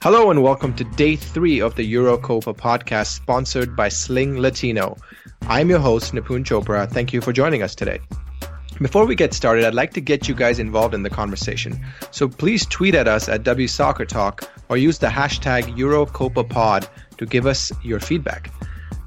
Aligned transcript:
Hello 0.00 0.30
and 0.30 0.42
welcome 0.42 0.72
to 0.76 0.84
day 0.84 1.16
three 1.16 1.60
of 1.60 1.74
the 1.74 1.92
Eurocopa 1.92 2.56
podcast 2.56 3.08
sponsored 3.08 3.76
by 3.76 3.88
Sling 3.88 4.38
Latino. 4.38 4.96
I'm 5.42 5.68
your 5.68 5.78
host, 5.78 6.14
Nipun 6.14 6.44
Chopra. 6.44 6.90
Thank 6.90 7.12
you 7.12 7.20
for 7.20 7.34
joining 7.34 7.62
us 7.62 7.74
today. 7.74 8.00
Before 8.80 9.04
we 9.04 9.14
get 9.14 9.34
started, 9.34 9.66
I'd 9.66 9.74
like 9.74 9.92
to 9.94 10.00
get 10.00 10.26
you 10.26 10.34
guys 10.34 10.58
involved 10.58 10.94
in 10.94 11.02
the 11.02 11.10
conversation. 11.10 11.84
So 12.12 12.28
please 12.28 12.64
tweet 12.64 12.94
at 12.94 13.08
us 13.08 13.28
at 13.28 13.42
WSoccerTalk 13.42 14.48
or 14.70 14.78
use 14.78 14.98
the 14.98 15.08
hashtag 15.08 15.76
EuroCopaPod 15.76 16.88
to 17.18 17.26
give 17.26 17.46
us 17.46 17.72
your 17.82 18.00
feedback. 18.00 18.55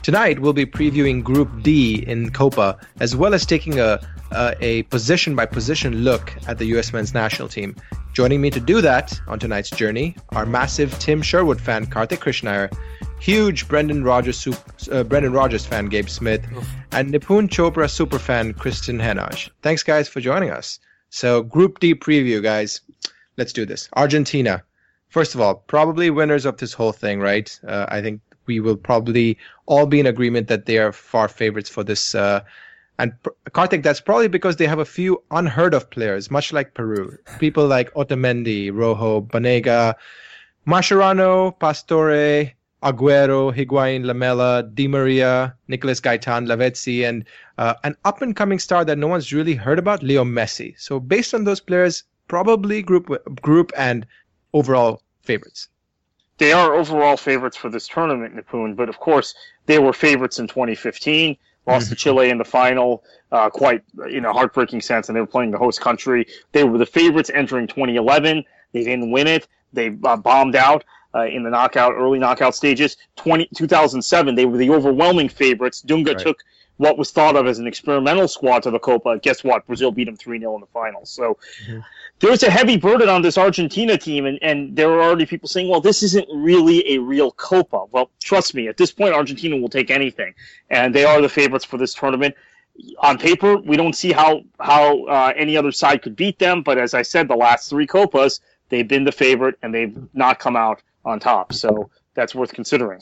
Tonight, 0.01 0.39
we'll 0.39 0.53
be 0.53 0.65
previewing 0.65 1.21
Group 1.21 1.49
D 1.61 2.05
in 2.07 2.31
Copa, 2.31 2.77
as 3.01 3.17
well 3.17 3.33
as 3.33 3.45
taking 3.45 3.81
a, 3.81 3.99
a, 4.31 4.55
a 4.61 4.83
position 4.83 5.35
by 5.35 5.45
position 5.45 6.03
look 6.03 6.33
at 6.47 6.57
the 6.57 6.65
U.S. 6.67 6.93
men's 6.93 7.13
national 7.13 7.49
team. 7.49 7.75
Joining 8.13 8.39
me 8.39 8.49
to 8.49 8.61
do 8.61 8.79
that 8.79 9.19
on 9.27 9.39
tonight's 9.39 9.69
journey 9.69 10.15
are 10.29 10.45
massive 10.45 10.97
Tim 10.99 11.21
Sherwood 11.21 11.59
fan 11.59 11.85
Kartik 11.85 12.21
Krishnaiyer, 12.21 12.73
huge 13.19 13.67
Brendan 13.67 14.05
Rodgers, 14.05 14.47
uh, 14.89 15.03
Brendan 15.03 15.33
Rodgers 15.33 15.65
fan 15.65 15.87
Gabe 15.87 16.07
Smith, 16.07 16.45
and 16.93 17.13
Nipun 17.13 17.49
Chopra 17.49 17.87
superfan 17.87 18.57
Kristen 18.57 18.99
Henage. 18.99 19.51
Thanks, 19.61 19.83
guys, 19.83 20.07
for 20.07 20.21
joining 20.21 20.49
us. 20.49 20.79
So, 21.09 21.43
Group 21.43 21.79
D 21.79 21.93
preview, 21.93 22.41
guys. 22.41 22.79
Let's 23.35 23.51
do 23.51 23.65
this. 23.65 23.89
Argentina. 23.97 24.63
First 25.09 25.35
of 25.35 25.41
all, 25.41 25.55
probably 25.55 26.09
winners 26.09 26.45
of 26.45 26.57
this 26.57 26.71
whole 26.71 26.91
thing, 26.93 27.19
right? 27.19 27.59
Uh, 27.67 27.85
I 27.89 28.01
think 28.01 28.21
we 28.49 28.59
will 28.59 28.75
probably 28.75 29.37
all 29.69 29.85
be 29.85 29.99
in 29.99 30.07
agreement 30.07 30.47
that 30.47 30.65
they 30.65 30.79
are 30.79 30.91
far 30.91 31.27
favorites 31.27 31.69
for 31.69 31.83
this. 31.83 32.15
Uh, 32.15 32.41
and 32.97 33.13
Kartik, 33.53 33.83
that's 33.83 34.01
probably 34.01 34.27
because 34.27 34.57
they 34.57 34.67
have 34.67 34.79
a 34.79 34.85
few 34.85 35.23
unheard 35.31 35.73
of 35.73 35.89
players, 35.89 36.29
much 36.29 36.51
like 36.51 36.73
Peru. 36.73 37.15
People 37.39 37.65
like 37.65 37.93
Otamendi, 37.93 38.71
Rojo, 38.73 39.21
Banega, 39.21 39.93
Mascherano, 40.67 41.57
Pastore, 41.59 42.51
Aguero, 42.83 43.55
Higuain, 43.55 44.05
Lamela, 44.05 44.63
Di 44.73 44.87
Maria, 44.87 45.55
Nicolas 45.69 46.01
Gaitan, 46.01 46.47
Lavezzi, 46.47 47.07
and 47.07 47.23
uh, 47.57 47.75
an 47.83 47.95
up 48.03 48.21
and 48.21 48.35
coming 48.35 48.59
star 48.59 48.83
that 48.83 48.97
no 48.97 49.07
one's 49.07 49.31
really 49.31 49.53
heard 49.53 49.79
about, 49.79 50.03
Leo 50.03 50.25
Messi. 50.25 50.73
So 50.77 50.99
based 50.99 51.33
on 51.33 51.43
those 51.45 51.61
players, 51.61 52.03
probably 52.27 52.81
group 52.81 53.07
group 53.41 53.71
and 53.77 54.05
overall 54.53 55.03
favorites 55.23 55.69
they 56.39 56.53
are 56.53 56.73
overall 56.73 57.17
favorites 57.17 57.55
for 57.55 57.69
this 57.69 57.87
tournament, 57.87 58.35
Nipun. 58.35 58.75
But 58.75 58.89
of 58.89 58.99
course, 58.99 59.35
they 59.67 59.77
were 59.77 59.93
favorites 59.93 60.39
in 60.39 60.47
2015. 60.47 61.37
Lost 61.67 61.89
to. 61.89 61.95
Chile 62.03 62.29
in 62.29 62.37
the 62.37 62.45
final, 62.45 63.03
uh, 63.31 63.49
quite 63.49 63.83
in 64.09 64.25
a 64.25 64.33
heartbreaking 64.33 64.81
sense, 64.81 65.07
and 65.07 65.15
they 65.15 65.21
were 65.21 65.27
playing 65.27 65.51
the 65.51 65.57
host 65.57 65.79
country. 65.81 66.25
They 66.53 66.63
were 66.63 66.77
the 66.77 66.85
favorites 66.85 67.29
entering 67.31 67.67
2011. 67.67 68.43
They 68.71 68.83
didn't 68.83 69.11
win 69.11 69.27
it. 69.27 69.47
They 69.73 69.95
uh, 70.03 70.17
bombed 70.17 70.55
out 70.55 70.83
uh, 71.13 71.25
in 71.25 71.43
the 71.43 71.49
knockout, 71.49 71.93
early 71.93 72.19
knockout 72.19 72.55
stages. 72.55 72.97
20, 73.17 73.49
2007, 73.55 74.35
they 74.35 74.45
were 74.45 74.57
the 74.57 74.69
overwhelming 74.71 75.29
favorites. 75.29 75.83
Dunga 75.85 76.07
right. 76.07 76.19
took 76.19 76.43
what 76.77 76.97
was 76.97 77.11
thought 77.11 77.35
of 77.35 77.45
as 77.45 77.59
an 77.59 77.67
experimental 77.67 78.27
squad 78.27 78.63
to 78.63 78.71
the 78.71 78.79
Copa. 78.79 79.19
Guess 79.19 79.43
what? 79.43 79.67
Brazil 79.67 79.91
beat 79.91 80.05
them 80.05 80.15
3 80.15 80.39
0 80.39 80.55
in 80.55 80.61
the 80.61 80.67
final. 80.67 81.05
So 81.05 81.37
mm-hmm. 81.65 81.79
There's 82.19 82.43
a 82.43 82.49
heavy 82.49 82.77
burden 82.77 83.07
on 83.07 83.21
this 83.21 83.37
Argentina 83.37 83.97
team, 83.97 84.25
and, 84.25 84.37
and 84.41 84.75
there 84.75 84.91
are 84.91 85.01
already 85.01 85.25
people 85.25 85.47
saying, 85.47 85.69
well, 85.69 85.81
this 85.81 86.03
isn't 86.03 86.27
really 86.33 86.93
a 86.93 86.97
real 86.99 87.31
Copa. 87.31 87.85
Well, 87.91 88.11
trust 88.19 88.53
me, 88.53 88.67
at 88.67 88.77
this 88.77 88.91
point, 88.91 89.13
Argentina 89.13 89.55
will 89.57 89.69
take 89.69 89.89
anything, 89.89 90.33
and 90.69 90.93
they 90.93 91.05
are 91.05 91.21
the 91.21 91.29
favorites 91.29 91.65
for 91.65 91.77
this 91.77 91.93
tournament. 91.93 92.35
On 92.99 93.17
paper, 93.17 93.57
we 93.57 93.77
don't 93.77 93.93
see 93.93 94.11
how, 94.11 94.41
how 94.59 95.05
uh, 95.05 95.33
any 95.35 95.57
other 95.57 95.71
side 95.71 96.01
could 96.01 96.15
beat 96.15 96.39
them, 96.39 96.61
but 96.61 96.77
as 96.77 96.93
I 96.93 97.01
said, 97.01 97.27
the 97.27 97.35
last 97.35 97.69
three 97.69 97.87
Copas, 97.87 98.41
they've 98.69 98.87
been 98.87 99.05
the 99.05 99.11
favorite, 99.11 99.55
and 99.61 99.73
they've 99.73 99.97
not 100.13 100.39
come 100.39 100.55
out 100.55 100.81
on 101.05 101.19
top. 101.19 101.53
So 101.53 101.89
that's 102.15 102.35
worth 102.35 102.53
considering. 102.53 103.01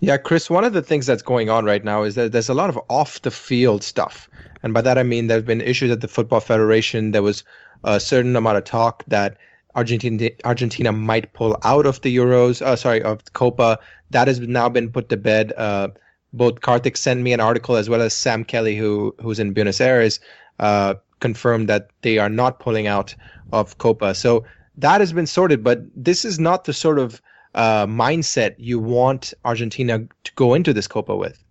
Yeah, 0.00 0.16
Chris, 0.16 0.48
one 0.48 0.62
of 0.62 0.72
the 0.72 0.82
things 0.82 1.06
that's 1.06 1.22
going 1.22 1.50
on 1.50 1.64
right 1.64 1.82
now 1.82 2.04
is 2.04 2.14
that 2.14 2.30
there's 2.30 2.48
a 2.48 2.54
lot 2.54 2.70
of 2.70 2.78
off 2.88 3.20
the 3.22 3.32
field 3.32 3.82
stuff. 3.82 4.28
And 4.62 4.72
by 4.72 4.80
that 4.82 4.96
I 4.96 5.02
mean 5.02 5.26
there 5.26 5.38
have 5.38 5.46
been 5.46 5.60
issues 5.60 5.90
at 5.90 6.00
the 6.00 6.08
Football 6.08 6.38
Federation. 6.38 7.10
There 7.10 7.22
was 7.22 7.42
a 7.84 8.00
certain 8.00 8.36
amount 8.36 8.58
of 8.58 8.64
talk 8.64 9.04
that 9.06 9.36
Argentina 9.74 10.30
Argentina 10.44 10.92
might 10.92 11.32
pull 11.32 11.56
out 11.62 11.86
of 11.86 12.00
the 12.00 12.14
Euros, 12.14 12.62
uh, 12.62 12.76
sorry, 12.76 13.02
of 13.02 13.32
Copa. 13.32 13.78
That 14.10 14.28
has 14.28 14.40
now 14.40 14.68
been 14.68 14.90
put 14.90 15.08
to 15.10 15.16
bed. 15.16 15.52
Uh, 15.56 15.88
both 16.32 16.60
Kartik 16.60 16.96
sent 16.96 17.20
me 17.20 17.32
an 17.32 17.40
article 17.40 17.76
as 17.76 17.88
well 17.88 18.02
as 18.02 18.12
Sam 18.12 18.44
Kelly, 18.44 18.76
who 18.76 19.14
who's 19.20 19.38
in 19.38 19.52
Buenos 19.52 19.80
Aires, 19.80 20.20
uh, 20.58 20.94
confirmed 21.20 21.68
that 21.68 21.90
they 22.02 22.18
are 22.18 22.28
not 22.28 22.60
pulling 22.60 22.86
out 22.86 23.14
of 23.52 23.78
Copa. 23.78 24.14
So 24.14 24.44
that 24.76 25.00
has 25.00 25.12
been 25.12 25.26
sorted, 25.26 25.62
but 25.62 25.80
this 25.94 26.24
is 26.24 26.38
not 26.38 26.64
the 26.64 26.72
sort 26.72 26.98
of 26.98 27.20
uh, 27.54 27.86
mindset 27.86 28.54
you 28.58 28.78
want 28.78 29.34
Argentina 29.44 30.00
to 30.24 30.32
go 30.34 30.54
into 30.54 30.72
this 30.72 30.86
Copa 30.86 31.16
with. 31.16 31.42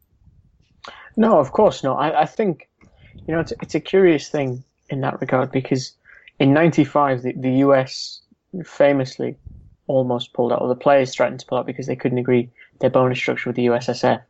No, 1.16 1.40
of 1.40 1.52
course 1.52 1.84
not. 1.84 1.96
I, 1.96 2.22
I 2.22 2.26
think 2.26 2.70
you 3.28 3.34
know 3.34 3.40
it's, 3.40 3.54
it's 3.62 3.76
a 3.76 3.80
curious 3.80 4.30
thing 4.30 4.64
in 4.90 5.02
that 5.02 5.20
regard 5.20 5.52
because 5.52 5.94
in 6.40 6.54
'95 6.54 7.22
the, 7.24 7.34
the 7.34 7.52
US 7.66 8.22
famously 8.66 9.36
almost 9.88 10.34
pulled 10.34 10.52
out, 10.52 10.62
or 10.62 10.68
the 10.68 10.76
players 10.76 11.14
threatened 11.14 11.40
to 11.40 11.46
pull 11.46 11.58
out 11.58 11.66
because 11.66 11.88
they 11.88 11.96
couldn't 11.96 12.18
agree 12.18 12.50
their 12.80 12.90
bonus 12.90 13.18
structure 13.18 13.50
with 13.50 13.56
the 13.56 13.68
USSF, 13.68 14.22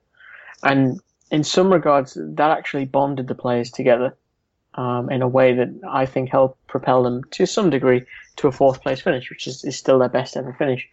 and 0.63 1.01
in 1.31 1.43
some 1.43 1.71
regards 1.71 2.17
that 2.19 2.51
actually 2.51 2.85
bonded 2.85 3.27
the 3.27 3.35
players 3.35 3.71
together 3.71 4.15
um, 4.75 5.09
in 5.09 5.21
a 5.21 5.27
way 5.27 5.53
that 5.53 5.69
I 5.87 6.05
think 6.05 6.29
helped 6.29 6.65
propel 6.67 7.03
them 7.03 7.23
to 7.31 7.45
some 7.45 7.69
degree 7.69 8.03
to 8.37 8.47
a 8.47 8.51
fourth 8.51 8.81
place 8.81 9.01
finish, 9.01 9.29
which 9.29 9.47
is, 9.47 9.63
is 9.63 9.77
still 9.77 9.99
their 9.99 10.09
best 10.09 10.37
ever 10.37 10.53
finish. 10.53 10.87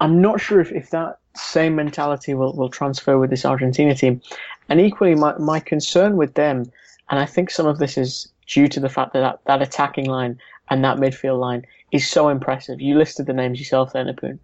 I'm 0.00 0.20
not 0.20 0.40
sure 0.40 0.60
if, 0.60 0.70
if 0.70 0.90
that 0.90 1.18
same 1.34 1.76
mentality 1.76 2.34
will, 2.34 2.54
will 2.54 2.68
transfer 2.68 3.18
with 3.18 3.30
this 3.30 3.44
Argentina 3.44 3.94
team. 3.94 4.20
And 4.68 4.80
equally, 4.80 5.14
my, 5.14 5.36
my 5.38 5.60
concern 5.60 6.16
with 6.16 6.34
them, 6.34 6.70
and 7.10 7.18
I 7.18 7.26
think 7.26 7.50
some 7.50 7.66
of 7.66 7.78
this 7.78 7.96
is 7.96 8.28
due 8.46 8.68
to 8.68 8.80
the 8.80 8.88
fact 8.88 9.12
that, 9.12 9.20
that 9.20 9.40
that 9.46 9.62
attacking 9.62 10.06
line 10.06 10.38
and 10.70 10.84
that 10.84 10.98
midfield 10.98 11.40
line 11.40 11.64
is 11.92 12.08
so 12.08 12.28
impressive. 12.28 12.80
You 12.80 12.98
listed 12.98 13.26
the 13.26 13.32
names 13.32 13.58
yourself 13.58 13.92
there, 13.92 14.04
Nipun. 14.04 14.38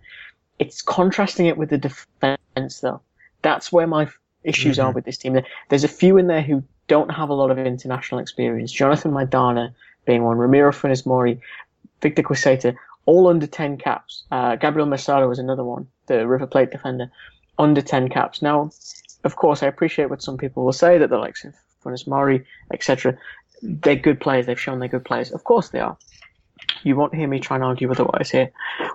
It's 0.59 0.83
contrasting 0.83 1.47
it 1.47 1.56
with 1.56 1.71
the 1.71 1.78
defense, 1.78 2.81
though. 2.81 3.00
That's 3.43 3.72
where 3.72 3.87
my 3.87 4.09
issues 4.44 4.77
mm-hmm. 4.77 4.88
are 4.88 4.93
with 4.93 5.05
this 5.05 5.19
team. 5.19 5.41
There's 5.69 5.84
a 5.84 5.88
few 5.88 6.19
in 6.19 6.27
there 6.27 6.43
who 6.43 6.62
don't 6.87 7.11
have 7.11 7.28
a 7.28 7.34
lot 7.34 7.50
of 7.50 7.59
international 7.59 8.21
experience. 8.21 8.71
Jonathan 8.72 9.12
Maidana 9.12 9.72
being 10.05 10.22
one, 10.22 10.38
Ramiro 10.38 10.72
Funes 10.72 11.06
Mori, 11.06 11.41
Victor 12.03 12.22
Quezada, 12.22 12.77
all 13.06 13.28
under 13.28 13.47
10 13.47 13.78
caps. 13.78 14.25
Uh, 14.31 14.56
Gabriel 14.56 14.87
Mercado 14.87 15.28
was 15.28 15.38
another 15.38 15.65
one, 15.65 15.87
the 16.06 16.27
River 16.27 16.47
Plate 16.47 16.71
defender, 16.71 17.11
under 17.59 17.81
10 17.81 18.09
caps. 18.09 18.43
Now, 18.43 18.71
of 19.25 19.37
course, 19.37 19.62
I 19.62 19.67
appreciate 19.67 20.11
what 20.11 20.23
some 20.23 20.37
people 20.37 20.64
will 20.64 20.73
say 20.73 20.99
that 20.99 21.11
the 21.11 21.19
likes 21.19 21.44
of 21.44 21.55
Funes 21.82 22.06
Mori, 22.06 22.44
etc., 22.73 23.17
they're 23.62 23.96
good 23.96 24.20
players. 24.20 24.46
They've 24.46 24.60
shown 24.60 24.78
they're 24.78 24.88
good 24.88 25.04
players. 25.04 25.30
Of 25.30 25.44
course 25.44 25.70
they 25.70 25.80
are. 25.80 25.96
You 26.82 26.96
won't 26.96 27.14
hear 27.14 27.28
me 27.28 27.40
try 27.40 27.56
and 27.56 27.64
argue 27.64 27.90
otherwise 27.90 28.30
here. 28.30 28.50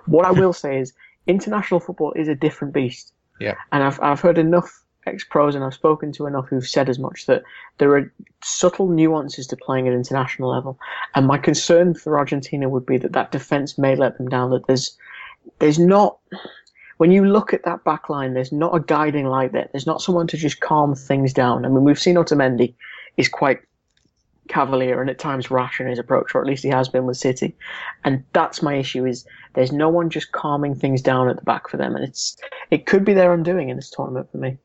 What 0.06 0.26
I 0.26 0.30
will 0.30 0.52
say 0.52 0.78
is 0.78 0.92
international 1.26 1.80
football 1.80 2.12
is 2.12 2.28
a 2.28 2.34
different 2.34 2.74
beast. 2.74 3.12
Yeah. 3.40 3.54
And 3.72 3.82
I've, 3.82 4.00
I've 4.00 4.20
heard 4.20 4.38
enough 4.38 4.82
ex 5.06 5.24
pros 5.24 5.54
and 5.54 5.64
I've 5.64 5.74
spoken 5.74 6.12
to 6.12 6.26
enough 6.26 6.48
who've 6.48 6.66
said 6.66 6.88
as 6.88 6.98
much 6.98 7.26
that 7.26 7.44
there 7.78 7.96
are 7.96 8.12
subtle 8.42 8.88
nuances 8.88 9.46
to 9.48 9.56
playing 9.56 9.86
at 9.86 9.94
international 9.94 10.50
level. 10.50 10.78
And 11.14 11.26
my 11.26 11.38
concern 11.38 11.94
for 11.94 12.18
Argentina 12.18 12.68
would 12.68 12.86
be 12.86 12.98
that 12.98 13.12
that 13.12 13.32
defense 13.32 13.78
may 13.78 13.94
let 13.94 14.18
them 14.18 14.28
down. 14.28 14.50
That 14.50 14.66
there's 14.66 14.96
there's 15.58 15.78
not 15.78 16.18
when 16.96 17.10
you 17.10 17.24
look 17.24 17.52
at 17.52 17.64
that 17.64 17.84
back 17.84 18.08
line, 18.08 18.34
there's 18.34 18.52
not 18.52 18.74
a 18.74 18.80
guiding 18.80 19.26
light 19.26 19.52
there. 19.52 19.68
There's 19.72 19.86
not 19.86 20.00
someone 20.00 20.26
to 20.28 20.36
just 20.36 20.60
calm 20.60 20.94
things 20.94 21.32
down. 21.32 21.64
I 21.64 21.68
mean, 21.68 21.84
we've 21.84 22.00
seen 22.00 22.16
Otamendi 22.16 22.74
is 23.16 23.28
quite 23.28 23.60
cavalier 24.48 25.00
and 25.00 25.10
at 25.10 25.18
times 25.18 25.50
rash 25.50 25.80
in 25.80 25.86
his 25.86 25.98
approach, 25.98 26.34
or 26.34 26.40
at 26.40 26.46
least 26.46 26.62
he 26.62 26.68
has 26.68 26.88
been 26.88 27.06
with 27.06 27.16
City. 27.16 27.56
And 28.04 28.24
that's 28.32 28.62
my 28.62 28.74
issue 28.74 29.04
is 29.04 29.26
there's 29.54 29.72
no 29.72 29.88
one 29.88 30.10
just 30.10 30.32
calming 30.32 30.74
things 30.74 31.02
down 31.02 31.28
at 31.28 31.36
the 31.36 31.42
back 31.42 31.68
for 31.68 31.76
them. 31.76 31.94
And 31.94 32.04
it's, 32.04 32.36
it 32.70 32.86
could 32.86 33.04
be 33.04 33.14
their 33.14 33.32
undoing 33.32 33.68
in 33.68 33.76
this 33.76 33.90
tournament 33.90 34.30
for 34.30 34.38
me. 34.38 34.58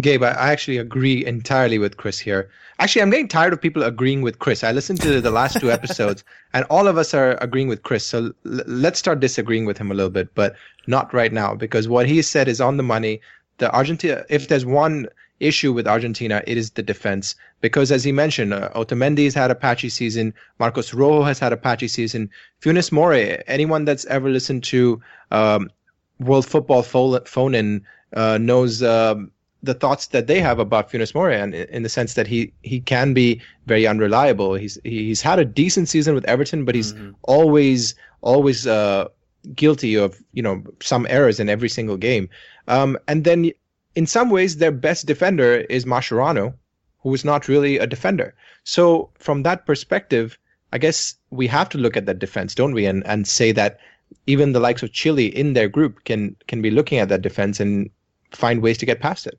Gabe, 0.00 0.22
I 0.22 0.30
actually 0.30 0.78
agree 0.78 1.24
entirely 1.24 1.78
with 1.78 1.96
Chris 1.96 2.18
here. 2.18 2.50
Actually, 2.78 3.02
I'm 3.02 3.10
getting 3.10 3.28
tired 3.28 3.52
of 3.52 3.60
people 3.60 3.82
agreeing 3.82 4.22
with 4.22 4.38
Chris. 4.38 4.64
I 4.64 4.72
listened 4.72 5.00
to 5.02 5.20
the 5.20 5.30
last 5.30 5.60
two 5.60 5.70
episodes, 5.78 6.24
and 6.54 6.64
all 6.70 6.88
of 6.88 6.96
us 6.96 7.12
are 7.14 7.36
agreeing 7.40 7.68
with 7.68 7.82
Chris. 7.82 8.04
So 8.04 8.32
l- 8.46 8.62
let's 8.66 8.98
start 8.98 9.20
disagreeing 9.20 9.66
with 9.66 9.78
him 9.78 9.90
a 9.90 9.94
little 9.94 10.10
bit, 10.10 10.34
but 10.34 10.56
not 10.86 11.12
right 11.12 11.32
now, 11.32 11.54
because 11.54 11.88
what 11.88 12.08
he 12.08 12.22
said 12.22 12.48
is 12.48 12.60
on 12.60 12.78
the 12.78 12.82
money. 12.82 13.20
The 13.58 13.72
Argentina, 13.72 14.24
if 14.28 14.48
there's 14.48 14.66
one 14.66 15.06
issue 15.42 15.72
with 15.72 15.86
Argentina, 15.86 16.42
it 16.46 16.56
is 16.56 16.70
the 16.70 16.82
defense. 16.82 17.34
Because 17.60 17.92
as 17.92 18.04
he 18.04 18.12
mentioned, 18.12 18.54
uh, 18.54 18.70
Otamendi's 18.74 19.34
had 19.34 19.50
a 19.50 19.54
patchy 19.54 19.88
season. 19.88 20.34
Marcos 20.58 20.94
Rojo 20.94 21.22
has 21.22 21.38
had 21.38 21.52
a 21.52 21.56
patchy 21.56 21.88
season. 21.88 22.30
Funes 22.60 22.90
Mori, 22.92 23.42
anyone 23.46 23.84
that's 23.84 24.04
ever 24.06 24.30
listened 24.30 24.64
to 24.64 25.00
um, 25.30 25.70
World 26.20 26.46
Football 26.46 26.82
Phone 26.82 27.54
In 27.54 27.84
uh, 28.14 28.38
knows 28.38 28.82
um, 28.82 29.30
the 29.62 29.74
thoughts 29.74 30.08
that 30.08 30.26
they 30.26 30.40
have 30.40 30.58
about 30.58 30.90
Funes 30.90 31.14
Mori, 31.14 31.36
and 31.36 31.54
in 31.54 31.82
the 31.82 31.88
sense 31.88 32.14
that 32.14 32.26
he 32.26 32.52
he 32.62 32.80
can 32.80 33.14
be 33.14 33.40
very 33.66 33.86
unreliable. 33.86 34.54
He's 34.54 34.78
he's 34.84 35.22
had 35.22 35.38
a 35.38 35.44
decent 35.44 35.88
season 35.88 36.14
with 36.14 36.24
Everton, 36.24 36.64
but 36.64 36.74
he's 36.74 36.92
mm-hmm. 36.92 37.12
always 37.22 37.94
always 38.20 38.66
uh, 38.66 39.08
guilty 39.54 39.94
of 39.94 40.20
you 40.32 40.42
know 40.42 40.62
some 40.80 41.06
errors 41.08 41.38
in 41.40 41.48
every 41.48 41.68
single 41.68 41.96
game. 41.96 42.28
Um, 42.68 42.98
and 43.08 43.24
then 43.24 43.52
in 43.94 44.06
some 44.06 44.30
ways, 44.30 44.56
their 44.56 44.72
best 44.72 45.06
defender 45.06 45.58
is 45.68 45.84
Mascherano, 45.84 46.54
who 47.00 47.12
is 47.14 47.24
not 47.24 47.48
really 47.48 47.78
a 47.78 47.86
defender. 47.86 48.34
So 48.64 49.10
from 49.18 49.42
that 49.42 49.66
perspective, 49.66 50.38
I 50.72 50.78
guess 50.78 51.14
we 51.30 51.46
have 51.48 51.68
to 51.70 51.78
look 51.78 51.96
at 51.96 52.06
that 52.06 52.18
defense, 52.18 52.54
don't 52.54 52.74
we? 52.74 52.86
And 52.86 53.06
and 53.06 53.26
say 53.26 53.52
that 53.52 53.78
even 54.26 54.52
the 54.52 54.60
likes 54.60 54.82
of 54.82 54.92
Chile 54.92 55.26
in 55.26 55.52
their 55.52 55.68
group 55.68 56.04
can 56.04 56.36
can 56.46 56.62
be 56.62 56.70
looking 56.70 56.98
at 56.98 57.08
that 57.08 57.22
defense 57.22 57.60
and 57.60 57.90
find 58.30 58.62
ways 58.62 58.78
to 58.78 58.86
get 58.86 59.00
past 59.00 59.26
it. 59.26 59.38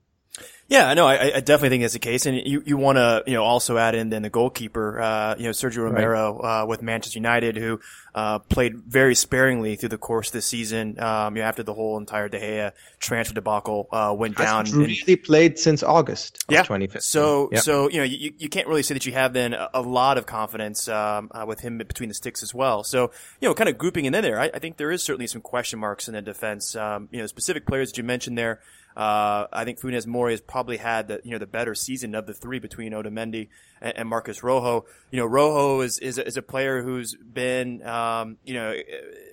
Yeah, 0.69 0.93
no, 0.93 1.05
I, 1.05 1.35
I 1.35 1.39
definitely 1.41 1.69
think 1.69 1.83
that's 1.83 1.93
the 1.93 1.99
case, 1.99 2.25
and 2.25 2.37
you 2.37 2.63
you 2.65 2.77
want 2.77 2.97
to 2.97 3.23
you 3.27 3.33
know 3.33 3.43
also 3.43 3.77
add 3.77 3.95
in 3.95 4.09
then 4.09 4.21
the 4.21 4.29
goalkeeper, 4.29 4.99
uh, 5.01 5.35
you 5.37 5.43
know 5.43 5.49
Sergio 5.49 5.83
Romero 5.83 6.39
right. 6.39 6.61
uh, 6.61 6.65
with 6.65 6.81
Manchester 6.81 7.19
United, 7.19 7.57
who 7.57 7.81
uh, 8.15 8.39
played 8.39 8.77
very 8.77 9.13
sparingly 9.13 9.75
through 9.75 9.89
the 9.89 9.97
course 9.97 10.29
of 10.29 10.33
the 10.33 10.41
season. 10.41 10.99
Um, 10.99 11.35
you 11.35 11.41
know, 11.41 11.47
after 11.49 11.63
the 11.63 11.73
whole 11.73 11.97
entire 11.97 12.29
De 12.29 12.39
Gea 12.39 12.71
transfer 12.99 13.35
debacle 13.35 13.89
uh, 13.91 14.15
went 14.17 14.37
down, 14.37 14.65
really 14.71 14.97
and, 15.05 15.23
played 15.23 15.59
since 15.59 15.83
August. 15.83 16.43
yeah, 16.49 16.61
2015. 16.61 17.01
So 17.01 17.49
yep. 17.51 17.61
so 17.61 17.89
you 17.89 17.97
know 17.97 18.03
you, 18.03 18.33
you 18.37 18.47
can't 18.47 18.67
really 18.67 18.83
say 18.83 18.93
that 18.93 19.05
you 19.05 19.11
have 19.11 19.33
then 19.33 19.53
a, 19.53 19.69
a 19.73 19.81
lot 19.81 20.17
of 20.17 20.25
confidence 20.25 20.87
um, 20.87 21.29
uh, 21.31 21.43
with 21.45 21.59
him 21.59 21.77
between 21.77 22.07
the 22.07 22.15
sticks 22.15 22.41
as 22.41 22.53
well. 22.53 22.85
So 22.85 23.11
you 23.41 23.49
know, 23.49 23.53
kind 23.53 23.69
of 23.69 23.77
grouping 23.77 24.05
in 24.05 24.13
there, 24.13 24.39
I, 24.39 24.49
I 24.53 24.59
think 24.59 24.77
there 24.77 24.91
is 24.91 25.03
certainly 25.03 25.27
some 25.27 25.41
question 25.41 25.77
marks 25.77 26.07
in 26.07 26.13
the 26.13 26.21
defense. 26.21 26.73
Um, 26.75 27.09
you 27.11 27.19
know, 27.19 27.27
specific 27.27 27.65
players 27.65 27.91
that 27.91 27.97
you 27.97 28.05
mentioned 28.05 28.37
there. 28.37 28.61
Uh, 28.95 29.47
I 29.51 29.65
think 29.65 29.79
Funes 29.79 30.05
Mori 30.05 30.33
has 30.33 30.41
probably 30.41 30.77
had 30.77 31.07
the 31.07 31.21
you 31.23 31.31
know 31.31 31.39
the 31.39 31.47
better 31.47 31.75
season 31.75 32.15
of 32.15 32.25
the 32.25 32.33
three 32.33 32.59
between 32.59 32.93
Otamendi 32.93 33.49
and, 33.81 33.97
and 33.97 34.09
Marcos 34.09 34.43
Rojo. 34.43 34.85
You 35.11 35.19
know, 35.19 35.25
Rojo 35.25 35.81
is 35.81 35.99
is 35.99 36.17
a, 36.17 36.27
is 36.27 36.37
a 36.37 36.41
player 36.41 36.83
who's 36.83 37.15
been 37.15 37.85
um, 37.85 38.37
you 38.43 38.53
know 38.53 38.73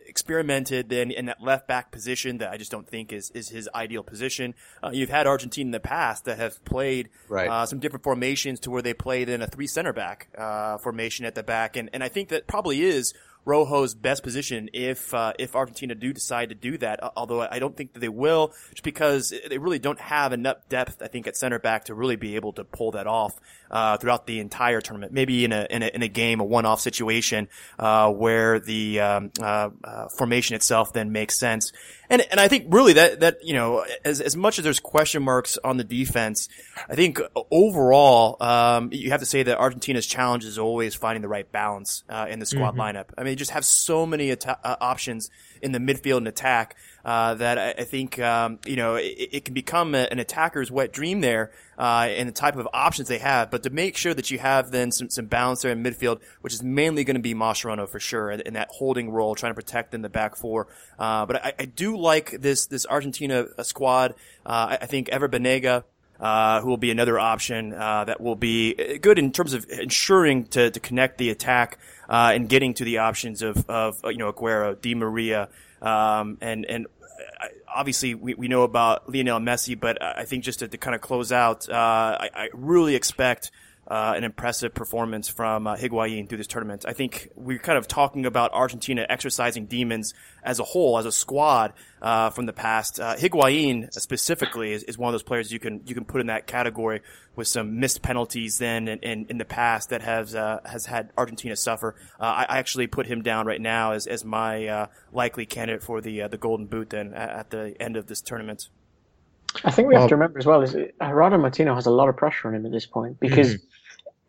experimented 0.06 0.92
in, 0.92 1.12
in 1.12 1.26
that 1.26 1.40
left 1.40 1.68
back 1.68 1.92
position 1.92 2.38
that 2.38 2.50
I 2.50 2.56
just 2.56 2.70
don't 2.70 2.86
think 2.86 3.12
is 3.12 3.30
is 3.30 3.48
his 3.48 3.68
ideal 3.74 4.02
position. 4.02 4.54
Uh, 4.82 4.90
you've 4.92 5.10
had 5.10 5.26
Argentina 5.26 5.68
in 5.68 5.72
the 5.72 5.80
past 5.80 6.24
that 6.24 6.38
have 6.38 6.62
played 6.64 7.08
right. 7.28 7.48
uh, 7.48 7.66
some 7.66 7.78
different 7.78 8.02
formations 8.02 8.60
to 8.60 8.70
where 8.70 8.82
they 8.82 8.92
played 8.92 9.28
in 9.28 9.40
a 9.40 9.46
three 9.46 9.66
center 9.66 9.92
back 9.92 10.28
uh, 10.36 10.78
formation 10.78 11.24
at 11.24 11.34
the 11.34 11.42
back, 11.42 11.76
and 11.76 11.90
and 11.92 12.02
I 12.02 12.08
think 12.08 12.30
that 12.30 12.46
probably 12.46 12.82
is 12.82 13.14
Rojo's 13.46 13.94
best 13.94 14.22
position 14.22 14.68
if 14.72 15.12
uh, 15.14 15.32
if 15.38 15.56
Argentina 15.56 15.94
do 15.94 16.12
decide 16.12 16.50
to 16.50 16.54
do 16.54 16.78
that. 16.78 17.00
Although 17.16 17.42
I 17.42 17.58
don't 17.58 17.76
think 17.76 17.94
that 17.94 18.00
they 18.00 18.08
will, 18.08 18.52
just 18.70 18.82
because 18.82 19.32
they 19.48 19.58
really 19.58 19.78
don't 19.78 20.00
have 20.00 20.32
enough 20.32 20.56
depth. 20.68 21.02
I 21.02 21.08
think 21.08 21.26
at 21.26 21.36
center 21.36 21.58
back 21.58 21.84
to 21.86 21.94
really 21.94 22.16
be 22.16 22.36
able 22.36 22.52
to 22.54 22.64
pull 22.64 22.92
that 22.92 23.06
off 23.06 23.34
uh, 23.70 23.96
throughout 23.96 24.26
the 24.26 24.40
entire 24.40 24.80
tournament. 24.80 25.12
Maybe 25.12 25.44
in 25.44 25.52
a 25.52 25.66
in 25.70 25.82
a, 25.82 25.86
in 25.86 26.02
a 26.02 26.08
game, 26.08 26.40
a 26.40 26.44
one 26.44 26.66
off 26.66 26.80
situation 26.80 27.48
uh, 27.78 28.10
where 28.10 28.60
the 28.60 29.00
um, 29.00 29.30
uh, 29.40 29.70
uh, 29.82 30.08
formation 30.08 30.56
itself 30.56 30.92
then 30.92 31.12
makes 31.12 31.38
sense. 31.38 31.72
And 32.08 32.22
and 32.30 32.40
I 32.40 32.48
think 32.48 32.66
really 32.68 32.94
that 32.94 33.20
that 33.20 33.38
you 33.44 33.54
know 33.54 33.84
as 34.04 34.20
as 34.20 34.36
much 34.36 34.58
as 34.58 34.64
there's 34.64 34.80
question 34.80 35.22
marks 35.22 35.56
on 35.62 35.76
the 35.76 35.84
defense, 35.84 36.48
I 36.88 36.96
think 36.96 37.20
overall 37.50 38.36
um, 38.42 38.90
you 38.92 39.10
have 39.10 39.20
to 39.20 39.26
say 39.26 39.44
that 39.44 39.58
Argentina's 39.58 40.06
challenge 40.06 40.44
is 40.44 40.58
always 40.58 40.94
finding 40.94 41.22
the 41.22 41.28
right 41.28 41.50
balance 41.50 42.02
uh, 42.08 42.26
in 42.28 42.40
the 42.40 42.46
squad 42.46 42.72
mm-hmm. 42.72 42.80
lineup. 42.80 43.06
I 43.16 43.22
mean, 43.22 43.29
they 43.30 43.36
just 43.36 43.52
have 43.52 43.64
so 43.64 44.04
many 44.04 44.32
uh, 44.32 44.36
options 44.80 45.30
in 45.62 45.72
the 45.72 45.78
midfield 45.78 46.18
and 46.18 46.28
attack 46.28 46.76
uh, 47.04 47.34
that 47.34 47.58
I, 47.58 47.70
I 47.82 47.84
think 47.84 48.18
um, 48.18 48.58
you 48.66 48.76
know 48.76 48.96
it, 48.96 49.28
it, 49.32 49.44
can 49.44 49.54
become 49.54 49.94
a, 49.94 50.08
an 50.10 50.18
attacker's 50.18 50.70
wet 50.70 50.92
dream 50.92 51.20
there 51.20 51.52
uh, 51.78 52.08
and 52.10 52.28
the 52.28 52.32
type 52.32 52.56
of 52.56 52.68
options 52.72 53.08
they 53.08 53.18
have. 53.18 53.50
But 53.50 53.62
to 53.62 53.70
make 53.70 53.96
sure 53.96 54.12
that 54.12 54.30
you 54.30 54.38
have 54.38 54.70
then 54.70 54.92
some, 54.92 55.08
some 55.08 55.26
balance 55.26 55.62
there 55.62 55.72
in 55.72 55.82
midfield, 55.82 56.20
which 56.40 56.52
is 56.52 56.62
mainly 56.62 57.04
going 57.04 57.14
to 57.14 57.22
be 57.22 57.34
Mascherano 57.34 57.88
for 57.88 58.00
sure 58.00 58.30
in, 58.30 58.40
in, 58.40 58.54
that 58.54 58.68
holding 58.70 59.10
role, 59.10 59.34
trying 59.34 59.50
to 59.50 59.54
protect 59.54 59.94
in 59.94 60.02
the 60.02 60.08
back 60.08 60.36
four. 60.36 60.66
Uh, 60.98 61.24
but 61.26 61.44
I, 61.44 61.52
I, 61.58 61.64
do 61.64 61.96
like 61.96 62.32
this 62.40 62.66
this 62.66 62.86
Argentina 62.86 63.46
uh, 63.56 63.62
squad. 63.62 64.14
Uh, 64.44 64.70
I, 64.70 64.78
I, 64.82 64.86
think 64.86 65.08
Ever 65.08 65.28
Banega. 65.28 65.84
Uh, 66.20 66.60
who 66.60 66.68
will 66.68 66.76
be 66.76 66.90
another 66.90 67.18
option 67.18 67.72
uh, 67.72 68.04
that 68.04 68.20
will 68.20 68.36
be 68.36 68.74
good 68.98 69.18
in 69.18 69.32
terms 69.32 69.54
of 69.54 69.64
ensuring 69.70 70.44
to, 70.44 70.70
to 70.70 70.78
connect 70.78 71.16
the 71.16 71.30
attack 71.30 71.78
uh, 72.10 72.32
and 72.34 72.46
getting 72.46 72.74
to 72.74 72.84
the 72.84 72.98
options 72.98 73.40
of, 73.40 73.64
of 73.70 73.98
you 74.04 74.18
know 74.18 74.30
Aguero, 74.30 74.78
Di 74.78 74.94
Maria, 74.94 75.48
um, 75.80 76.36
and 76.42 76.66
and 76.66 76.86
obviously 77.74 78.14
we, 78.14 78.34
we 78.34 78.48
know 78.48 78.62
about 78.62 79.08
Lionel 79.08 79.40
Messi, 79.40 79.78
but 79.78 80.02
I 80.02 80.24
think 80.24 80.44
just 80.44 80.58
to, 80.58 80.68
to 80.68 80.76
kind 80.76 80.94
of 80.94 81.00
close 81.00 81.32
out, 81.32 81.68
uh, 81.68 81.74
I, 81.74 82.30
I, 82.34 82.48
really 82.52 82.96
expect 82.96 83.50
uh, 83.90 84.14
an 84.16 84.22
impressive 84.22 84.72
performance 84.72 85.28
from 85.28 85.66
uh, 85.66 85.74
Higuain 85.74 86.28
through 86.28 86.38
this 86.38 86.46
tournament. 86.46 86.84
I 86.86 86.92
think 86.92 87.28
we're 87.34 87.58
kind 87.58 87.76
of 87.76 87.88
talking 87.88 88.24
about 88.24 88.52
Argentina 88.52 89.04
exercising 89.08 89.66
demons 89.66 90.14
as 90.44 90.60
a 90.60 90.64
whole, 90.64 90.96
as 90.96 91.06
a 91.06 91.12
squad 91.12 91.72
uh, 92.00 92.30
from 92.30 92.46
the 92.46 92.52
past. 92.52 93.00
Uh, 93.00 93.16
Higuain 93.16 93.92
specifically 93.92 94.72
is, 94.72 94.84
is 94.84 94.96
one 94.96 95.08
of 95.08 95.14
those 95.14 95.24
players 95.24 95.52
you 95.52 95.58
can 95.58 95.82
you 95.86 95.96
can 95.96 96.04
put 96.04 96.20
in 96.20 96.28
that 96.28 96.46
category 96.46 97.00
with 97.34 97.48
some 97.48 97.80
missed 97.80 98.00
penalties 98.00 98.58
then 98.58 98.86
in, 98.86 99.00
in, 99.00 99.26
in 99.28 99.38
the 99.38 99.44
past 99.44 99.90
that 99.90 100.02
has 100.02 100.36
uh, 100.36 100.60
has 100.64 100.86
had 100.86 101.10
Argentina 101.18 101.56
suffer. 101.56 101.96
Uh, 102.20 102.24
I, 102.24 102.46
I, 102.48 102.58
actually 102.58 102.86
put 102.86 103.06
him 103.06 103.22
down 103.22 103.44
right 103.44 103.60
now 103.60 103.90
as 103.90 104.06
as 104.06 104.24
my 104.24 104.68
uh, 104.68 104.86
likely 105.12 105.46
candidate 105.46 105.82
for 105.82 106.00
the 106.00 106.22
uh, 106.22 106.28
the 106.28 106.38
Golden 106.38 106.66
Boot 106.66 106.90
then 106.90 107.12
at, 107.12 107.30
at 107.30 107.50
the 107.50 107.74
end 107.80 107.96
of 107.96 108.06
this 108.06 108.20
tournament. 108.20 108.68
I 109.64 109.72
think 109.72 109.88
we 109.88 109.96
have 109.96 110.08
to 110.10 110.14
remember 110.14 110.38
as 110.38 110.46
well 110.46 110.62
is 110.62 110.76
Gerardo 111.02 111.36
Martino 111.36 111.74
has 111.74 111.86
a 111.86 111.90
lot 111.90 112.08
of 112.08 112.16
pressure 112.16 112.46
on 112.46 112.54
him 112.54 112.64
at 112.66 112.70
this 112.70 112.86
point 112.86 113.18
because. 113.18 113.56
Mm-hmm 113.56 113.64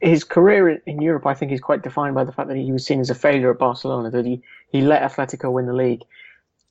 his 0.02 0.24
career 0.24 0.82
in 0.86 1.02
Europe, 1.02 1.28
I 1.28 1.36
think, 1.36 1.52
is 1.52 1.62
quite 1.62 1.84
defined 1.84 2.16
by 2.16 2.24
the 2.24 2.32
fact 2.32 2.50
that 2.50 2.58
he 2.58 2.72
was 2.72 2.86
seen 2.86 3.00
as 3.00 3.10
a 3.10 3.16
failure 3.16 3.52
at 3.52 3.60
Barcelona, 3.60 4.10
that 4.10 4.26
he, 4.26 4.42
he 4.72 4.82
let 4.82 5.04
Atletico 5.04 5.52
win 5.52 5.68
the 5.68 5.74
league. 5.74 6.02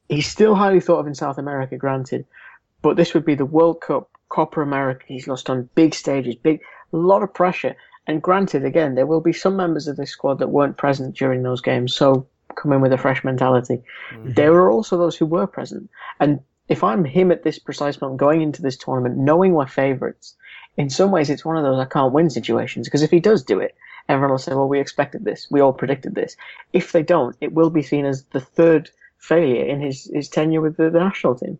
He's 0.09 0.27
still 0.27 0.57
highly 0.57 0.81
thought 0.81 0.99
of 0.99 1.07
in 1.07 1.15
South 1.15 1.39
America, 1.39 1.77
granted, 1.77 2.27
but 2.83 2.97
this 2.97 3.15
would 3.15 3.25
be 3.25 3.37
the 3.37 3.45
World 3.45 3.81
Cup, 3.81 4.11
Copa 4.29 4.61
America. 4.61 5.05
He's 5.07 5.29
lost 5.29 5.49
on 5.49 5.69
big 5.77 5.95
stages, 5.95 6.35
big, 6.35 6.61
a 6.93 6.97
lot 6.97 7.23
of 7.23 7.33
pressure. 7.33 7.77
And 8.09 8.21
granted, 8.21 8.65
again, 8.65 8.97
there 8.97 9.07
will 9.07 9.21
be 9.21 9.33
some 9.33 9.57
members 9.57 9.87
of 9.87 9.97
this 9.97 10.11
squad 10.11 10.41
that 10.41 10.49
weren't 10.49 10.77
present 10.77 11.17
during 11.17 11.45
those 11.45 11.61
games, 11.61 11.95
so 11.95 12.27
come 12.57 12.73
in 12.73 12.81
with 12.81 12.93
a 12.93 12.99
fresh 12.99 13.23
mentality. 13.23 13.83
Mm-hmm. 14.13 14.33
There 14.33 14.55
are 14.55 14.71
also 14.71 14.99
those 14.99 15.17
who 15.17 15.27
were 15.27 15.47
present. 15.47 15.89
And 16.19 16.41
if 16.69 16.83
I'm 16.83 17.05
him 17.05 17.31
at 17.31 17.45
this 17.45 17.61
precise 17.61 18.01
moment, 18.01 18.19
going 18.19 18.43
into 18.43 18.63
this 18.63 18.77
tournament, 18.77 19.17
knowing 19.17 19.53
we're 19.53 19.69
favourites, 19.69 20.35
in 20.77 20.91
some 20.91 21.11
ways 21.11 21.31
it's 21.31 21.45
one 21.45 21.57
of 21.57 21.65
those 21.65 21.79
I 21.79 21.85
can't 21.85 22.13
win 22.13 22.31
situations 22.31 22.87
because 22.87 23.03
if 23.03 23.11
he 23.11 23.21
does 23.21 23.43
do 23.43 23.61
it, 23.61 23.75
everyone 24.09 24.31
will 24.31 24.39
say, 24.39 24.55
well, 24.55 24.69
we 24.69 24.81
expected 24.81 25.25
this. 25.25 25.47
We 25.51 25.61
all 25.61 25.73
predicted 25.73 26.15
this. 26.15 26.37
If 26.73 26.93
they 26.93 27.03
don't, 27.03 27.37
it 27.41 27.53
will 27.53 27.71
be 27.71 27.83
seen 27.83 28.05
as 28.05 28.25
the 28.25 28.41
third 28.41 28.91
failure 29.19 29.65
in 29.65 29.81
his, 29.81 30.11
his 30.13 30.29
tenure 30.29 30.61
with 30.61 30.77
the, 30.77 30.91
the 30.91 31.01
national 31.01 31.35
team. 31.37 31.59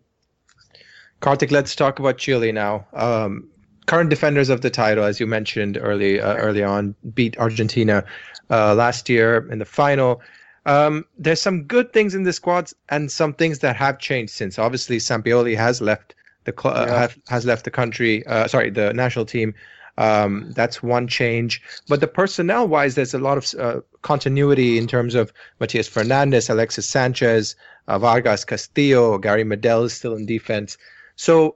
Kartik, 1.19 1.51
let's 1.51 1.75
talk 1.75 1.99
about 1.99 2.17
Chile 2.17 2.51
now. 2.51 2.85
Um, 2.93 3.47
current 3.85 4.09
defenders 4.09 4.49
of 4.49 4.61
the 4.61 4.69
title, 4.69 5.03
as 5.03 5.19
you 5.19 5.27
mentioned 5.27 5.77
early 5.79 6.19
uh, 6.19 6.35
early 6.35 6.63
on, 6.63 6.95
beat 7.13 7.37
Argentina 7.37 8.03
uh, 8.49 8.73
last 8.73 9.07
year 9.07 9.47
in 9.51 9.59
the 9.59 9.65
final. 9.65 10.21
Um, 10.65 11.05
there's 11.17 11.41
some 11.41 11.63
good 11.63 11.93
things 11.93 12.13
in 12.15 12.23
the 12.23 12.33
squads 12.33 12.73
and 12.89 13.11
some 13.11 13.33
things 13.33 13.59
that 13.59 13.75
have 13.75 13.99
changed 13.99 14.33
since. 14.33 14.59
Obviously, 14.59 14.97
Sampaoli 14.97 15.55
has 15.55 15.81
left 15.81 16.15
the 16.45 16.53
cl- 16.57 16.75
uh, 16.75 16.85
yeah. 16.85 16.99
have, 16.99 17.17
has 17.27 17.45
left 17.45 17.65
the 17.65 17.71
country. 17.71 18.25
Uh, 18.25 18.47
sorry, 18.47 18.69
the 18.69 18.93
national 18.93 19.25
team. 19.25 19.53
Um, 19.97 20.51
that's 20.55 20.81
one 20.81 21.07
change. 21.07 21.61
But 21.87 21.99
the 21.99 22.07
personnel 22.07 22.67
wise, 22.67 22.95
there's 22.95 23.13
a 23.13 23.19
lot 23.19 23.37
of 23.37 23.53
uh, 23.59 23.81
continuity 24.01 24.77
in 24.77 24.87
terms 24.87 25.15
of 25.15 25.33
Matias 25.59 25.87
Fernandez, 25.87 26.49
Alexis 26.49 26.87
Sanchez, 26.87 27.55
uh, 27.87 27.99
Vargas 27.99 28.45
Castillo, 28.45 29.17
Gary 29.17 29.43
Medel 29.43 29.85
is 29.85 29.93
still 29.93 30.15
in 30.15 30.25
defense. 30.25 30.77
So 31.15 31.55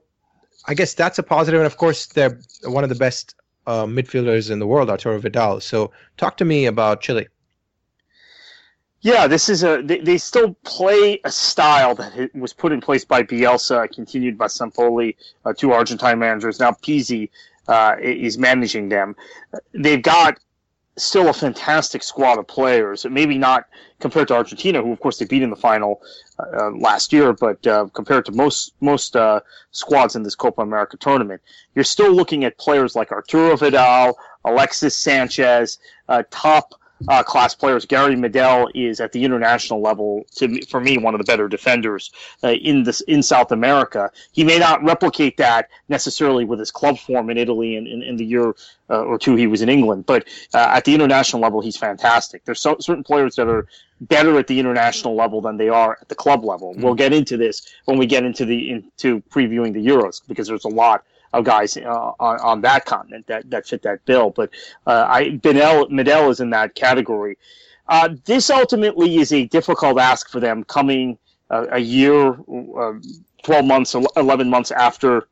I 0.66 0.74
guess 0.74 0.94
that's 0.94 1.18
a 1.18 1.22
positive. 1.22 1.60
And 1.60 1.66
of 1.66 1.76
course, 1.76 2.06
they're 2.06 2.38
one 2.64 2.84
of 2.84 2.90
the 2.90 2.96
best 2.96 3.34
uh, 3.66 3.84
midfielders 3.84 4.50
in 4.50 4.58
the 4.58 4.66
world, 4.66 4.90
Arturo 4.90 5.18
Vidal. 5.18 5.60
So 5.60 5.90
talk 6.16 6.36
to 6.36 6.44
me 6.44 6.66
about 6.66 7.00
Chile. 7.00 7.26
Yeah, 9.06 9.28
this 9.28 9.48
is 9.48 9.62
a. 9.62 9.82
They, 9.84 10.00
they 10.00 10.18
still 10.18 10.54
play 10.64 11.20
a 11.22 11.30
style 11.30 11.94
that 11.94 12.34
was 12.34 12.52
put 12.52 12.72
in 12.72 12.80
place 12.80 13.04
by 13.04 13.22
Bielsa, 13.22 13.88
continued 13.94 14.36
by 14.36 14.46
Sampaoli, 14.46 15.14
uh, 15.44 15.52
two 15.52 15.70
Argentine 15.70 16.18
managers. 16.18 16.58
Now 16.58 16.72
Pizzi 16.72 17.30
uh, 17.68 17.94
is 18.00 18.36
managing 18.36 18.88
them. 18.88 19.14
They've 19.72 20.02
got 20.02 20.40
still 20.96 21.28
a 21.28 21.32
fantastic 21.32 22.02
squad 22.02 22.40
of 22.40 22.48
players. 22.48 23.06
Maybe 23.08 23.38
not 23.38 23.66
compared 24.00 24.26
to 24.26 24.34
Argentina, 24.34 24.82
who 24.82 24.90
of 24.90 24.98
course 24.98 25.18
they 25.18 25.24
beat 25.24 25.42
in 25.42 25.50
the 25.50 25.62
final 25.70 26.02
uh, 26.40 26.72
last 26.72 27.12
year, 27.12 27.32
but 27.32 27.64
uh, 27.64 27.86
compared 27.92 28.24
to 28.24 28.32
most 28.32 28.74
most 28.80 29.14
uh, 29.14 29.38
squads 29.70 30.16
in 30.16 30.24
this 30.24 30.34
Copa 30.34 30.62
America 30.62 30.96
tournament, 30.96 31.40
you're 31.76 31.84
still 31.84 32.12
looking 32.12 32.42
at 32.42 32.58
players 32.58 32.96
like 32.96 33.12
Arturo 33.12 33.56
Vidal, 33.56 34.18
Alexis 34.44 34.98
Sanchez, 34.98 35.78
uh, 36.08 36.24
top 36.32 36.74
uh, 37.08 37.22
class 37.22 37.54
players. 37.54 37.84
Gary 37.84 38.14
Medel 38.14 38.70
is 38.74 39.00
at 39.00 39.12
the 39.12 39.24
international 39.24 39.80
level, 39.80 40.26
to 40.36 40.48
me, 40.48 40.62
for 40.62 40.80
me, 40.80 40.98
one 40.98 41.14
of 41.14 41.18
the 41.18 41.24
better 41.24 41.48
defenders 41.48 42.10
uh, 42.42 42.48
in 42.48 42.82
this 42.82 43.00
in 43.02 43.22
South 43.22 43.52
America. 43.52 44.10
He 44.32 44.44
may 44.44 44.58
not 44.58 44.82
replicate 44.82 45.36
that 45.36 45.68
necessarily 45.88 46.44
with 46.44 46.58
his 46.58 46.70
club 46.70 46.98
form 46.98 47.30
in 47.30 47.38
Italy 47.38 47.76
and 47.76 47.86
in, 47.86 48.02
in, 48.02 48.16
the 48.16 48.24
year 48.24 48.54
uh, 48.90 49.02
or 49.02 49.18
two 49.18 49.36
he 49.36 49.46
was 49.46 49.62
in 49.62 49.68
England, 49.68 50.06
but 50.06 50.26
uh, 50.54 50.70
at 50.72 50.84
the 50.84 50.94
international 50.94 51.42
level, 51.42 51.60
he's 51.60 51.76
fantastic. 51.76 52.44
There's 52.44 52.60
so, 52.60 52.76
certain 52.80 53.04
players 53.04 53.36
that 53.36 53.48
are 53.48 53.66
better 54.00 54.38
at 54.38 54.46
the 54.46 54.58
international 54.58 55.14
level 55.14 55.40
than 55.40 55.56
they 55.56 55.68
are 55.68 55.98
at 56.00 56.08
the 56.08 56.14
club 56.14 56.44
level. 56.44 56.72
Mm-hmm. 56.72 56.82
We'll 56.82 56.94
get 56.94 57.12
into 57.12 57.36
this 57.36 57.66
when 57.84 57.98
we 57.98 58.06
get 58.06 58.24
into 58.24 58.44
the 58.44 58.70
into 58.70 59.22
previewing 59.30 59.72
the 59.72 59.84
Euros 59.84 60.20
because 60.26 60.48
there's 60.48 60.64
a 60.64 60.68
lot 60.68 61.04
of 61.32 61.44
guys 61.44 61.76
uh, 61.76 62.12
on, 62.20 62.40
on 62.40 62.60
that 62.62 62.84
continent 62.84 63.26
that, 63.26 63.48
that 63.50 63.66
fit 63.66 63.82
that 63.82 64.04
bill. 64.04 64.30
But 64.30 64.50
uh, 64.86 65.06
I 65.08 65.30
Benel 65.30 65.90
Medel 65.90 66.30
is 66.30 66.40
in 66.40 66.50
that 66.50 66.74
category. 66.74 67.38
Uh, 67.88 68.10
this 68.24 68.50
ultimately 68.50 69.16
is 69.16 69.32
a 69.32 69.46
difficult 69.46 69.98
ask 69.98 70.28
for 70.28 70.40
them 70.40 70.64
coming 70.64 71.18
uh, 71.50 71.66
a 71.70 71.78
year, 71.78 72.32
uh, 72.32 72.94
12 73.44 73.64
months, 73.64 73.94
11 74.16 74.50
months 74.50 74.70
after 74.72 75.28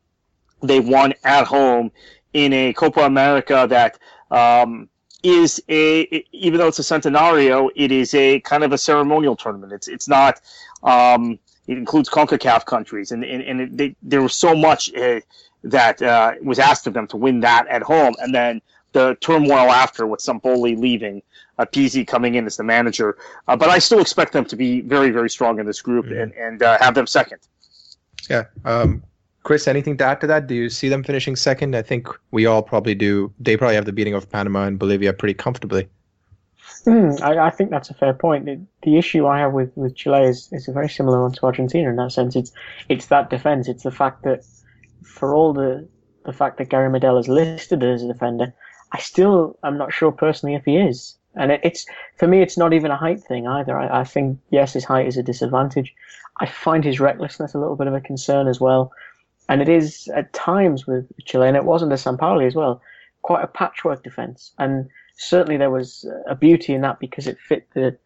they 0.63 0.79
won 0.79 1.13
at 1.23 1.45
home 1.45 1.91
in 2.33 2.53
a 2.53 2.73
Copa 2.73 3.01
America 3.01 3.67
that 3.69 3.99
um, 4.31 4.89
is 5.23 5.61
a, 5.69 6.25
even 6.31 6.59
though 6.59 6.67
it's 6.67 6.79
a 6.79 6.81
centenario, 6.81 7.69
it 7.75 7.91
is 7.91 8.13
a 8.13 8.39
kind 8.41 8.63
of 8.63 8.71
a 8.71 8.77
ceremonial 8.77 9.35
tournament. 9.35 9.73
It's, 9.73 9.87
it's 9.87 10.07
not, 10.07 10.39
um, 10.83 11.37
it 11.67 11.77
includes 11.77 12.09
CONCACAF 12.09 12.65
countries, 12.65 13.11
and, 13.11 13.23
and, 13.23 13.41
and 13.41 13.61
it, 13.61 13.77
they, 13.77 13.95
there 14.01 14.21
was 14.21 14.35
so 14.35 14.55
much 14.55 14.93
uh, 14.95 15.19
that 15.65 16.01
uh, 16.01 16.33
was 16.41 16.59
asked 16.59 16.87
of 16.87 16.93
them 16.93 17.07
to 17.07 17.17
win 17.17 17.41
that 17.41 17.67
at 17.67 17.81
home, 17.81 18.15
and 18.19 18.33
then 18.33 18.61
the 18.93 19.17
turmoil 19.19 19.71
after 19.71 20.07
with 20.07 20.21
Sampaoli 20.21 20.77
leaving, 20.77 21.21
uh, 21.59 21.65
Pizzi 21.65 22.07
coming 22.07 22.35
in 22.35 22.45
as 22.45 22.55
the 22.55 22.63
manager. 22.63 23.17
Uh, 23.47 23.55
but 23.55 23.69
I 23.69 23.77
still 23.79 23.99
expect 23.99 24.31
them 24.31 24.45
to 24.45 24.55
be 24.55 24.81
very, 24.81 25.09
very 25.09 25.29
strong 25.29 25.59
in 25.59 25.65
this 25.65 25.81
group 25.81 26.05
mm-hmm. 26.05 26.21
and, 26.21 26.33
and 26.33 26.63
uh, 26.63 26.77
have 26.79 26.95
them 26.95 27.05
second. 27.05 27.39
Yeah. 28.29 28.45
Um, 28.63 29.03
Chris, 29.43 29.67
anything 29.67 29.97
to 29.97 30.05
add 30.05 30.21
to 30.21 30.27
that? 30.27 30.47
Do 30.47 30.55
you 30.55 30.69
see 30.69 30.87
them 30.87 31.03
finishing 31.03 31.35
second? 31.35 31.75
I 31.75 31.81
think 31.81 32.07
we 32.31 32.45
all 32.45 32.63
probably 32.63 32.95
do. 32.95 33.33
They 33.39 33.57
probably 33.57 33.75
have 33.75 33.85
the 33.85 33.91
beating 33.91 34.13
of 34.13 34.29
Panama 34.31 34.63
and 34.65 34.79
Bolivia 34.79 35.13
pretty 35.13 35.35
comfortably. 35.35 35.87
Mm, 36.85 37.21
I, 37.21 37.47
I, 37.47 37.49
think 37.49 37.69
that's 37.69 37.89
a 37.89 37.93
fair 37.93 38.13
point. 38.13 38.45
The, 38.45 38.59
the, 38.83 38.97
issue 38.97 39.25
I 39.25 39.39
have 39.39 39.53
with, 39.53 39.75
with 39.75 39.95
Chile 39.95 40.23
is, 40.23 40.49
is 40.51 40.67
a 40.67 40.71
very 40.71 40.89
similar 40.89 41.21
one 41.21 41.31
to 41.33 41.45
Argentina 41.45 41.89
in 41.89 41.95
that 41.95 42.11
sense. 42.11 42.35
It's 42.35 42.51
it's 42.89 43.07
that 43.07 43.29
defense. 43.31 43.67
It's 43.67 43.83
the 43.83 43.91
fact 43.91 44.23
that 44.23 44.45
for 45.05 45.33
all 45.33 45.53
the 45.53 45.87
the 46.25 46.33
fact 46.33 46.57
that 46.57 46.69
Gary 46.69 46.89
Medel 46.89 47.19
is 47.19 47.27
listed 47.27 47.83
as 47.83 48.01
a 48.01 48.07
defender, 48.07 48.53
I 48.91 48.99
still 48.99 49.57
am 49.63 49.77
not 49.77 49.93
sure 49.93 50.11
personally 50.11 50.55
if 50.55 50.65
he 50.65 50.77
is. 50.77 51.15
And 51.35 51.51
it, 51.51 51.61
it's 51.63 51.85
for 52.17 52.27
me, 52.27 52.41
it's 52.41 52.57
not 52.57 52.73
even 52.73 52.91
a 52.91 52.97
height 52.97 53.21
thing 53.21 53.47
either. 53.47 53.77
I, 53.77 54.01
I, 54.01 54.03
think 54.03 54.39
yes, 54.49 54.73
his 54.73 54.85
height 54.85 55.07
is 55.07 55.17
a 55.17 55.23
disadvantage. 55.23 55.93
I 56.39 56.47
find 56.47 56.83
his 56.83 56.99
recklessness 56.99 57.53
a 57.53 57.59
little 57.59 57.75
bit 57.75 57.87
of 57.87 57.93
a 57.93 58.01
concern 58.01 58.47
as 58.47 58.59
well, 58.59 58.91
and 59.47 59.61
it 59.61 59.69
is 59.69 60.07
at 60.15 60.33
times 60.33 60.87
with 60.87 61.11
Chile, 61.25 61.47
and 61.47 61.57
it 61.57 61.65
wasn't 61.65 61.91
the 61.91 61.97
Sampaoli 61.97 62.47
as 62.47 62.55
well, 62.55 62.81
quite 63.21 63.43
a 63.43 63.47
patchwork 63.47 64.03
defense. 64.03 64.51
And 64.57 64.89
certainly 65.17 65.57
there 65.57 65.71
was 65.71 66.05
a 66.27 66.35
beauty 66.35 66.73
in 66.73 66.81
that 66.81 66.99
because 66.99 67.27
it 67.27 67.39
fit 67.39 67.67
the 67.73 67.97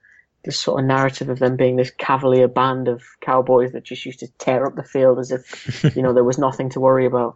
the 0.43 0.51
sort 0.51 0.79
of 0.79 0.88
narrative 0.88 1.29
of 1.29 1.39
them 1.39 1.55
being 1.55 1.75
this 1.75 1.91
cavalier 1.91 2.48
band 2.48 2.88
of 2.88 3.03
cowboys 3.22 3.72
that 3.74 3.84
just 3.84 4.05
used 4.05 4.19
to 4.19 4.27
tear 4.38 4.65
up 4.65 4.75
the 4.75 4.84
field 4.84 5.19
as 5.19 5.31
if 5.31 5.84
you 5.96 6.01
know 6.01 6.13
there 6.13 6.24
was 6.24 6.38
nothing 6.38 6.69
to 6.69 6.79
worry 6.79 7.05
about. 7.05 7.36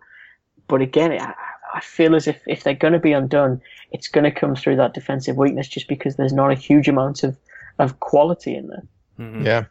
But 0.68 0.82
again, 0.82 1.12
I, 1.12 1.34
I 1.74 1.80
feel 1.82 2.16
as 2.16 2.28
if 2.28 2.42
if 2.48 2.64
they're 2.64 2.74
going 2.74 2.94
to 2.94 3.00
be 3.00 3.12
undone, 3.12 3.62
it's 3.92 4.08
going 4.08 4.24
to 4.24 4.32
come 4.32 4.56
through 4.56 4.78
that 4.78 4.94
defensive 4.94 5.38
weakness, 5.38 5.68
just 5.68 5.88
because 5.88 6.16
there's 6.16 6.34
not 6.34 6.52
a 6.52 6.56
huge 6.56 6.88
amount 6.88 7.24
of 7.24 7.38
of 7.80 8.00
quality 8.00 8.56
in 8.56 8.68
there. 8.68 8.84
Mm-hmm. 9.20 9.46
Yeah. 9.46 9.66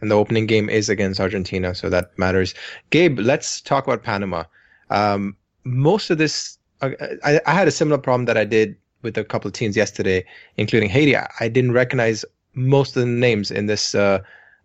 And 0.00 0.10
the 0.10 0.16
opening 0.16 0.46
game 0.46 0.68
is 0.68 0.88
against 0.88 1.20
Argentina, 1.20 1.74
so 1.74 1.88
that 1.88 2.18
matters. 2.18 2.54
Gabe, 2.90 3.18
let's 3.20 3.60
talk 3.60 3.86
about 3.86 4.02
Panama. 4.02 4.42
Um, 4.90 5.36
most 5.62 6.10
of 6.10 6.18
this, 6.18 6.58
I, 6.82 7.40
I 7.46 7.52
had 7.52 7.68
a 7.68 7.70
similar 7.70 7.98
problem 7.98 8.24
that 8.24 8.36
I 8.36 8.44
did 8.44 8.76
with 9.02 9.16
a 9.16 9.24
couple 9.24 9.46
of 9.46 9.54
teams 9.54 9.76
yesterday, 9.76 10.24
including 10.56 10.88
Haiti. 10.88 11.14
I 11.16 11.48
didn't 11.48 11.72
recognize 11.72 12.24
most 12.58 12.96
of 12.96 13.02
the 13.02 13.08
names 13.08 13.50
in 13.50 13.66
this 13.66 13.94
uh, 13.94 14.20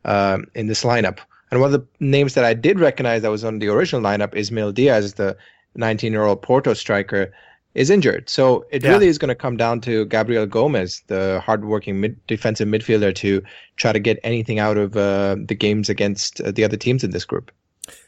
uh, 0.06 0.40
in 0.56 0.68
this 0.68 0.84
lineup. 0.84 1.20
And 1.52 1.62
one 1.62 1.74
of 1.74 1.80
the 1.80 1.88
names 2.00 2.34
that 2.34 2.44
I 2.44 2.54
did 2.54 2.80
recognize 2.80 3.22
that 3.22 3.30
was 3.30 3.44
on 3.44 3.60
the 3.60 3.68
original 3.68 4.02
lineup, 4.02 4.36
Ismael 4.36 4.72
Diaz, 4.72 5.14
the 5.14 5.38
19-year-old 5.78 6.42
Porto 6.42 6.74
striker, 6.74 7.32
is 7.76 7.90
injured. 7.90 8.28
So 8.30 8.66
it 8.72 8.84
yeah. 8.84 8.90
really 8.90 9.08
is 9.08 9.18
going 9.18 9.30
to 9.30 9.36
come 9.36 9.58
down 9.58 9.82
to 9.82 10.06
Gabriel 10.06 10.46
Gomez, 10.46 11.04
the 11.08 11.42
hardworking 11.44 12.02
mid- 12.02 12.28
defensive 12.28 12.68
midfielder, 12.68 13.14
to 13.16 13.44
try 13.76 13.92
to 13.92 14.00
get 14.00 14.20
anything 14.24 14.60
out 14.60 14.78
of 14.78 14.98
uh, 14.98 15.36
the 15.40 15.56
games 15.56 15.90
against 15.90 16.42
uh, 16.42 16.52
the 16.52 16.64
other 16.64 16.78
teams 16.78 17.04
in 17.04 17.12
this 17.12 17.26
group. 17.26 17.52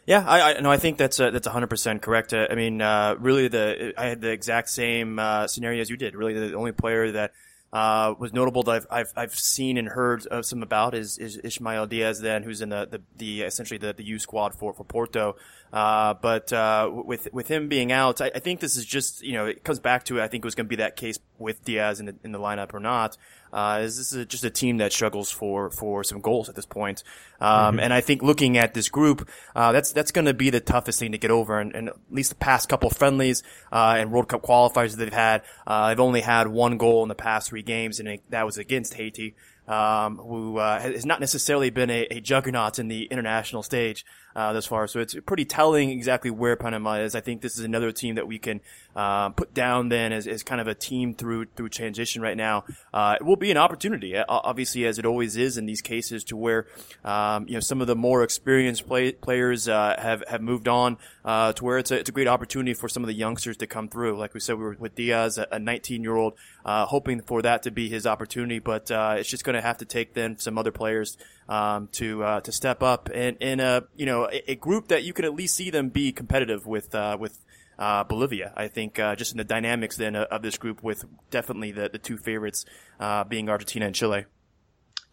Yeah, 0.06 0.24
I, 0.26 0.54
I 0.54 0.62
no, 0.62 0.72
I 0.72 0.78
think 0.78 0.98
that's 0.98 1.20
uh, 1.20 1.32
that's 1.32 1.48
100 1.48 1.68
percent 1.68 2.02
correct. 2.02 2.34
Uh, 2.34 2.48
I 2.50 2.56
mean, 2.56 2.82
uh, 2.82 3.16
really, 3.20 3.48
the 3.48 3.94
I 3.98 4.06
had 4.06 4.22
the 4.22 4.32
exact 4.32 4.70
same 4.70 5.20
uh, 5.20 5.48
scenario 5.48 5.82
as 5.82 5.90
you 5.90 5.98
did. 5.98 6.16
Really, 6.16 6.34
the 6.34 6.56
only 6.56 6.72
player 6.72 7.12
that 7.12 7.34
uh, 7.76 8.16
was 8.18 8.32
notable 8.32 8.64
that 8.64 8.72
I've, 8.72 8.88
I've, 8.90 9.14
I've 9.18 9.36
seen 9.36 9.78
and 9.78 9.90
heard 9.90 10.26
of 10.28 10.46
some 10.46 10.64
about 10.64 10.96
is, 10.96 11.18
is 11.18 11.60
Diaz 11.90 12.22
then, 12.22 12.44
who's 12.44 12.62
in 12.62 12.70
the, 12.70 12.88
the, 12.90 13.02
the 13.18 13.42
essentially 13.42 13.78
the, 13.78 13.92
the 13.92 14.06
U 14.06 14.18
squad 14.18 14.56
for, 14.56 14.74
for 14.74 14.86
Porto. 14.86 15.36
Uh, 15.74 16.14
but, 16.14 16.54
uh, 16.54 16.90
with, 16.90 17.28
with 17.34 17.50
him 17.50 17.68
being 17.68 17.92
out, 17.92 18.22
I, 18.22 18.32
I, 18.34 18.40
think 18.40 18.62
this 18.62 18.78
is 18.78 18.86
just, 18.86 19.22
you 19.22 19.34
know, 19.34 19.48
it 19.48 19.66
comes 19.66 19.82
back 19.82 20.06
to, 20.06 20.22
I 20.22 20.30
think 20.30 20.46
it 20.46 20.48
was 20.48 20.56
going 20.56 20.68
to 20.68 20.70
be 20.70 20.78
that 20.78 20.96
case 20.96 21.20
with 21.38 21.66
Diaz 21.66 22.00
in 22.00 22.06
the, 22.06 22.16
in 22.24 22.32
the 22.32 22.40
lineup 22.40 22.74
or 22.74 22.80
not 22.80 23.18
uh, 23.56 23.80
is 23.82 23.98
this 23.98 24.12
is 24.12 24.26
just 24.26 24.44
a 24.44 24.50
team 24.50 24.78
that 24.78 24.92
struggles 24.92 25.32
for 25.32 25.72
for 25.72 26.04
some 26.04 26.20
goals 26.20 26.50
at 26.50 26.56
this 26.56 26.66
point. 26.66 27.04
Um, 27.40 27.50
mm-hmm. 27.50 27.80
And 27.80 27.94
I 27.94 28.02
think 28.02 28.22
looking 28.22 28.58
at 28.58 28.74
this 28.74 28.90
group, 28.90 29.28
uh, 29.56 29.72
that's 29.72 29.94
that's 29.94 30.12
going 30.12 30.26
to 30.26 30.34
be 30.34 30.50
the 30.50 30.60
toughest 30.60 31.00
thing 31.00 31.14
to 31.14 31.18
get 31.18 31.32
over. 31.32 31.60
And, 31.60 31.74
and 31.74 31.90
at 31.90 31.96
least 32.12 32.30
the 32.30 32.36
past 32.36 32.68
couple 32.68 32.90
of 32.90 32.98
friendlies 32.98 33.44
uh, 33.72 33.96
and 33.98 34.12
World 34.12 34.28
Cup 34.28 34.44
qualifiers 34.44 34.92
that 34.92 34.98
they've 34.98 35.14
had, 35.14 35.44
uh, 35.66 35.88
they've 35.88 36.00
only 36.02 36.22
had 36.22 36.50
one 36.50 36.78
goal 36.78 37.02
in 37.04 37.10
the 37.10 37.16
past 37.16 37.50
three 37.50 37.64
games, 37.64 38.00
and 38.00 38.10
it, 38.10 38.24
that 38.30 38.46
was 38.46 38.58
against 38.58 38.96
Haiti 38.96 39.36
um, 39.68 40.18
who 40.18 40.58
uh, 40.58 40.80
has 40.80 41.06
not 41.06 41.20
necessarily 41.20 41.70
been 41.70 41.90
a, 41.90 42.06
a, 42.12 42.22
juggernaut 42.22 42.78
in 42.78 42.88
the 42.88 43.06
international 43.06 43.64
stage 43.64 44.06
uh, 44.36 44.54
thus 44.54 44.66
far. 44.66 44.88
So 44.88 45.00
it's 45.00 45.16
pretty 45.26 45.46
telling 45.46 45.90
exactly 45.90 46.30
where 46.30 46.56
Panama 46.56 46.96
is. 46.96 47.16
I 47.16 47.22
think 47.22 47.42
this 47.42 47.58
is 47.58 47.64
another 47.64 47.92
team 47.92 48.16
that 48.16 48.28
we 48.28 48.38
can 48.38 48.60
uh, 48.96 49.30
put 49.30 49.54
down 49.54 49.90
then 49.90 50.12
as, 50.12 50.28
as 50.28 50.44
kind 50.44 50.60
of 50.60 50.68
a 50.68 50.76
team 50.76 51.14
through 51.14 51.46
through 51.56 51.70
transition 51.70 52.22
right 52.22 52.36
now. 52.36 52.66
Uh, 52.94 53.16
it 53.20 53.24
will 53.24 53.38
be 53.38 53.52
an 53.52 53.58
opportunity, 53.58 54.18
obviously, 54.18 54.86
as 54.86 55.00
it 55.00 55.06
always 55.06 55.38
is 55.38 55.58
in 55.58 55.66
these 55.66 55.82
cases, 55.82 56.24
to 56.26 56.36
where 56.36 56.68
um, 57.04 57.48
you 57.48 57.54
know 57.54 57.60
some 57.60 57.82
of 57.82 57.88
the 57.88 57.96
more 57.96 58.24
experienced 58.24 58.86
play, 58.88 59.14
players 59.14 59.68
uh, 59.68 59.96
have 59.98 60.24
have 60.28 60.42
moved 60.42 60.68
on 60.68 60.98
uh, 61.24 61.54
to 61.54 61.64
where 61.64 61.78
it's 61.78 61.92
a, 61.92 62.00
it's 62.00 62.10
a 62.10 62.14
great 62.14 62.28
opportunity 62.28 62.74
for 62.74 62.90
some 62.90 63.04
of 63.04 63.08
the 63.08 63.14
youngsters 63.14 63.58
to 63.58 63.68
come 63.68 63.88
through. 63.88 64.18
Like 64.18 64.34
we 64.34 64.40
said, 64.40 64.58
we 64.58 64.64
were 64.64 64.76
with 64.78 64.96
Diaz, 64.96 65.38
a 65.38 65.60
19 65.60 66.04
year 66.04 66.16
old, 66.16 66.34
hoping 66.66 67.22
for 67.22 67.42
that 67.42 67.64
to 67.64 67.72
be 67.72 67.88
his 67.88 68.06
opportunity, 68.06 68.60
but 68.60 68.92
it's 68.92 69.30
just 69.30 69.46
going 69.46 69.56
to 69.56 69.62
have 69.62 69.78
to 69.78 69.86
take 69.86 70.14
then 70.14 70.38
some 70.38 70.58
other 70.58 70.72
players 70.72 71.18
um, 71.48 71.90
to 71.94 72.24
uh, 72.24 72.42
to 72.42 72.52
step 72.52 72.82
up 72.82 73.10
in, 73.10 73.36
in 73.36 73.60
a 73.60 73.84
you 73.96 74.06
know 74.06 74.30
a, 74.32 74.52
a, 74.52 74.56
group 74.56 74.88
that 74.88 75.04
you 75.04 75.14
can 75.14 75.26
at 75.26 75.34
least 75.34 75.56
see 75.56 75.70
them 75.70 75.90
be 75.90 76.12
competitive 76.12 76.66
with 76.66 76.94
uh, 76.96 77.18
with 77.20 77.40
uh, 77.78 78.04
Bolivia. 78.04 78.54
I 78.56 78.68
think 78.68 79.00
uh, 79.00 79.16
just 79.16 79.32
in 79.32 79.38
the 79.38 79.44
dynamics 79.44 79.98
then 79.98 80.16
of 80.16 80.42
this 80.42 80.58
group, 80.58 80.84
with 80.84 81.06
definitely 81.30 81.72
the 81.72 81.90
the 81.90 82.00
two 82.00 82.18
favorites 82.18 82.66
uh, 83.00 83.24
being 83.24 83.50
Argentina 83.50 83.86
and 83.86 83.96
Chile. 83.96 84.26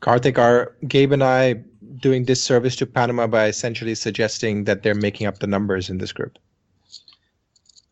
Kartik, 0.01 0.37
are 0.39 0.75
Gabe 0.87 1.13
and 1.13 1.23
I 1.23 1.63
doing 1.99 2.25
disservice 2.25 2.75
to 2.77 2.87
Panama 2.87 3.29
by 3.29 3.47
essentially 3.47 3.95
suggesting 3.95 4.65
that 4.65 4.83
they're 4.83 4.97
making 4.97 5.29
up 5.29 5.39
the 5.39 5.47
numbers 5.47 5.91
in 5.91 5.99
this 5.99 6.13
group? 6.13 6.39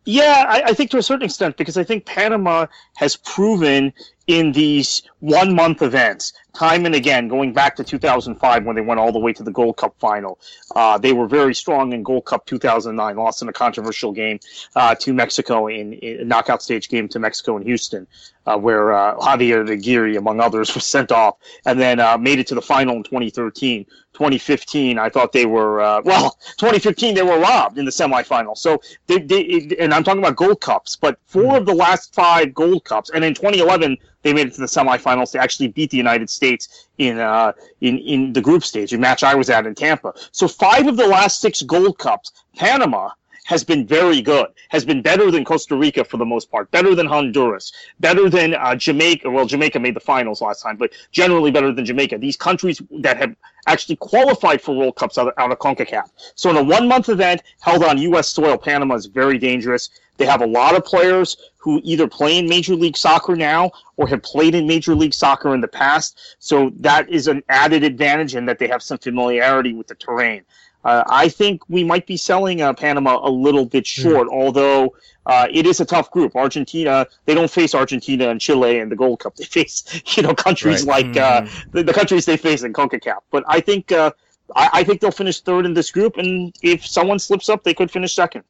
Yeah, 0.07 0.45
I, 0.49 0.63
I, 0.71 0.73
think 0.73 0.91
to 0.91 0.99
a 0.99 1.03
certain 1.03 1.27
extent, 1.27 1.57
because 1.57 1.77
I 1.77 1.85
think 1.85 2.07
Panama 2.07 2.67
has 2.97 3.15
proven 3.17 3.93
in 4.31 4.53
these 4.53 5.03
one 5.19 5.55
month 5.55 5.83
events 5.83 6.33
time 6.55 6.87
and 6.87 6.95
again, 6.95 7.29
going 7.29 7.53
back 7.53 7.77
to 7.77 7.85
2005 7.85 8.65
when 8.65 8.77
they 8.77 8.83
went 8.83 9.01
all 9.01 9.13
the 9.13 9.19
way 9.19 9.33
to 9.33 9.43
the 9.43 9.51
Gold 9.51 9.77
Cup 9.77 9.95
final. 9.99 10.39
Uh, 10.75 10.99
they 10.99 11.13
were 11.13 11.27
very 11.27 11.55
strong 11.55 11.93
in 11.93 12.03
Gold 12.03 12.25
Cup 12.25 12.47
2009, 12.47 13.17
lost 13.17 13.43
in 13.43 13.49
a 13.49 13.53
controversial 13.53 14.13
game 14.13 14.39
uh, 14.77 14.95
to 14.97 15.13
Mexico 15.13 15.67
in, 15.67 15.95
in, 15.95 16.21
a 16.21 16.25
knockout 16.25 16.63
stage 16.63 16.89
game 16.89 17.09
to 17.09 17.19
Mexico 17.19 17.57
in 17.57 17.63
Houston, 17.63 18.07
uh, 18.47 18.59
where 18.59 18.93
uh, 18.93 19.17
Javier 19.17 19.69
Aguirre, 19.69 20.17
among 20.17 20.41
others, 20.41 20.75
was 20.75 20.87
sent 20.87 21.13
off, 21.13 21.37
and 21.65 21.81
then 21.81 22.01
uh, 22.01 22.17
made 22.19 22.39
it 22.39 22.47
to 22.49 22.55
the 22.55 22.63
final 22.63 22.97
in 22.97 23.03
2013. 23.03 23.87
2015, 24.21 24.99
I 24.99 25.09
thought 25.09 25.33
they 25.33 25.47
were 25.47 25.81
uh, 25.81 26.03
well. 26.05 26.37
2015, 26.59 27.15
they 27.15 27.23
were 27.23 27.39
robbed 27.39 27.79
in 27.79 27.87
the 27.87 27.91
semifinal. 27.91 28.55
So 28.55 28.83
they, 29.07 29.19
they, 29.19 29.75
and 29.81 29.95
I'm 29.95 30.05
talking 30.05 30.21
about 30.21 30.37
Gold 30.37 30.61
Cups, 30.61 30.95
but 30.95 31.19
four 31.25 31.57
of 31.57 31.65
the 31.65 31.75
last 31.75 32.15
five 32.15 32.53
Gold 32.53 32.85
Cups, 32.85 33.09
and 33.15 33.25
in 33.25 33.33
2011 33.33 33.97
they 34.23 34.35
made 34.35 34.49
it 34.49 34.55
to 34.55 34.61
the 34.61 34.67
semifinals 34.67 35.33
to 35.33 35.39
actually 35.39 35.69
beat 35.69 35.89
the 35.89 35.97
United 35.97 36.29
States 36.29 36.89
in 36.99 37.19
uh, 37.19 37.53
in 37.81 37.97
in 37.97 38.35
the 38.35 38.43
group 38.43 38.63
stage, 38.63 38.93
a 38.93 38.99
match 38.99 39.23
I 39.23 39.35
was 39.35 39.49
at 39.49 39.67
in 39.67 39.75
Tampa. 39.75 40.13
So 40.33 40.47
five 40.47 40.87
of 40.87 40.99
the 40.99 41.07
last 41.07 41.41
six 41.41 41.63
Gold 41.63 41.99
Cups, 41.99 42.31
Panama 42.55 43.09
has 43.51 43.65
been 43.65 43.85
very 43.85 44.23
good, 44.23 44.47
has 44.69 44.85
been 44.85 45.03
better 45.03 45.29
than 45.33 45.45
Costa 45.45 45.75
Rica 45.75 46.05
for 46.05 46.19
the 46.19 46.25
most 46.25 46.53
part, 46.53 46.71
better 46.71 46.95
than 46.95 47.05
Honduras, 47.05 47.73
better 47.99 48.31
than 48.31 48.55
uh, 48.55 48.77
Jamaica. 48.77 49.29
Well, 49.29 49.45
Jamaica 49.45 49.81
made 49.81 49.97
the 49.97 50.07
finals 50.15 50.41
last 50.41 50.63
time, 50.63 50.77
but 50.77 50.93
generally 51.11 51.51
better 51.51 51.73
than 51.73 51.85
Jamaica. 51.85 52.19
These 52.19 52.37
countries 52.37 52.81
that 53.01 53.17
have 53.17 53.35
actually 53.67 53.97
qualified 53.97 54.63
for 54.63 54.77
World 54.77 54.95
Cups 54.95 55.19
out 55.19 55.27
of, 55.27 55.35
out 55.37 55.51
of 55.51 55.59
CONCACAF. 55.59 56.11
So 56.37 56.51
in 56.51 56.59
a 56.59 56.63
one 56.63 56.87
month 56.87 57.09
event 57.09 57.43
held 57.59 57.83
on 57.83 57.99
U.S. 57.99 58.29
soil, 58.29 58.57
Panama 58.57 58.95
is 58.95 59.07
very 59.07 59.37
dangerous. 59.37 59.91
They 60.17 60.27
have 60.27 60.43
a 60.43 60.47
lot 60.47 60.77
of 60.77 60.85
players 60.85 61.37
who 61.59 61.81
either 61.83 62.07
play 62.07 62.39
in 62.39 62.49
Major 62.49 62.77
League 62.77 62.97
Soccer 62.97 63.35
now 63.35 63.73
or 63.97 64.07
have 64.07 64.23
played 64.23 64.55
in 64.55 64.65
Major 64.69 64.95
League 64.95 65.15
Soccer 65.15 65.55
in 65.55 65.61
the 65.61 65.67
past. 65.67 66.37
So 66.39 66.71
that 66.77 67.09
is 67.09 67.27
an 67.27 67.43
added 67.49 67.83
advantage 67.83 68.37
in 68.37 68.47
that 68.47 68.61
they 68.61 68.69
have 68.69 68.83
some 68.83 68.99
familiarity 68.99 69.73
with 69.73 69.89
the 69.89 69.97
terrain. 69.97 70.45
Uh, 70.85 71.05
I 71.09 71.29
think 71.29 71.63
we 71.69 71.85
might 71.85 72.07
be 72.07 72.17
selling 72.17 72.63
uh, 72.63 72.73
Panama 72.73 73.21
a 73.23 73.29
little 73.29 73.67
bit 73.67 73.87
hmm. 73.87 74.03
short, 74.03 74.29
mm. 74.29 74.33
although 74.33 74.95
uh, 75.27 75.47
it 75.51 75.67
is 75.67 75.81
a 75.81 75.85
tough 75.85 76.11
group. 76.11 76.35
Argentina, 76.35 77.07
they 77.27 77.35
don't 77.35 77.51
face 77.51 77.75
Argentina 77.75 78.31
and 78.31 78.41
Chile 78.41 78.79
in 78.79 78.89
the 78.89 78.97
Gold 78.97 79.21
Cup. 79.21 79.35
They 79.41 79.45
face, 79.45 80.03
you 80.17 80.23
know, 80.23 80.35
countries 80.35 80.85
right. 80.85 81.07
like 81.07 81.15
mm-hmm. 81.15 81.71
the, 81.73 81.83
the, 81.83 81.93
countries 81.93 82.25
they 82.25 82.37
face 82.37 82.63
in 82.63 82.73
CONCACAF. 82.73 83.19
But 83.31 83.45
I 83.47 83.61
think 83.61 83.93
uh, 83.93 84.13
I, 84.57 84.71
I, 84.73 84.85
think 84.85 85.01
they'll 85.01 85.11
finish 85.11 85.41
third 85.41 85.67
in 85.67 85.75
this 85.75 85.91
group, 85.91 86.17
and 86.17 86.55
if 86.63 86.87
someone 86.87 87.19
slips 87.19 87.49
up, 87.49 87.65
they 87.65 87.75
could 87.75 87.91
finish 87.91 88.15
second. 88.15 88.45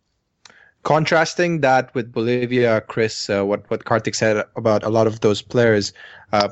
Contrasting 0.83 1.61
that 1.61 1.95
with 1.95 2.11
Bolivia, 2.13 2.81
Chris, 2.83 3.29
uh, 3.29 3.45
what 3.45 3.69
what 3.71 3.85
Kartik 3.85 4.15
said 4.15 4.45
about 4.57 4.83
a 4.83 4.89
lot 4.89 5.07
of 5.07 5.21
those 5.21 5.43
players 5.43 5.93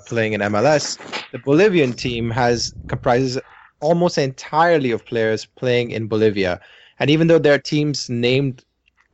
playing 0.06 0.34
in 0.34 0.40
MLS, 0.42 0.98
the 1.32 1.38
Bolivian 1.38 1.94
team 1.94 2.30
has 2.30 2.74
comprises 2.88 3.38
almost 3.80 4.18
entirely 4.18 4.90
of 4.90 5.04
players 5.04 5.44
playing 5.44 5.90
in 5.90 6.08
Bolivia. 6.08 6.60
And 6.98 7.10
even 7.10 7.28
though 7.28 7.38
their 7.38 7.58
teams 7.58 8.08
named 8.08 8.64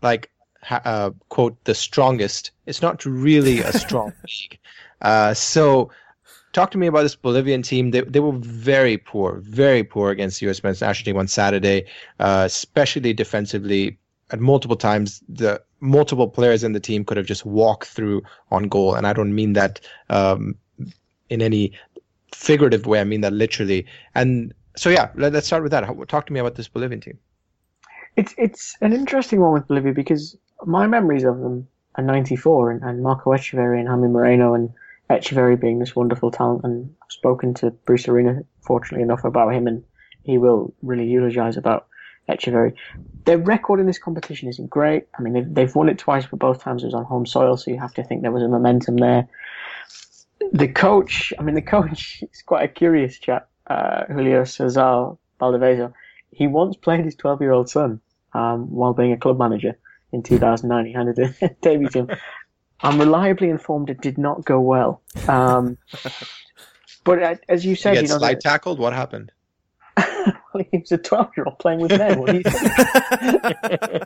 like 0.03 0.31
uh, 0.71 1.11
quote 1.29 1.63
the 1.65 1.75
strongest, 1.75 2.51
it's 2.67 2.83
not 2.83 3.05
really 3.05 3.61
a 3.61 3.73
strong 3.79 4.13
league. 4.23 4.59
Uh, 5.03 5.35
so 5.35 5.91
talk 6.53 6.71
to 6.71 6.79
me 6.79 6.87
about 6.87 7.03
this 7.03 7.17
Bolivian 7.17 7.63
team. 7.63 7.91
They 7.91 8.01
they 8.03 8.21
were 8.21 8.33
very 8.39 8.97
poor, 8.97 9.41
very 9.41 9.85
poor 9.85 10.11
against 10.11 10.41
the 10.41 10.47
U.S. 10.47 10.63
men's 10.63 10.81
national 10.81 11.05
team 11.05 11.19
on 11.19 11.29
Saturday, 11.29 11.87
uh, 12.19 12.45
especially 12.47 13.13
defensively. 13.13 13.99
At 14.31 14.41
multiple 14.41 14.77
times, 14.77 15.23
the 15.29 15.63
multiple 15.81 16.29
players 16.29 16.65
in 16.65 16.73
the 16.73 16.81
team 16.81 17.05
could 17.05 17.19
have 17.19 17.27
just 17.27 17.45
walked 17.45 17.89
through 17.89 18.23
on 18.51 18.69
goal, 18.69 18.95
and 18.95 19.07
I 19.07 19.13
don't 19.13 19.35
mean 19.35 19.53
that 19.53 19.81
um, 20.09 20.57
in 21.29 21.43
any 21.43 21.73
figurative 22.35 22.87
way. 22.87 23.01
I 23.01 23.05
mean 23.05 23.21
that 23.23 23.33
literally. 23.33 23.87
And 24.15 24.53
so 24.77 24.91
yeah, 24.91 25.11
let, 25.15 25.35
us 25.35 25.47
start 25.47 25.63
with 25.63 25.73
that. 25.73 25.85
Talk 26.09 26.27
to 26.27 26.33
me 26.33 26.41
about 26.41 26.57
this 26.57 26.69
Bolivian 26.69 27.01
team. 27.01 27.19
It's 28.17 28.35
it's 28.39 28.77
an 28.81 28.93
interesting 28.93 29.41
one 29.41 29.53
with 29.53 29.67
Bolivia 29.67 29.93
because 29.93 30.37
my 30.65 30.87
memories 30.87 31.25
of 31.25 31.39
them 31.41 31.67
are 31.97 32.05
'94 32.05 32.71
and, 32.71 32.83
and 32.83 33.03
Marco 33.03 33.31
Etcheverry 33.31 33.79
and 33.79 33.89
Jaime 33.89 34.09
Moreno 34.09 34.55
and 34.55 34.73
Etcheverry 35.11 35.61
being 35.61 35.79
this 35.79 35.97
wonderful 35.97 36.31
talent. 36.31 36.63
And 36.65 36.95
I've 37.03 37.13
spoken 37.13 37.55
to 37.55 37.71
Bruce 37.71 38.09
Arena, 38.09 38.43
fortunately 38.61 39.03
enough, 39.03 39.25
about 39.25 39.55
him, 39.55 39.67
and 39.67 39.83
he 40.23 40.39
will 40.39 40.73
really 40.83 41.07
eulogize 41.07 41.57
about 41.57 41.89
Etcheverry. 42.29 42.75
Their 43.25 43.39
record 43.39 43.81
in 43.81 43.87
this 43.87 43.99
competition 43.99 44.49
isn't 44.49 44.71
great. 44.71 45.07
I 45.19 45.23
mean, 45.23 45.33
they've, 45.35 45.55
they've 45.55 45.75
won 45.75 45.89
it 45.89 45.99
twice, 45.99 46.27
but 46.27 46.39
both 46.39 46.63
times 46.63 46.83
it 46.83 46.87
was 46.87 46.95
on 46.95 47.05
home 47.05 47.27
soil, 47.27 47.57
so 47.57 47.71
you 47.71 47.79
have 47.79 47.95
to 47.95 48.05
think 48.05 48.23
there 48.23 48.33
was 48.33 48.43
a 48.43 48.49
momentum 48.49 48.97
there 48.97 49.29
the 50.53 50.69
coach, 50.69 51.33
I 51.39 51.43
mean, 51.43 51.55
the 51.55 51.63
coach 51.63 52.23
is 52.33 52.43
quite 52.43 52.65
a 52.65 52.69
curious 52.69 53.19
chap, 53.19 53.49
uh, 53.67 54.05
Julio 54.07 54.45
Cesar 54.45 55.17
Baldivieso. 55.41 55.93
He 56.31 56.47
once 56.47 56.77
played 56.77 57.05
his 57.05 57.15
12 57.15 57.41
year 57.41 57.53
old 57.53 57.69
son 57.69 58.01
um, 58.33 58.71
while 58.71 58.93
being 58.93 59.13
a 59.13 59.17
club 59.17 59.39
manager 59.39 59.77
in 60.13 60.23
2009. 60.23 60.87
He 60.87 60.93
handed 60.93 61.19
a 61.19 61.49
debut 61.63 61.89
to 61.91 61.99
him. 62.01 62.11
I'm 62.81 62.99
reliably 62.99 63.49
informed 63.49 63.89
it 63.89 64.01
did 64.01 64.19
not 64.19 64.45
go 64.45 64.61
well. 64.61 65.01
Um, 65.29 65.79
but 67.05 67.23
uh, 67.23 67.35
as 67.49 67.65
you 67.65 67.77
said, 67.77 67.97
you, 67.97 68.03
you 68.03 68.09
know, 68.09 68.19
slide 68.19 68.41
tackled. 68.41 68.79
What 68.79 68.93
happened? 68.93 69.33
well, 69.97 70.65
he 70.71 70.79
was 70.79 70.93
a 70.93 70.99
12 70.99 71.31
year 71.37 71.47
old 71.47 71.59
playing 71.59 71.81
with 71.81 71.93
men. 71.97 72.19
What 72.19 72.31
do 72.31 72.37
you 72.39 72.43
think? 72.43 74.05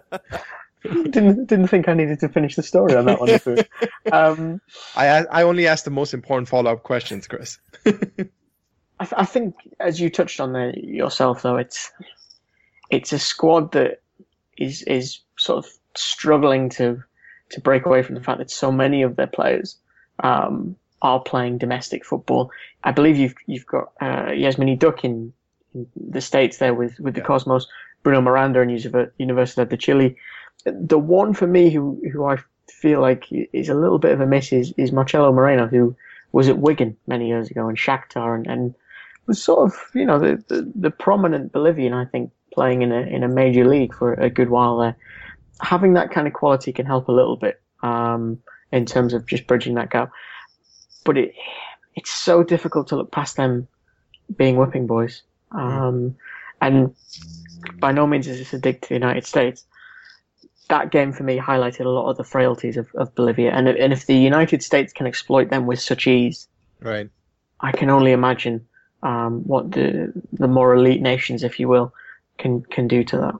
didn't 1.11 1.47
didn't 1.47 1.69
think 1.69 1.89
I 1.89 1.95
needed 1.95 2.21
to 2.21 2.29
finish 2.29 2.57
the 2.57 2.63
story 2.63 2.95
on 2.95 3.07
that 3.07 3.21
one. 3.21 3.39
Um, 4.13 4.61
I 4.97 5.27
I 5.31 5.43
only 5.43 5.67
asked 5.67 5.85
the 5.85 5.91
most 5.91 6.15
important 6.15 6.49
follow 6.49 6.73
up 6.73 6.83
questions, 6.83 7.27
Chris. 7.27 7.59
I, 7.87 9.05
th- 9.05 9.15
I, 9.17 9.25
think, 9.27 9.55
as 9.79 10.01
you 10.01 10.09
touched 10.09 10.41
on 10.41 10.53
there 10.53 10.77
yourself, 10.79 11.43
though, 11.43 11.57
it's 11.57 11.93
it's 12.91 13.13
a 13.13 13.19
squad 13.19 13.73
that 13.73 14.01
is 14.57 14.83
is 14.83 15.21
sort 15.37 15.65
of 15.65 15.71
struggling 15.95 16.71
to 16.71 17.03
to 17.51 17.61
break 17.61 17.85
away 17.85 18.03
from 18.03 18.15
the 18.15 18.23
fact 18.23 18.39
that 18.39 18.51
so 18.51 18.73
many 18.73 19.03
of 19.03 19.17
their 19.17 19.27
players 19.27 19.77
um, 20.21 20.77
are 21.03 21.21
playing 21.21 21.59
domestic 21.59 22.05
football. 22.05 22.51
I 22.83 22.93
believe 22.93 23.19
you've 23.19 23.35
you've 23.47 23.67
got 23.67 23.93
uh, 24.01 24.29
Yasmani 24.29 24.79
Duk 24.79 25.05
in, 25.05 25.35
in, 25.75 25.87
the 25.97 26.23
states 26.23 26.57
there 26.59 26.75
with 26.75 26.99
with 26.99 27.15
the 27.15 27.21
yeah. 27.21 27.27
Cosmos, 27.27 27.69
Bruno 28.03 28.23
Miranda 28.23 28.63
and 28.63 28.71
Universidad 28.71 29.69
de 29.69 29.77
Chile 29.77 30.17
the 30.65 30.99
one 30.99 31.35
for 31.35 31.47
me 31.47 31.71
who 31.71 32.01
who 32.13 32.25
I 32.25 32.39
feel 32.71 33.01
like 33.01 33.27
is 33.31 33.69
a 33.69 33.75
little 33.75 33.99
bit 33.99 34.13
of 34.13 34.21
a 34.21 34.27
miss 34.27 34.53
is, 34.53 34.73
is 34.77 34.93
Marcelo 34.93 35.33
Moreno, 35.33 35.67
who 35.67 35.97
was 36.33 36.49
at 36.49 36.59
Wigan 36.59 36.97
many 37.07 37.29
years 37.29 37.51
ago 37.51 37.69
and 37.69 37.79
Shakhtar 37.79 38.35
and, 38.35 38.47
and 38.47 38.75
was 39.27 39.43
sort 39.43 39.71
of 39.71 39.79
you 39.95 40.05
know 40.05 40.19
the, 40.19 40.43
the, 40.49 40.71
the 40.75 40.91
prominent 40.91 41.53
Bolivian 41.53 41.93
I 41.93 42.05
think 42.05 42.33
playing 42.53 42.83
in 42.83 42.93
a 42.93 43.01
in 43.01 43.23
a 43.23 43.29
major 43.29 43.67
league 43.67 43.95
for 43.95 44.15
a 44.15 44.31
good 44.31 44.51
while 44.51 44.79
there. 44.79 44.97
Having 45.61 45.95
that 45.95 46.11
kind 46.11 46.27
of 46.27 46.33
quality 46.33 46.73
can 46.73 46.87
help 46.87 47.09
a 47.09 47.13
little 47.13 47.37
bit 47.37 47.61
um, 47.83 48.41
in 48.71 48.87
terms 48.87 49.13
of 49.13 49.27
just 49.27 49.47
bridging 49.47 49.75
that 49.75 49.91
gap, 49.91 50.13
but 51.05 51.19
it 51.19 51.35
it's 51.97 52.11
so 52.11 52.45
difficult 52.45 52.89
to 52.89 52.97
look 52.97 53.11
past 53.11 53.37
them 53.37 53.67
being 54.37 54.57
whipping 54.57 54.87
boys. 54.87 55.23
Um, 55.51 56.17
and 56.61 56.95
by 57.81 57.93
no 57.93 58.07
means 58.07 58.29
is 58.29 58.39
this 58.39 58.53
a 58.53 58.59
dig 58.59 58.83
to 58.83 58.89
the 58.89 58.95
United 58.95 59.27
States 59.27 59.65
that 60.69 60.91
game 60.91 61.13
for 61.13 61.23
me 61.23 61.39
highlighted 61.39 61.85
a 61.85 61.89
lot 61.89 62.11
of 62.11 62.17
the 62.17 62.25
frailties 62.25 62.77
of, 62.77 62.89
of 62.95 63.15
Bolivia, 63.15 63.51
and 63.51 63.69
and 63.69 63.93
if 63.93 64.07
the 64.07 64.17
United 64.17 64.63
States 64.63 64.93
can 64.93 65.07
exploit 65.07 65.51
them 65.51 65.67
with 65.67 65.81
such 65.81 66.07
ease, 66.07 66.49
right, 66.81 67.09
I 67.61 67.73
can 67.73 67.91
only 67.91 68.13
imagine 68.13 68.67
um, 69.03 69.43
what 69.45 69.73
the 69.73 70.13
the 70.33 70.49
more 70.49 70.75
elite 70.75 71.03
nations, 71.03 71.43
if 71.43 71.59
you 71.59 71.69
will, 71.69 71.93
can 72.39 72.63
can 72.63 72.89
do 72.89 73.05
to 73.05 73.19
that. 73.19 73.35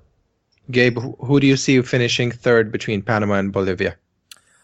Gabe, 0.71 0.99
who 0.99 1.41
do 1.41 1.47
you 1.47 1.57
see 1.57 1.81
finishing 1.83 2.31
third 2.31 2.71
between 2.71 3.03
Panama 3.03 3.35
and 3.35 3.53
Bolivia? 3.53 3.97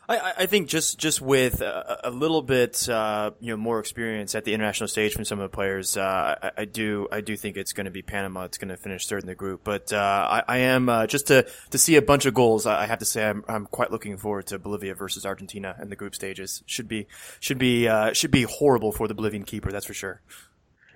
I, 0.09 0.33
I 0.39 0.47
think 0.47 0.69
just 0.69 0.99
just 0.99 1.21
with 1.21 1.63
a, 1.63 2.01
a 2.05 2.11
little 2.11 2.43
bit 2.43 2.89
uh, 2.89 3.31
you 3.41 3.51
know 3.51 3.57
more 3.57 3.79
experience 3.81 4.35
at 4.35 4.45
the 4.45 4.53
international 4.53 4.89
stage 4.89 5.15
from 5.15 5.25
some 5.25 5.39
of 5.39 5.51
the 5.51 5.55
players, 5.55 5.97
uh, 5.97 6.37
I, 6.43 6.51
I, 6.59 6.65
do 6.67 7.09
I 7.11 7.21
do 7.23 7.37
think 7.37 7.57
it's 7.57 7.73
going 7.73 7.87
to 7.87 7.91
be 7.91 8.03
Panama. 8.03 8.45
It's 8.45 8.59
going 8.59 8.69
to 8.69 8.77
finish 8.77 9.07
third 9.07 9.23
in 9.23 9.27
the 9.27 9.35
group, 9.35 9.63
but 9.65 9.93
uh, 9.93 9.97
I, 9.99 10.43
I, 10.47 10.59
am 10.59 10.89
uh, 10.89 11.07
just 11.07 11.29
to 11.29 11.47
to 11.71 11.79
see 11.79 11.97
a 11.97 12.03
bunch 12.03 12.27
of 12.27 12.35
goals. 12.35 12.67
I 12.67 12.87
have 12.87 12.99
to 12.99 13.07
say 13.07 13.27
I'm 13.27 13.45
I'm 13.49 13.67
quite 13.67 13.91
looking 13.91 14.17
forward 14.19 14.47
to 14.49 14.59
Bolivia 14.59 14.95
versus 14.95 15.25
Argentina 15.25 15.75
in 15.81 15.89
the 15.89 15.97
group 15.97 16.15
stages. 16.15 16.63
Should 16.67 16.89
be 16.89 17.07
should 17.41 17.59
be 17.59 17.89
uh, 17.89 18.13
should 18.13 18.31
be 18.31 18.43
horrible 18.43 18.93
for 18.93 19.09
the 19.09 19.15
Bolivian 19.15 19.45
keeper. 19.45 19.73
That's 19.73 19.87
for 19.87 19.95
sure. 19.95 20.21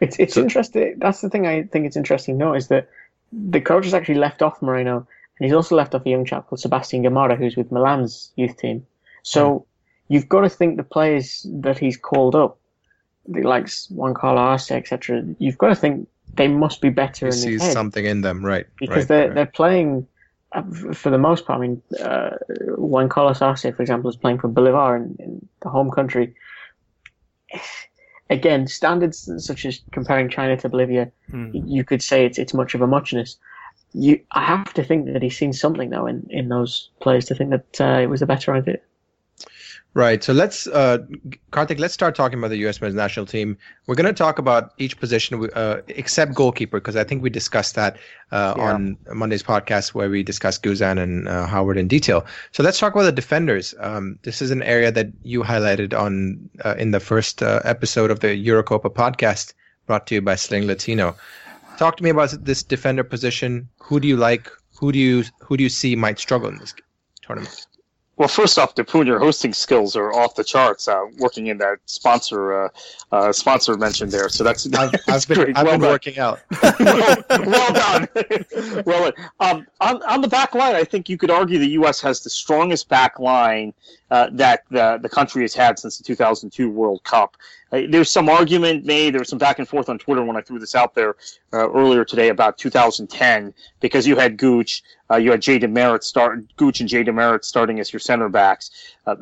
It's 0.01 0.18
it's 0.18 0.35
so, 0.35 0.42
interesting. 0.42 0.97
That's 0.99 1.23
the 1.23 1.31
thing 1.31 1.47
I 1.47 1.62
think 1.62 1.87
it's 1.87 1.97
interesting 1.97 2.37
note 2.37 2.55
is 2.55 2.68
that 2.68 2.88
the 3.33 3.61
coach 3.61 3.85
has 3.85 3.94
actually 3.94 4.16
left 4.16 4.42
off 4.42 4.61
Moreno, 4.61 4.97
and 4.97 5.07
he's 5.47 5.55
also 5.55 5.77
left 5.77 5.94
off 5.94 6.05
a 6.05 6.11
young 6.11 6.27
chap 6.27 6.47
called 6.47 6.61
Sebastian 6.61 7.03
Gamarra, 7.03 7.38
who's 7.38 7.57
with 7.57 7.73
Milan's 7.73 8.33
youth 8.37 8.59
team. 8.59 8.87
So 9.22 9.50
mm. 9.50 9.64
you've 10.09 10.28
got 10.28 10.42
to 10.42 10.48
think 10.48 10.76
the 10.76 10.83
players 10.83 11.46
that 11.61 11.78
he's 11.78 11.96
called 11.96 12.35
up, 12.35 12.59
like 13.26 13.68
Juan 13.90 14.14
Carlos 14.14 14.40
Arce, 14.40 14.70
etc. 14.70 15.24
You've 15.38 15.59
got 15.59 15.68
to 15.68 15.74
think 15.74 16.09
they 16.35 16.48
must 16.48 16.81
be 16.81 16.90
better. 16.90 17.26
He 17.26 17.33
sees 17.33 17.72
something 17.72 18.04
in 18.04 18.22
them, 18.22 18.44
right? 18.44 18.66
Because 18.78 18.96
right, 18.96 19.09
they're 19.09 19.26
right. 19.26 19.35
they're 19.35 19.46
playing 19.46 20.07
uh, 20.52 20.62
for 20.92 21.11
the 21.11 21.18
most 21.18 21.46
part. 21.46 21.59
I 21.59 21.66
mean, 21.66 21.83
uh, 22.00 22.31
Juan 22.76 23.09
Carlos 23.09 23.42
Arce, 23.42 23.62
for 23.62 23.83
example, 23.83 24.11
is 24.11 24.16
playing 24.16 24.38
for 24.38 24.48
Bolivar 24.48 24.96
in, 24.96 25.16
in 25.18 25.48
the 25.61 25.68
home 25.68 25.90
country. 25.90 26.35
again, 28.31 28.66
standards 28.66 29.31
such 29.44 29.64
as 29.64 29.81
comparing 29.92 30.28
China 30.28 30.57
to 30.57 30.68
Bolivia, 30.68 31.11
Hmm. 31.31 31.50
you 31.52 31.85
could 31.85 32.02
say 32.02 32.24
it's 32.24 32.38
it's 32.38 32.54
much 32.54 32.74
of 32.74 32.81
a 32.81 32.87
muchness. 32.87 33.37
You, 33.94 34.20
I 34.33 34.44
have 34.44 34.74
to 34.74 34.85
think 34.85 35.07
that 35.07 35.22
he's 35.22 35.37
seen 35.37 35.52
something 35.52 35.90
though 35.90 36.07
in, 36.07 36.26
in 36.31 36.48
those 36.48 36.90
players 37.00 37.24
to 37.26 37.35
think 37.35 37.50
that 37.50 37.81
uh, 37.81 38.00
it 38.00 38.09
was 38.09 38.22
a 38.22 38.26
better 38.26 38.54
idea. 38.54 38.78
Right. 39.94 40.22
So 40.22 40.33
let's, 40.33 40.66
uh, 40.68 40.98
Kartik, 41.51 41.79
let's 41.81 41.94
start 41.94 42.14
talking 42.14 42.38
about 42.38 42.48
the 42.48 42.59
U.S. 42.59 42.81
men's 42.81 42.94
national 42.94 43.27
team. 43.27 43.57
We're 43.87 43.96
going 43.96 44.07
to 44.07 44.12
talk 44.12 44.38
about 44.38 44.72
each 44.79 44.98
position 45.01 45.48
uh, 45.55 45.81
except 45.88 46.35
goalkeeper 46.35 46.79
because 46.79 46.94
I 46.94 47.03
think 47.05 47.22
we 47.22 47.31
discussed 47.31 47.74
that 47.74 47.96
uh, 48.31 48.55
Yeah. 48.57 48.74
on 48.74 48.96
Monday's 49.12 49.42
podcast 49.42 49.94
where 49.94 50.09
we 50.09 50.22
discussed 50.22 50.62
Guzan 50.62 51.03
and 51.03 51.27
uh, 51.27 51.46
Howard 51.46 51.79
in 51.79 51.88
detail. 51.88 52.24
So 52.53 52.62
let's 52.62 52.79
talk 52.79 52.94
about 52.94 53.05
the 53.05 53.12
defenders. 53.12 53.74
Um, 53.81 54.18
this 54.22 54.40
is 54.40 54.51
an 54.53 54.62
area 54.62 54.92
that 54.92 55.09
you 55.22 55.42
highlighted 55.42 55.98
on 55.98 56.48
uh, 56.64 56.74
in 56.79 56.92
the 56.92 57.01
first 57.01 57.42
uh, 57.42 57.61
episode 57.64 58.11
of 58.12 58.20
the 58.20 58.29
Eurocopa 58.29 58.94
podcast 58.94 59.55
brought 59.87 60.07
to 60.09 60.16
you 60.16 60.20
by 60.20 60.37
Sling 60.37 60.66
Latino. 60.66 61.16
Talk 61.79 61.96
to 61.96 62.05
me 62.05 62.11
about 62.11 62.44
this 62.44 62.62
defender 62.62 63.03
position. 63.03 63.68
Who 63.81 63.98
do 64.01 64.07
you 64.07 64.16
like? 64.16 64.51
Who 64.79 64.92
do 64.92 64.98
you 64.98 65.24
who 65.40 65.57
do 65.57 65.62
you 65.64 65.70
see 65.70 65.96
might 65.96 66.18
struggle 66.20 66.51
in 66.51 66.59
this 66.59 66.74
tournament? 67.22 67.66
Well, 68.18 68.26
first 68.28 68.59
off, 68.59 68.74
Nipun, 68.74 69.07
your 69.07 69.20
hosting 69.20 69.52
skills 69.52 69.94
are 69.94 70.12
off 70.12 70.35
the 70.35 70.42
charts. 70.42 70.88
Uh, 70.88 71.04
working 71.18 71.46
in 71.46 71.59
that 71.59 71.78
sponsor 71.87 72.64
uh, 72.64 72.68
uh, 73.12 73.33
sponsor 73.33 73.76
mentioned 73.76 74.11
there, 74.11 74.28
so 74.28 74.42
that's 74.42 74.66
I've, 74.74 74.92
I've 75.07 75.28
been, 75.28 75.37
great. 75.37 75.57
I've 75.57 75.64
well 75.64 75.74
been 75.74 75.81
done. 75.83 75.90
working 75.90 76.18
out. 76.18 76.40
well, 76.50 76.74
well 77.31 77.72
done. 77.72 78.09
well, 78.85 79.12
um, 79.38 79.66
on 79.81 80.02
on 80.02 80.20
the 80.20 80.28
back 80.28 80.57
line, 80.57 80.74
I 80.74 80.83
think 80.83 81.09
you 81.09 81.16
could 81.16 81.31
argue 81.31 81.61
the 81.61 81.70
U.S. 81.70 82.00
has 82.00 82.20
the 82.20 82.31
strongest 82.31 82.88
back 82.88 83.20
line 83.20 83.72
uh, 84.11 84.31
that 84.33 84.64
the 84.70 84.98
the 85.00 85.09
country 85.09 85.42
has 85.42 85.54
had 85.54 85.78
since 85.78 85.96
the 85.98 86.04
2002 86.04 86.68
World 86.68 87.04
Cup. 87.04 87.37
There's 87.70 88.11
some 88.11 88.28
argument 88.28 88.87
made. 88.87 89.12
There 89.12 89.20
was 89.20 89.28
some 89.28 89.38
back 89.38 89.59
and 89.59 89.68
forth 89.68 89.90
on 89.90 89.98
Twitter 89.98 90.24
when 90.24 90.37
I 90.37 90.40
threw 90.40 90.59
this 90.59 90.74
out 90.74 90.94
there 90.94 91.16
uh, 91.52 91.70
earlier 91.70 92.04
today 92.04 92.28
about 92.28 92.57
2010 92.57 93.52
because 93.81 94.07
you 94.07 94.16
had 94.16 94.38
Gooch, 94.38 94.83
uh, 95.11 95.16
you 95.16 95.31
had 95.31 95.42
Jay 95.42 95.59
DeMerit 95.59 96.02
start 96.02 96.44
Gooch 96.57 96.81
and 96.81 96.88
Jay 96.88 97.04
DeMerit 97.04 97.44
starting 97.44 97.78
as 97.78 97.92
your 97.92 98.00
center 98.00 98.28
backs, 98.28 98.70
uh, 99.07 99.16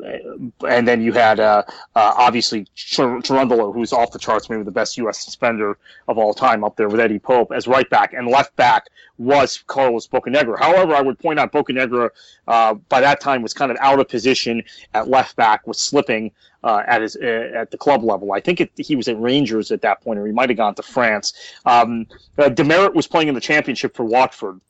and 0.67 0.87
then 0.87 1.01
you 1.01 1.11
had 1.11 1.39
uh, 1.39 1.63
uh, 1.95 2.13
obviously 2.17 2.65
Chir- 2.75 3.73
who's 3.73 3.93
off 3.93 4.11
the 4.11 4.19
charts, 4.19 4.49
maybe 4.49 4.63
the 4.63 4.71
best 4.71 4.97
U.S. 4.97 5.19
suspender 5.19 5.77
of 6.07 6.17
all 6.17 6.33
time, 6.33 6.63
up 6.63 6.75
there 6.77 6.89
with 6.89 6.99
Eddie 6.99 7.19
Pope 7.19 7.51
as 7.53 7.67
right 7.67 7.89
back, 7.89 8.13
and 8.13 8.27
left 8.27 8.55
back 8.55 8.87
was 9.17 9.63
Carlos 9.67 10.07
Bocanegra. 10.07 10.59
However, 10.59 10.93
I 10.93 11.01
would 11.01 11.19
point 11.19 11.39
out 11.39 11.51
Bocanegra 11.51 12.09
uh, 12.47 12.75
by 12.75 13.01
that 13.01 13.19
time 13.19 13.41
was 13.41 13.53
kind 13.53 13.71
of 13.71 13.77
out 13.79 13.99
of 13.99 14.07
position 14.07 14.63
at 14.93 15.07
left 15.07 15.35
back, 15.35 15.65
was 15.65 15.79
slipping 15.79 16.31
uh, 16.63 16.83
at 16.85 17.01
his 17.01 17.15
uh, 17.15 17.51
at 17.55 17.71
the 17.71 17.77
club 17.77 18.03
level. 18.03 18.33
I 18.33 18.39
think 18.39 18.61
it, 18.61 18.71
he 18.75 18.95
was 18.95 19.07
at 19.07 19.19
Rangers 19.19 19.71
at 19.71 19.81
that 19.81 20.01
point, 20.01 20.19
or 20.19 20.25
he 20.25 20.33
might 20.33 20.49
have 20.49 20.57
gone 20.57 20.75
to 20.75 20.83
France. 20.83 21.33
Um, 21.65 22.07
uh, 22.37 22.49
DeMerit 22.49 22.93
was 22.93 23.07
playing 23.07 23.27
in 23.27 23.35
the 23.35 23.41
championship 23.41 23.95
for 23.95 24.05
Watford. 24.05 24.61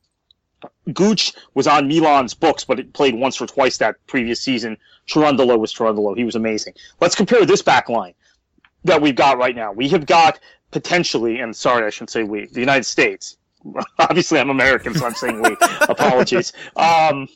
Gooch 0.92 1.34
was 1.54 1.68
on 1.68 1.88
Milan's 1.88 2.34
books, 2.34 2.64
but 2.64 2.80
it 2.80 2.94
played 2.94 3.14
once 3.14 3.40
or 3.40 3.46
twice 3.46 3.78
that 3.78 3.96
previous 4.08 4.42
season. 4.42 4.78
Cherundolo 5.08 5.60
was 5.60 5.74
Cherundolo. 5.74 6.18
He 6.18 6.24
was 6.24 6.36
amazing. 6.36 6.74
Let's 7.00 7.16
compare 7.16 7.46
this 7.46 7.62
back 7.62 7.90
line 7.90 8.14
that 8.84 9.02
we've 9.02 9.16
got 9.16 9.38
right 9.38 9.56
now. 9.56 9.72
We 9.72 9.90
have 9.90 10.06
got 10.06 10.40
potentially, 10.72 11.40
and 11.40 11.56
sorry, 11.56 11.86
I 11.86 11.90
shouldn't 11.90 12.10
say 12.10 12.24
we, 12.24 12.48
the 12.48 12.60
United 12.60 12.86
States. 12.86 13.38
Obviously, 14.00 14.40
I'm 14.40 14.50
American, 14.50 14.94
so 14.94 15.06
I'm 15.06 15.14
saying 15.14 15.42
we. 15.42 15.56
Apologies. 15.90 16.54
Um, 16.76 17.28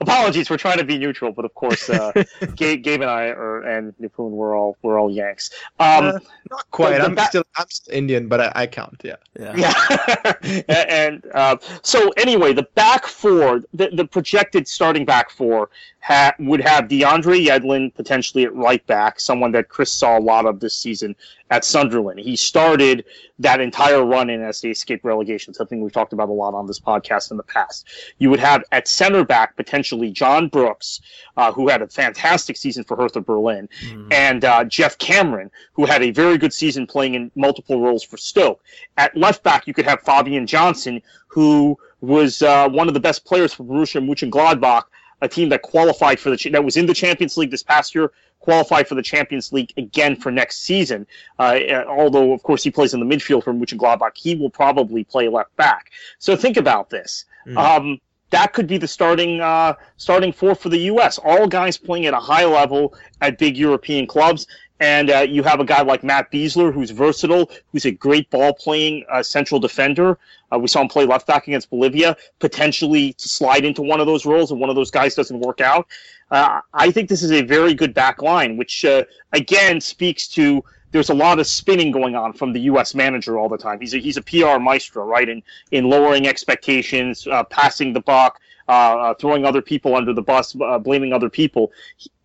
apologies. 0.00 0.50
We're 0.50 0.56
trying 0.56 0.78
to 0.78 0.84
be 0.84 0.98
neutral, 0.98 1.32
but 1.32 1.44
of 1.44 1.54
course, 1.54 1.88
uh, 1.88 2.12
Gabe, 2.54 2.82
Gabe 2.82 3.02
and 3.02 3.10
I 3.10 3.26
are, 3.28 3.62
and 3.62 3.94
Nipun, 4.00 4.30
we're 4.30 4.56
all 4.56 4.76
we're 4.82 4.98
all 4.98 5.10
Yanks. 5.10 5.50
Um, 5.78 6.18
Not 6.50 6.70
quite. 6.70 6.98
the 6.98 7.04
I'm 7.04 7.14
ba- 7.14 7.26
still 7.26 7.44
I'm 7.56 7.68
still 7.70 7.94
Indian, 7.94 8.28
but 8.28 8.40
I, 8.40 8.52
I 8.54 8.66
count. 8.66 9.00
Yeah. 9.04 9.16
Yeah. 9.38 10.32
and 10.68 11.22
uh, 11.34 11.56
so 11.82 12.10
anyway, 12.16 12.52
the 12.52 12.66
back 12.74 13.06
four, 13.06 13.62
the, 13.74 13.90
the 13.92 14.04
projected 14.04 14.66
starting 14.66 15.04
back 15.04 15.30
four, 15.30 15.70
ha- 16.00 16.34
would 16.38 16.60
have 16.60 16.84
DeAndre 16.84 17.46
Yedlin 17.46 17.94
potentially 17.94 18.44
at 18.44 18.54
right 18.54 18.84
back, 18.86 19.20
someone 19.20 19.52
that 19.52 19.68
Chris 19.68 19.92
saw 19.92 20.18
a 20.18 20.20
lot 20.20 20.46
of 20.46 20.60
this 20.60 20.74
season 20.74 21.14
at 21.50 21.64
Sunderland. 21.64 22.18
He 22.18 22.36
started 22.36 23.04
that 23.38 23.60
entire 23.60 24.04
run 24.04 24.30
in 24.30 24.42
as 24.42 24.60
they 24.60 24.70
escaped 24.70 25.04
relegation, 25.04 25.54
something 25.54 25.80
we've 25.80 25.92
talked 25.92 26.12
about 26.12 26.28
a 26.28 26.32
lot 26.32 26.54
on 26.54 26.66
this 26.66 26.80
podcast 26.80 27.30
in 27.30 27.36
the 27.36 27.42
past. 27.42 27.86
You 28.18 28.30
would 28.30 28.40
have 28.40 28.64
at 28.72 28.88
center 28.88 29.24
back 29.24 29.56
potentially 29.56 30.10
John 30.10 30.48
Brooks, 30.48 31.00
uh, 31.36 31.52
who 31.52 31.68
had 31.68 31.82
a 31.82 31.88
fantastic 31.88 32.56
season 32.56 32.84
for 32.84 32.96
Hertha 32.96 33.20
Berlin, 33.20 33.68
and 34.10 34.44
uh, 34.44 34.64
Geoff 34.64 34.98
Cameron, 34.98 35.50
who 35.74 35.84
had 35.84 36.02
a 36.02 36.10
very 36.10 36.38
good 36.38 36.52
season 36.52 36.86
playing 36.86 37.14
in 37.14 37.30
multiple 37.36 37.80
roles 37.80 38.02
for 38.02 38.16
Stoke. 38.16 38.62
At 38.96 39.16
left 39.16 39.42
back, 39.42 39.66
you 39.66 39.74
could 39.74 39.84
have 39.84 40.00
Fabian 40.02 40.46
Johnson, 40.46 41.02
who 41.28 41.78
was 42.00 42.42
uh, 42.42 42.68
one 42.68 42.88
of 42.88 42.94
the 42.94 43.00
best 43.00 43.24
players 43.24 43.52
for 43.52 43.64
Borussia 43.64 44.04
Mönchengladbach, 44.04 44.84
a 45.22 45.28
team 45.28 45.48
that 45.48 45.62
qualified 45.62 46.20
for 46.20 46.30
the 46.30 46.50
that 46.50 46.64
was 46.64 46.76
in 46.76 46.86
the 46.86 46.94
Champions 46.94 47.36
League 47.36 47.50
this 47.50 47.62
past 47.62 47.94
year, 47.94 48.12
qualified 48.40 48.86
for 48.86 48.94
the 48.94 49.02
Champions 49.02 49.52
League 49.52 49.72
again 49.76 50.16
for 50.16 50.30
next 50.30 50.62
season. 50.62 51.06
Uh, 51.38 51.58
uh, 51.70 51.84
although, 51.88 52.32
of 52.32 52.42
course, 52.42 52.62
he 52.62 52.70
plays 52.70 52.94
in 52.94 53.00
the 53.00 53.06
midfield 53.06 53.44
for 53.44 53.52
Mönchengladbach, 53.52 54.16
he 54.16 54.34
will 54.34 54.50
probably 54.50 55.04
play 55.04 55.28
left 55.28 55.54
back. 55.56 55.90
So 56.18 56.36
think 56.36 56.56
about 56.56 56.90
this. 56.90 57.24
Um, 57.56 58.00
that 58.30 58.52
could 58.52 58.66
be 58.66 58.76
the 58.76 58.88
starting 58.88 59.40
uh, 59.40 59.74
starting 59.96 60.32
four 60.32 60.54
for 60.54 60.68
the 60.68 60.78
U.S. 60.78 61.18
All 61.18 61.46
guys 61.46 61.76
playing 61.76 62.06
at 62.06 62.14
a 62.14 62.18
high 62.18 62.44
level 62.44 62.94
at 63.20 63.38
big 63.38 63.56
European 63.56 64.06
clubs. 64.06 64.46
And 64.78 65.10
uh, 65.10 65.20
you 65.20 65.42
have 65.42 65.60
a 65.60 65.64
guy 65.64 65.82
like 65.82 66.04
Matt 66.04 66.30
Besler, 66.30 66.72
who's 66.72 66.90
versatile, 66.90 67.50
who's 67.72 67.86
a 67.86 67.90
great 67.90 68.28
ball 68.30 68.52
playing 68.52 69.04
uh, 69.10 69.22
central 69.22 69.58
defender. 69.58 70.18
Uh, 70.52 70.58
we 70.58 70.68
saw 70.68 70.82
him 70.82 70.88
play 70.88 71.06
left 71.06 71.26
back 71.26 71.48
against 71.48 71.70
Bolivia, 71.70 72.16
potentially 72.40 73.14
to 73.14 73.28
slide 73.28 73.64
into 73.64 73.82
one 73.82 74.00
of 74.00 74.06
those 74.06 74.26
roles, 74.26 74.50
and 74.50 74.60
one 74.60 74.68
of 74.68 74.76
those 74.76 74.90
guys 74.90 75.14
doesn't 75.14 75.40
work 75.40 75.60
out. 75.60 75.86
Uh, 76.30 76.60
I 76.74 76.90
think 76.90 77.08
this 77.08 77.22
is 77.22 77.32
a 77.32 77.42
very 77.42 77.72
good 77.72 77.94
back 77.94 78.20
line, 78.20 78.56
which 78.56 78.84
uh, 78.84 79.04
again 79.32 79.80
speaks 79.80 80.28
to 80.28 80.62
there's 80.92 81.10
a 81.10 81.14
lot 81.14 81.38
of 81.38 81.46
spinning 81.46 81.90
going 81.90 82.14
on 82.14 82.32
from 82.32 82.52
the 82.52 82.60
U.S. 82.60 82.94
manager 82.94 83.38
all 83.38 83.48
the 83.48 83.58
time. 83.58 83.80
He's 83.80 83.94
a, 83.94 83.98
he's 83.98 84.16
a 84.16 84.22
PR 84.22 84.58
maestro, 84.58 85.04
right? 85.04 85.28
In 85.28 85.42
in 85.70 85.88
lowering 85.88 86.26
expectations, 86.26 87.26
uh, 87.26 87.44
passing 87.44 87.92
the 87.92 88.00
buck, 88.00 88.40
uh, 88.68 88.72
uh, 88.72 89.14
throwing 89.14 89.44
other 89.44 89.62
people 89.62 89.94
under 89.94 90.12
the 90.12 90.22
bus, 90.22 90.56
uh, 90.60 90.78
blaming 90.78 91.12
other 91.12 91.30
people. 91.30 91.72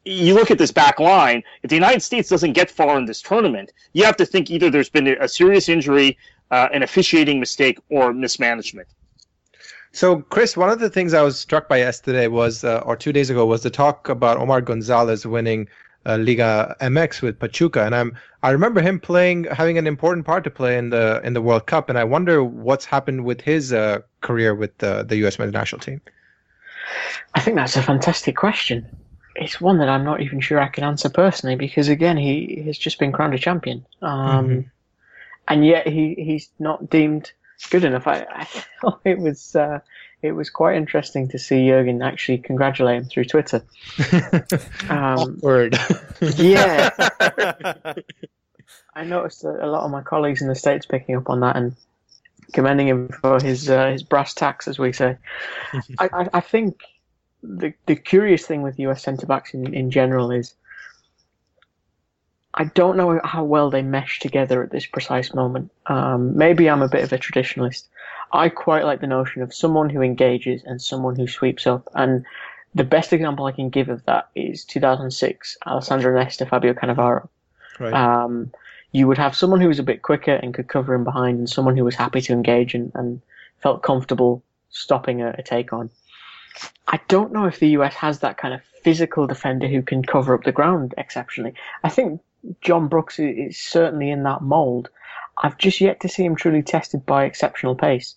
You 0.04 0.34
look 0.34 0.50
at 0.50 0.58
this 0.58 0.72
back 0.72 1.00
line. 1.00 1.44
If 1.62 1.70
the 1.70 1.76
United 1.76 2.02
States 2.02 2.30
doesn't 2.30 2.54
get 2.54 2.72
far 2.72 2.98
in 2.98 3.06
this 3.06 3.22
tournament, 3.22 3.72
you 3.94 4.04
have 4.04 4.18
to 4.18 4.26
think 4.26 4.50
either 4.50 4.70
there's 4.70 4.90
been 4.90 5.08
a 5.08 5.28
serious 5.28 5.70
injury, 5.70 6.18
uh, 6.50 6.70
an 6.74 6.82
officiating 6.82 7.40
mistake, 7.40 7.80
or 7.90 8.12
mismanagement. 8.12 8.88
So, 9.94 10.22
Chris, 10.22 10.56
one 10.56 10.70
of 10.70 10.80
the 10.80 10.90
things 10.90 11.14
I 11.14 11.22
was 11.22 11.38
struck 11.38 11.68
by 11.68 11.78
yesterday 11.78 12.28
was, 12.28 12.64
uh, 12.64 12.82
or 12.86 12.96
two 12.96 13.12
days 13.12 13.30
ago, 13.30 13.46
was 13.46 13.62
the 13.62 13.70
talk 13.70 14.08
about 14.10 14.38
Omar 14.38 14.62
Gonzalez 14.62 15.26
winning 15.26 15.68
uh, 16.06 16.18
Liga 16.18 16.76
MX 16.82 17.22
with 17.22 17.40
Pachuca, 17.40 17.84
and 17.84 17.94
I'm 17.94 18.18
I 18.44 18.50
remember 18.50 18.82
him 18.82 19.00
playing, 19.00 19.44
having 19.46 19.78
an 19.78 19.86
important 19.86 20.26
part 20.26 20.44
to 20.46 20.50
play 20.50 20.78
in 20.78 20.90
the 20.90 21.22
in 21.24 21.34
the 21.34 21.42
World 21.42 21.68
Cup, 21.68 21.90
and 21.90 21.98
I 21.98 22.04
wonder 22.04 22.44
what's 22.44 22.86
happened 22.86 23.26
with 23.26 23.42
his 23.42 23.72
uh, 23.72 24.00
career 24.22 24.56
with 24.56 24.76
the 24.80 25.04
the 25.04 25.18
U.S. 25.18 25.38
men's 25.38 25.54
national 25.54 25.82
team. 25.82 26.02
I 27.34 27.40
think 27.40 27.58
that's 27.58 27.78
a 27.78 27.82
fantastic 27.82 28.36
question. 28.36 28.88
It's 29.36 29.62
one 29.62 29.80
that 29.80 29.90
I'm 29.90 30.04
not 30.04 30.22
even 30.22 30.42
sure 30.42 30.60
I 30.60 30.68
can 30.68 30.84
answer 30.84 31.10
personally 31.10 31.56
because 31.56 31.88
again, 31.88 32.18
he 32.18 32.64
has 32.66 32.78
just 32.78 33.00
been 33.00 33.12
crowned 33.12 33.34
a 33.34 33.40
champion, 33.40 33.86
um, 34.02 34.70
and 35.48 35.66
yet 35.66 35.88
he 35.88 36.16
he's 36.16 36.50
not 36.60 36.90
deemed 36.90 37.32
good 37.70 37.86
enough. 37.86 38.08
I, 38.08 38.26
I 38.30 38.44
thought 38.82 39.02
it 39.06 39.20
was 39.20 39.56
uh, 39.56 39.80
it 40.22 40.34
was 40.34 40.50
quite 40.50 40.76
interesting 40.76 41.30
to 41.30 41.40
see 41.40 41.68
Jurgen 41.68 42.02
actually 42.02 42.40
congratulate 42.40 42.98
him 42.98 43.06
through 43.06 43.26
Twitter. 43.26 43.64
Um, 44.90 45.38
Awkward. 45.38 45.78
yeah, 46.22 46.90
I 48.94 49.04
noticed 49.06 49.44
that 49.44 49.64
a 49.64 49.68
lot 49.68 49.84
of 49.84 49.92
my 49.92 50.02
colleagues 50.02 50.42
in 50.42 50.50
the 50.50 50.56
states 50.56 50.86
picking 50.86 51.16
up 51.16 51.30
on 51.30 51.40
that 51.40 51.56
and 51.56 51.76
commending 52.54 52.88
him 52.88 53.10
for 53.10 53.42
his 53.42 53.70
uh, 53.70 53.92
his 53.92 54.04
brass 54.04 54.34
tacks, 54.34 54.68
as 54.68 54.80
we 54.80 54.94
say. 54.94 55.18
I, 56.00 56.10
I, 56.14 56.30
I 56.34 56.40
think 56.42 56.82
the 57.44 57.74
the 57.86 57.96
curious 57.96 58.46
thing 58.46 58.62
with 58.62 58.80
US 58.80 59.04
centre 59.04 59.26
backs 59.26 59.54
in, 59.54 59.74
in 59.74 59.92
general 59.92 60.32
is 60.32 60.54
I 62.54 62.66
don't 62.66 62.98
know 62.98 63.20
how 63.24 63.44
well 63.44 63.70
they 63.70 63.82
mesh 63.82 64.20
together 64.20 64.62
at 64.62 64.72
this 64.72 64.86
precise 64.86 65.34
moment. 65.34 65.72
Um, 65.86 66.36
maybe 66.38 66.70
I'm 66.70 66.82
a 66.82 66.90
bit 66.90 67.04
of 67.04 67.14
a 67.14 67.18
traditionalist. 67.18 67.88
I 68.34 68.50
quite 68.50 68.84
like 68.84 69.00
the 69.00 69.08
notion 69.08 69.42
of 69.42 69.54
someone 69.54 69.90
who 69.90 70.02
engages 70.02 70.62
and 70.66 70.82
someone 70.82 71.16
who 71.16 71.28
sweeps 71.28 71.66
up. 71.66 71.88
And 71.96 72.26
the 72.76 72.84
best 72.84 73.14
example 73.14 73.46
I 73.46 73.52
can 73.52 73.70
give 73.70 73.90
of 73.90 74.04
that 74.06 74.30
is 74.36 74.66
2006, 74.66 75.58
Alessandro 75.66 76.14
Nesta, 76.14 76.46
Fabio 76.46 76.74
Cannavaro. 76.74 77.30
right. 77.80 77.94
Um, 77.94 78.52
you 78.92 79.08
would 79.08 79.18
have 79.18 79.36
someone 79.36 79.62
who 79.62 79.68
was 79.68 79.80
a 79.80 79.84
bit 79.84 80.02
quicker 80.02 80.34
and 80.34 80.54
could 80.54 80.68
cover 80.68 80.94
him 80.94 81.04
behind, 81.04 81.40
and 81.40 81.50
someone 81.50 81.78
who 81.78 81.86
was 81.86 81.96
happy 81.96 82.22
to 82.22 82.34
engage 82.34 82.74
and, 82.74 82.92
and 82.96 83.22
felt 83.60 83.84
comfortable 83.84 84.44
stopping 84.70 85.22
a, 85.22 85.36
a 85.38 85.44
take 85.44 85.74
on. 85.74 85.90
I 86.88 87.00
don't 87.08 87.32
know 87.32 87.46
if 87.46 87.60
the 87.60 87.70
US 87.70 87.96
has 87.96 88.20
that 88.20 88.38
kind 88.38 88.54
of 88.54 88.62
physical 88.84 89.28
defender 89.28 89.68
who 89.68 89.82
can 89.82 90.04
cover 90.04 90.34
up 90.34 90.44
the 90.44 90.52
ground 90.52 90.94
exceptionally. 90.98 91.54
I 91.84 91.90
think 91.90 92.22
John 92.62 92.88
Brooks 92.88 93.20
is 93.20 93.60
certainly 93.60 94.10
in 94.10 94.24
that 94.24 94.42
mould. 94.42 94.90
I've 95.38 95.58
just 95.58 95.80
yet 95.80 96.02
to 96.02 96.10
see 96.10 96.26
him 96.26 96.36
truly 96.36 96.64
tested 96.64 97.06
by 97.06 97.26
exceptional 97.26 97.76
pace. 97.76 98.16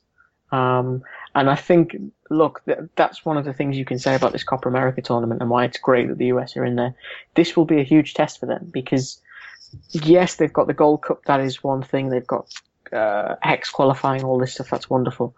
Um, 0.51 1.03
and 1.35 1.51
I 1.51 1.57
think, 1.57 1.97
look, 2.31 2.63
that's 2.97 3.25
one 3.25 3.37
of 3.37 3.45
the 3.45 3.53
things 3.53 3.77
you 3.77 3.85
can 3.85 3.99
say 3.99 4.15
about 4.15 4.33
this 4.33 4.45
Copa 4.45 4.69
America 4.69 5.03
tournament 5.03 5.41
and 5.41 5.51
why 5.51 5.65
it's 5.65 5.79
great 5.79 6.09
that 6.09 6.19
the 6.19 6.27
US 6.27 6.57
are 6.57 6.65
in 6.65 6.77
there. 6.77 6.95
This 7.35 7.57
will 7.57 7.65
be 7.65 7.81
a 7.81 7.85
huge 7.85 8.15
test 8.15 8.41
for 8.41 8.47
them 8.47 8.71
because, 8.73 9.21
yes, 9.91 10.37
they've 10.37 10.53
got 10.53 10.67
the 10.67 10.75
Gold 10.75 11.03
Cup. 11.03 11.25
That 11.25 11.41
is 11.41 11.63
one 11.63 11.83
thing. 11.83 12.09
They've 12.09 12.27
got 12.27 12.53
uh, 12.93 13.37
X 13.43 13.71
qualifying, 13.71 14.25
all 14.25 14.39
this 14.39 14.55
stuff. 14.55 14.71
That's 14.71 14.89
wonderful. 14.89 15.35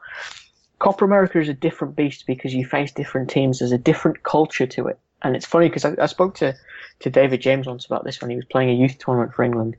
Copa 0.79 1.05
America 1.05 1.41
is 1.41 1.49
a 1.49 1.55
different 1.55 1.97
beast 1.97 2.27
because 2.27 2.53
you 2.53 2.67
face 2.67 2.93
different 2.93 3.31
teams. 3.31 3.61
There's 3.61 3.73
a 3.73 3.79
different 3.79 4.23
culture 4.23 4.67
to 4.67 4.89
it. 4.89 4.99
And 5.23 5.35
it's 5.35 5.47
funny 5.47 5.69
because 5.69 5.85
I, 5.85 5.95
I 5.99 6.07
spoke 6.07 6.37
to, 6.37 6.55
to 7.01 7.11
David 7.11 7.41
James 7.41 7.67
once 7.67 7.87
about 7.87 8.05
this 8.05 8.21
when 8.21 8.31
he 8.31 8.37
was 8.37 8.45
playing 8.45 8.71
a 8.71 8.75
youth 8.75 8.99
tournament 8.99 9.35
for 9.35 9.43
England. 9.43 9.77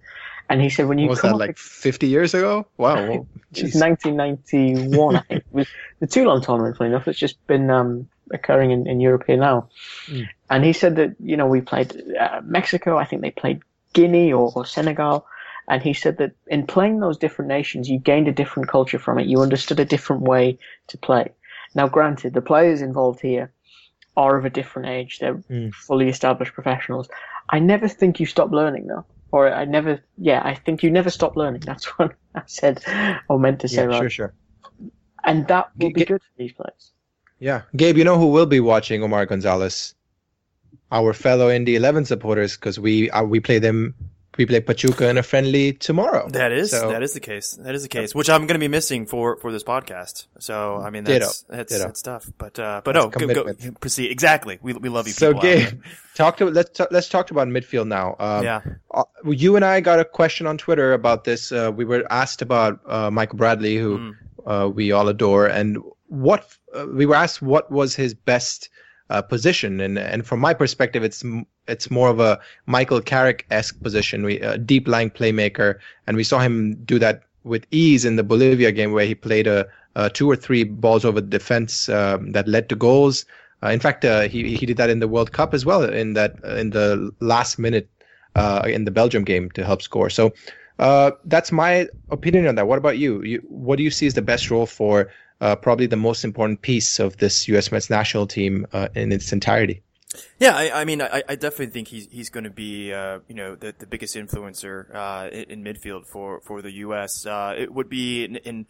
And 0.49 0.61
he 0.61 0.69
said 0.69 0.87
when 0.87 0.97
you 0.97 1.09
was 1.09 1.21
that 1.21 1.35
like 1.35 1.57
50 1.57 2.07
years 2.07 2.33
ago? 2.33 2.65
Wow. 2.77 3.27
it's 3.51 3.75
1991, 3.75 5.15
I 5.15 5.19
think. 5.21 5.43
It 5.47 5.53
was 5.53 5.67
the 5.99 6.07
Toulon 6.07 6.41
tournament, 6.41 6.77
funny 6.77 6.91
enough. 6.91 7.07
It's 7.07 7.19
just 7.19 7.45
been 7.47 7.69
um, 7.69 8.07
occurring 8.31 8.71
in, 8.71 8.87
in 8.87 8.99
Europe 8.99 9.23
here 9.27 9.37
now. 9.37 9.69
Mm. 10.07 10.27
And 10.49 10.63
he 10.63 10.73
said 10.73 10.95
that, 10.95 11.15
you 11.19 11.37
know, 11.37 11.47
we 11.47 11.61
played 11.61 11.95
uh, 12.17 12.41
Mexico. 12.43 12.97
I 12.97 13.05
think 13.05 13.21
they 13.21 13.31
played 13.31 13.61
Guinea 13.97 14.31
or, 14.31 14.53
or 14.55 14.63
Senegal. 14.63 15.25
And 15.67 15.81
he 15.81 15.93
said 15.93 16.17
that 16.19 16.33
in 16.45 16.67
playing 16.67 16.99
those 16.99 17.17
different 17.17 17.49
nations, 17.49 17.89
you 17.89 17.99
gained 17.99 18.27
a 18.27 18.31
different 18.31 18.69
culture 18.69 18.99
from 18.99 19.17
it. 19.19 19.25
You 19.27 19.41
understood 19.41 19.79
a 19.79 19.85
different 19.85 20.21
way 20.21 20.59
to 20.87 20.97
play. 20.97 21.33
Now, 21.73 21.87
granted, 21.87 22.33
the 22.33 22.41
players 22.41 22.81
involved 22.81 23.19
here 23.21 23.51
are 24.15 24.37
of 24.37 24.45
a 24.45 24.49
different 24.49 24.87
age. 24.87 25.17
They're 25.19 25.35
mm. 25.35 25.73
fully 25.73 26.09
established 26.09 26.53
professionals. 26.53 27.09
I 27.49 27.59
never 27.59 27.87
think 27.87 28.19
you 28.19 28.25
stop 28.27 28.51
learning, 28.51 28.87
though. 28.87 29.05
Or 29.31 29.51
I 29.51 29.65
never, 29.65 29.99
yeah, 30.17 30.41
I 30.45 30.53
think 30.53 30.83
you 30.83 30.91
never 30.91 31.09
stop 31.09 31.35
learning. 31.35 31.61
That's 31.65 31.85
what 31.97 32.13
I 32.35 32.43
said 32.45 32.83
or 33.27 33.39
meant 33.39 33.59
to 33.61 33.67
say. 33.67 33.81
Yeah, 33.81 33.87
right. 33.87 33.99
sure, 33.99 34.09
sure. 34.09 34.33
And 35.23 35.47
that 35.47 35.71
will 35.77 35.91
be 35.91 36.05
good 36.05 36.21
for 36.21 36.37
these 36.37 36.53
players. 36.53 36.91
Yeah. 37.39 37.63
Gabe, 37.75 37.97
you 37.97 38.05
know 38.05 38.17
who 38.17 38.27
will 38.27 38.45
be 38.45 38.61
watching 38.61 39.03
Omar 39.03 39.25
Gonzalez? 39.25 39.95
Our 40.89 41.13
fellow 41.13 41.49
Indy 41.49 41.75
11 41.75 42.05
supporters, 42.05 42.55
because 42.55 42.79
we 42.79 43.11
uh, 43.11 43.23
we 43.23 43.39
play 43.39 43.59
them 43.59 43.93
we 44.37 44.45
play 44.45 44.61
Pachuca 44.61 45.09
in 45.09 45.17
a 45.17 45.23
friendly 45.23 45.73
tomorrow. 45.73 46.29
That 46.29 46.51
is 46.51 46.71
so, 46.71 46.89
that 46.89 47.01
is 47.01 47.13
the 47.13 47.19
case. 47.19 47.57
That 47.59 47.73
is 47.75 47.83
the 47.83 47.89
case, 47.89 48.13
which 48.13 48.29
I'm 48.29 48.41
going 48.41 48.55
to 48.55 48.59
be 48.59 48.67
missing 48.67 49.05
for 49.05 49.37
for 49.37 49.51
this 49.51 49.63
podcast. 49.63 50.27
So 50.39 50.77
I 50.77 50.89
mean, 50.91 51.03
that's 51.03 51.41
Ditto. 51.41 51.57
that's, 51.57 51.73
Ditto. 51.73 51.85
that's 51.85 52.01
tough. 52.01 52.31
But 52.37 52.59
uh, 52.59 52.81
but 52.83 52.93
that's 52.93 53.19
no, 53.19 53.33
go, 53.33 53.53
go, 53.53 53.71
proceed. 53.81 54.11
Exactly. 54.11 54.59
We 54.61 54.73
we 54.73 54.89
love 54.89 55.07
you. 55.07 55.13
So 55.13 55.33
Gabe, 55.33 55.81
talk 56.15 56.37
to 56.37 56.45
let's 56.45 56.69
talk, 56.69 56.89
let's 56.91 57.09
talk 57.09 57.31
about 57.31 57.47
midfield 57.47 57.87
now. 57.87 58.15
Um, 58.19 58.43
yeah. 58.43 58.61
Uh, 58.91 59.03
you 59.25 59.55
and 59.55 59.65
I 59.65 59.81
got 59.81 59.99
a 59.99 60.05
question 60.05 60.47
on 60.47 60.57
Twitter 60.57 60.93
about 60.93 61.23
this. 61.23 61.51
Uh, 61.51 61.71
we 61.75 61.85
were 61.85 62.05
asked 62.09 62.41
about 62.41 62.79
uh, 62.85 63.09
Michael 63.11 63.37
Bradley, 63.37 63.77
who 63.77 63.97
mm. 63.97 64.15
Uh, 64.45 64.69
we 64.69 64.93
all 64.93 65.09
adore, 65.09 65.47
and 65.47 65.77
what 66.07 66.47
uh, 66.73 66.85
we 66.93 67.05
were 67.05 67.15
asked 67.15 67.41
what 67.41 67.69
was 67.69 67.95
his 67.95 68.13
best 68.13 68.69
uh, 69.09 69.21
position. 69.21 69.79
And 69.79 69.97
and 69.97 70.25
from 70.25 70.39
my 70.39 70.53
perspective, 70.53 71.03
it's 71.03 71.23
it's 71.67 71.91
more 71.91 72.09
of 72.09 72.19
a 72.19 72.39
Michael 72.65 73.01
Carrick 73.01 73.45
esque 73.51 73.81
position, 73.81 74.23
we, 74.23 74.39
a 74.39 74.57
deep 74.57 74.87
lying 74.87 75.09
playmaker, 75.09 75.75
and 76.05 76.17
we 76.17 76.23
saw 76.23 76.39
him 76.39 76.75
do 76.85 76.99
that 76.99 77.23
with 77.43 77.65
ease 77.71 78.05
in 78.05 78.15
the 78.15 78.23
Bolivia 78.23 78.71
game 78.71 78.91
where 78.91 79.05
he 79.05 79.15
played 79.15 79.47
a, 79.47 79.65
a 79.95 80.09
two 80.09 80.29
or 80.29 80.35
three 80.35 80.63
balls 80.63 81.05
over 81.05 81.21
the 81.21 81.27
defense 81.27 81.89
um, 81.89 82.31
that 82.33 82.47
led 82.47 82.69
to 82.69 82.75
goals. 82.75 83.25
Uh, 83.63 83.69
in 83.69 83.79
fact, 83.79 84.05
uh, 84.05 84.21
he 84.21 84.55
he 84.55 84.65
did 84.65 84.77
that 84.77 84.89
in 84.89 84.99
the 84.99 85.07
World 85.07 85.31
Cup 85.31 85.53
as 85.53 85.65
well 85.65 85.83
in 85.83 86.13
that 86.13 86.35
in 86.43 86.71
the 86.71 87.11
last 87.19 87.57
minute 87.57 87.89
uh, 88.35 88.63
in 88.65 88.85
the 88.85 88.91
Belgium 88.91 89.23
game 89.23 89.49
to 89.51 89.63
help 89.63 89.81
score. 89.81 90.09
So. 90.09 90.33
Uh, 90.79 91.09
that's 91.25 91.51
my 91.51 91.87
opinion 92.11 92.45
on 92.45 92.53
that. 92.53 92.67
What 92.67 92.77
about 92.77 92.99
you? 92.99 93.23
you? 93.23 93.39
What 93.49 93.77
do 93.77 93.83
you 93.83 93.89
see 93.89 94.05
as 94.05 94.13
the 94.13 94.21
best 94.21 94.51
role 94.51 94.67
for 94.67 95.09
uh, 95.41 95.55
probably 95.55 95.85
the 95.85 95.97
most 95.97 96.23
important 96.23 96.61
piece 96.61 96.99
of 96.99 97.17
this 97.17 97.47
U.S. 97.49 97.71
men's 97.71 97.89
national 97.89 98.27
team 98.27 98.65
uh, 98.73 98.87
in 98.95 99.11
its 99.11 99.31
entirety. 99.31 99.81
Yeah, 100.39 100.55
I, 100.55 100.81
I 100.81 100.85
mean, 100.85 101.01
I, 101.01 101.21
I, 101.27 101.35
definitely 101.35 101.67
think 101.67 101.89
he's 101.89 102.07
he's 102.09 102.29
going 102.29 102.45
to 102.45 102.49
be, 102.49 102.93
uh, 102.93 103.19
you 103.27 103.35
know, 103.35 103.55
the, 103.55 103.75
the 103.77 103.85
biggest 103.85 104.15
influencer 104.15 104.93
uh, 104.95 105.29
in, 105.29 105.63
midfield 105.63 106.07
for 106.07 106.41
for 106.41 106.61
the 106.61 106.71
U.S. 106.71 107.25
Uh, 107.25 107.53
it 107.57 107.73
would 107.73 107.89
be 107.89 108.23
in, 108.23 108.37
in, 108.37 108.65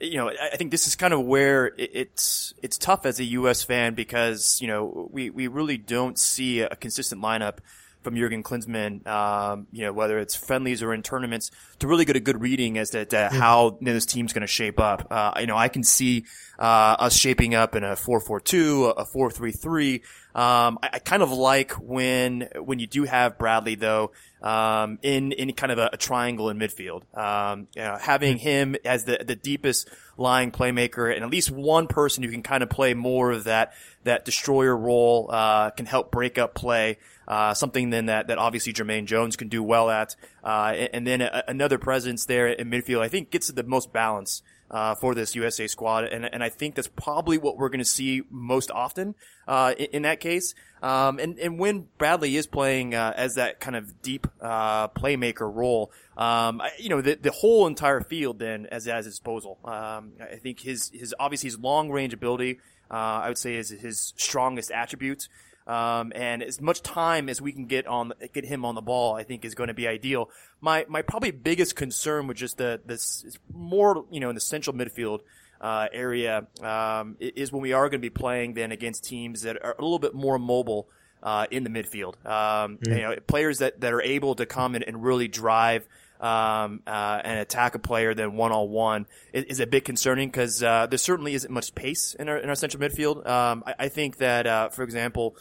you 0.00 0.18
know, 0.18 0.28
I 0.30 0.56
think 0.56 0.70
this 0.70 0.86
is 0.86 0.94
kind 0.94 1.14
of 1.14 1.24
where 1.24 1.68
it, 1.78 1.90
it's 1.94 2.54
it's 2.62 2.76
tough 2.76 3.06
as 3.06 3.18
a 3.18 3.24
U.S. 3.24 3.62
fan 3.62 3.94
because 3.94 4.58
you 4.60 4.68
know 4.68 5.08
we 5.10 5.30
we 5.30 5.48
really 5.48 5.78
don't 5.78 6.18
see 6.18 6.60
a 6.60 6.76
consistent 6.76 7.22
lineup 7.22 7.58
from 8.02 8.16
Jurgen 8.16 8.42
Klinsmann, 8.42 9.06
um, 9.06 9.66
you 9.72 9.84
know, 9.84 9.92
whether 9.92 10.18
it's 10.18 10.34
friendlies 10.34 10.82
or 10.82 10.92
in 10.92 11.02
tournaments, 11.02 11.50
to 11.78 11.86
really 11.86 12.04
get 12.04 12.16
a 12.16 12.20
good 12.20 12.40
reading 12.40 12.78
as 12.78 12.90
to, 12.90 13.04
to 13.04 13.16
mm. 13.16 13.30
how 13.30 13.76
you 13.80 13.86
know, 13.86 13.92
this 13.92 14.06
team's 14.06 14.32
going 14.32 14.42
to 14.42 14.46
shape 14.46 14.80
up. 14.80 15.06
Uh, 15.10 15.32
you 15.40 15.46
know, 15.46 15.56
I 15.56 15.68
can 15.68 15.84
see 15.84 16.24
uh, 16.58 16.96
us 16.98 17.16
shaping 17.16 17.54
up 17.54 17.74
in 17.74 17.84
a 17.84 17.92
4-4-2, 17.92 18.94
a 18.96 19.04
4-3-3. 19.04 20.02
Um, 20.34 20.78
I, 20.82 20.90
I, 20.94 20.98
kind 20.98 21.22
of 21.22 21.30
like 21.30 21.72
when 21.72 22.48
when 22.56 22.78
you 22.78 22.86
do 22.86 23.04
have 23.04 23.36
Bradley 23.36 23.74
though 23.74 24.12
um, 24.40 24.98
in 25.02 25.32
in 25.32 25.52
kind 25.52 25.70
of 25.70 25.78
a, 25.78 25.90
a 25.92 25.96
triangle 25.98 26.48
in 26.48 26.58
midfield. 26.58 27.02
Um, 27.14 27.68
you 27.74 27.82
know, 27.82 27.98
having 28.00 28.38
him 28.38 28.74
as 28.82 29.04
the 29.04 29.22
the 29.22 29.36
deepest 29.36 29.90
lying 30.16 30.50
playmaker 30.50 31.14
and 31.14 31.22
at 31.22 31.30
least 31.30 31.50
one 31.50 31.86
person 31.86 32.22
who 32.22 32.30
can 32.30 32.42
kind 32.42 32.62
of 32.62 32.70
play 32.70 32.94
more 32.94 33.30
of 33.30 33.44
that 33.44 33.74
that 34.04 34.24
destroyer 34.24 34.74
role 34.76 35.28
uh, 35.30 35.68
can 35.70 35.84
help 35.84 36.10
break 36.10 36.38
up 36.38 36.54
play. 36.54 36.96
Uh, 37.26 37.54
something 37.54 37.90
then 37.90 38.06
that, 38.06 38.26
that 38.26 38.38
obviously 38.38 38.72
Jermaine 38.72 39.06
Jones 39.06 39.36
can 39.36 39.48
do 39.48 39.62
well 39.62 39.90
at. 39.90 40.16
Uh, 40.42 40.72
and, 40.76 40.88
and, 40.92 41.06
then 41.06 41.20
a, 41.20 41.44
another 41.48 41.78
presence 41.78 42.26
there 42.26 42.48
in 42.48 42.70
midfield, 42.70 43.00
I 43.00 43.08
think 43.08 43.30
gets 43.30 43.48
the 43.48 43.62
most 43.62 43.92
balance. 43.92 44.42
Uh, 44.70 44.94
for 44.94 45.14
this 45.14 45.34
USA 45.34 45.66
squad, 45.66 46.04
and 46.04 46.24
and 46.24 46.42
I 46.42 46.48
think 46.48 46.76
that's 46.76 46.88
probably 46.88 47.36
what 47.36 47.58
we're 47.58 47.68
going 47.68 47.80
to 47.80 47.84
see 47.84 48.22
most 48.30 48.70
often 48.70 49.14
uh, 49.46 49.74
in, 49.76 49.86
in, 49.92 50.02
that 50.04 50.18
case. 50.18 50.54
Um, 50.82 51.18
and 51.18 51.38
and 51.38 51.58
when 51.58 51.88
Bradley 51.98 52.34
is 52.36 52.46
playing 52.46 52.94
uh, 52.94 53.12
as 53.14 53.34
that 53.34 53.60
kind 53.60 53.76
of 53.76 54.00
deep 54.00 54.26
uh, 54.40 54.88
playmaker 54.88 55.54
role, 55.54 55.92
um, 56.16 56.62
I, 56.62 56.70
you 56.78 56.88
know 56.88 57.02
the 57.02 57.16
the 57.16 57.32
whole 57.32 57.66
entire 57.66 58.00
field 58.00 58.38
then 58.38 58.64
as 58.64 58.88
at 58.88 59.04
his 59.04 59.16
disposal. 59.16 59.58
Um, 59.62 60.12
I 60.18 60.36
think 60.36 60.60
his 60.60 60.90
his 60.94 61.14
obviously 61.20 61.48
his 61.48 61.58
long 61.58 61.90
range 61.90 62.14
ability, 62.14 62.58
I 62.90 63.28
would 63.28 63.36
say 63.36 63.56
is 63.56 63.68
his 63.68 64.14
strongest 64.16 64.70
attribute. 64.70 65.28
Um, 65.66 66.12
and 66.14 66.42
as 66.42 66.60
much 66.60 66.82
time 66.82 67.28
as 67.28 67.40
we 67.40 67.52
can 67.52 67.66
get 67.66 67.86
on 67.86 68.12
get 68.32 68.44
him 68.44 68.64
on 68.64 68.74
the 68.74 68.80
ball, 68.80 69.14
I 69.14 69.22
think 69.22 69.44
is 69.44 69.54
going 69.54 69.68
to 69.68 69.74
be 69.74 69.86
ideal. 69.86 70.30
My 70.60 70.86
my 70.88 71.02
probably 71.02 71.30
biggest 71.30 71.76
concern 71.76 72.26
with 72.26 72.36
just 72.36 72.58
the 72.58 72.80
this 72.84 73.24
more 73.52 74.04
you 74.10 74.20
know 74.20 74.28
in 74.28 74.34
the 74.34 74.40
central 74.40 74.74
midfield 74.74 75.20
uh, 75.60 75.86
area 75.92 76.46
um, 76.62 77.16
is 77.20 77.52
when 77.52 77.62
we 77.62 77.72
are 77.72 77.88
going 77.88 78.00
to 78.00 78.04
be 78.04 78.10
playing 78.10 78.54
then 78.54 78.72
against 78.72 79.04
teams 79.04 79.42
that 79.42 79.56
are 79.62 79.76
a 79.78 79.82
little 79.82 79.98
bit 79.98 80.14
more 80.14 80.38
mobile. 80.38 80.88
Uh, 81.24 81.46
in 81.52 81.62
the 81.62 81.70
midfield, 81.70 82.14
um, 82.26 82.78
mm. 82.78 82.96
you 82.96 83.00
know, 83.00 83.14
players 83.28 83.58
that, 83.58 83.80
that 83.80 83.92
are 83.92 84.02
able 84.02 84.34
to 84.34 84.44
come 84.44 84.74
in 84.74 84.82
and 84.82 85.04
really 85.04 85.28
drive 85.28 85.86
um, 86.22 86.82
uh, 86.86 87.20
and 87.24 87.40
attack 87.40 87.74
a 87.74 87.78
player 87.80 88.14
than 88.14 88.36
one 88.36 88.52
on 88.52 88.70
one 88.70 89.06
is 89.32 89.58
a 89.58 89.66
bit 89.66 89.84
concerning 89.84 90.28
because 90.28 90.62
uh, 90.62 90.86
there 90.86 90.98
certainly 90.98 91.34
isn't 91.34 91.52
much 91.52 91.74
pace 91.74 92.14
in 92.18 92.28
our 92.28 92.38
in 92.38 92.48
our 92.48 92.54
central 92.54 92.80
midfield. 92.80 93.26
Um, 93.26 93.64
I, 93.66 93.74
I, 93.80 93.88
think 93.88 94.18
that, 94.18 94.46
uh, 94.46 94.68
for 94.68 94.84
example, 94.84 95.36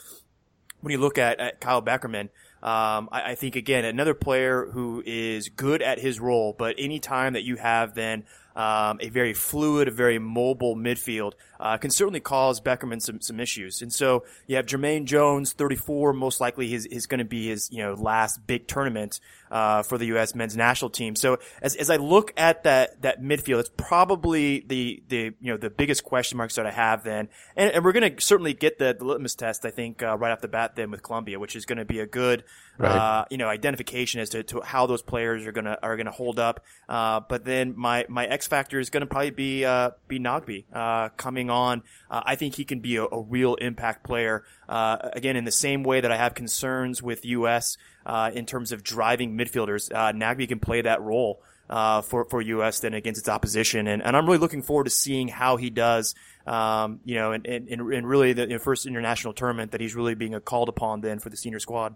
when 0.81 0.91
you 0.91 0.97
look 0.97 1.19
at, 1.19 1.39
at 1.39 1.61
Kyle 1.61 1.83
Beckerman, 1.83 2.29
um, 2.63 3.09
I, 3.11 3.31
I, 3.31 3.35
think 3.35 3.55
again 3.55 3.85
another 3.85 4.15
player 4.15 4.67
who 4.71 5.03
is 5.05 5.49
good 5.49 5.83
at 5.83 5.99
his 5.99 6.19
role, 6.19 6.55
but 6.57 6.75
any 6.79 6.99
time 6.99 7.33
that 7.33 7.43
you 7.43 7.57
have 7.57 7.93
then 7.93 8.25
um, 8.55 8.99
a 9.01 9.09
very 9.09 9.33
fluid, 9.33 9.87
a 9.87 9.91
very 9.91 10.19
mobile 10.19 10.75
midfield, 10.75 11.33
uh, 11.59 11.77
can 11.77 11.91
certainly 11.91 12.19
cause 12.19 12.59
Beckerman 12.59 13.01
some, 13.01 13.21
some 13.21 13.39
issues. 13.39 13.81
And 13.81 13.93
so 13.93 14.25
you 14.47 14.55
have 14.55 14.65
Jermaine 14.65 15.05
Jones, 15.05 15.53
34, 15.53 16.13
most 16.13 16.41
likely 16.41 16.73
is, 16.73 16.85
is 16.87 17.05
going 17.05 17.19
to 17.19 17.25
be 17.25 17.47
his, 17.47 17.69
you 17.71 17.83
know, 17.83 17.93
last 17.93 18.45
big 18.45 18.67
tournament, 18.67 19.19
uh, 19.51 19.83
for 19.83 19.97
the 19.97 20.05
U.S. 20.07 20.33
men's 20.33 20.55
national 20.55 20.89
team. 20.89 21.15
So 21.15 21.37
as, 21.61 21.75
as 21.75 21.89
I 21.89 21.97
look 21.97 22.33
at 22.37 22.63
that, 22.63 23.01
that 23.01 23.21
midfield, 23.21 23.59
it's 23.59 23.71
probably 23.75 24.61
the, 24.61 25.03
the, 25.09 25.33
you 25.39 25.51
know, 25.51 25.57
the 25.57 25.69
biggest 25.69 26.03
question 26.03 26.37
marks 26.37 26.55
that 26.55 26.65
I 26.65 26.71
have 26.71 27.03
then. 27.03 27.27
And, 27.55 27.71
and 27.71 27.85
we're 27.85 27.91
going 27.91 28.15
to 28.15 28.21
certainly 28.21 28.53
get 28.53 28.79
the, 28.79 28.95
the 28.97 29.05
litmus 29.05 29.35
test, 29.35 29.65
I 29.65 29.71
think, 29.71 30.01
uh, 30.01 30.17
right 30.17 30.31
off 30.31 30.41
the 30.41 30.47
bat 30.47 30.75
then 30.75 30.89
with 30.89 31.03
Colombia, 31.03 31.37
which 31.37 31.55
is 31.55 31.65
going 31.65 31.77
to 31.79 31.85
be 31.85 31.99
a 31.99 32.07
good, 32.07 32.43
right. 32.77 32.91
uh, 32.91 33.25
you 33.29 33.37
know, 33.37 33.47
identification 33.47 34.21
as 34.21 34.29
to, 34.29 34.43
to 34.43 34.61
how 34.61 34.87
those 34.87 35.01
players 35.01 35.45
are 35.45 35.51
going 35.51 35.65
to, 35.65 35.77
are 35.83 35.97
going 35.97 36.05
to 36.05 36.11
hold 36.11 36.39
up. 36.39 36.63
Uh, 36.87 37.19
but 37.19 37.43
then 37.43 37.73
my, 37.77 38.05
my 38.07 38.25
X 38.41 38.47
factor 38.47 38.79
is 38.79 38.89
going 38.89 39.01
to 39.01 39.07
probably 39.07 39.29
be, 39.29 39.63
uh, 39.65 39.91
be 40.07 40.19
Nagbe, 40.19 40.65
uh, 40.73 41.09
coming 41.09 41.51
on. 41.51 41.83
Uh, 42.09 42.23
I 42.25 42.35
think 42.35 42.55
he 42.55 42.65
can 42.65 42.79
be 42.79 42.95
a, 42.95 43.03
a 43.03 43.21
real 43.21 43.53
impact 43.55 44.03
player. 44.03 44.43
Uh, 44.67 44.97
again, 45.13 45.35
in 45.35 45.43
the 45.43 45.51
same 45.51 45.83
way 45.83 46.01
that 46.01 46.11
I 46.11 46.17
have 46.17 46.33
concerns 46.33 47.03
with 47.03 47.23
U.S. 47.23 47.77
Uh, 48.03 48.31
in 48.33 48.47
terms 48.47 48.71
of 48.71 48.81
driving 48.83 49.37
midfielders, 49.37 49.93
uh, 49.93 50.11
Nagbe 50.11 50.47
can 50.47 50.59
play 50.59 50.81
that 50.81 51.01
role. 51.01 51.43
Uh, 51.69 52.01
for 52.01 52.25
for 52.25 52.41
U.S. 52.41 52.81
than 52.81 52.93
against 52.93 53.17
its 53.17 53.29
opposition, 53.29 53.87
and, 53.87 54.03
and 54.03 54.17
I'm 54.17 54.25
really 54.25 54.39
looking 54.39 54.61
forward 54.61 54.83
to 54.83 54.89
seeing 54.89 55.29
how 55.29 55.55
he 55.55 55.69
does. 55.69 56.15
Um, 56.45 56.99
you 57.05 57.15
know, 57.15 57.31
and, 57.31 57.47
and, 57.47 57.69
and 57.69 58.05
really 58.05 58.33
the 58.33 58.41
you 58.41 58.47
know, 58.49 58.59
first 58.59 58.85
international 58.85 59.31
tournament 59.31 59.71
that 59.71 59.79
he's 59.79 59.95
really 59.95 60.13
being 60.13 60.37
called 60.41 60.67
upon 60.67 60.99
then 60.99 61.19
for 61.19 61.29
the 61.29 61.37
senior 61.37 61.59
squad. 61.59 61.95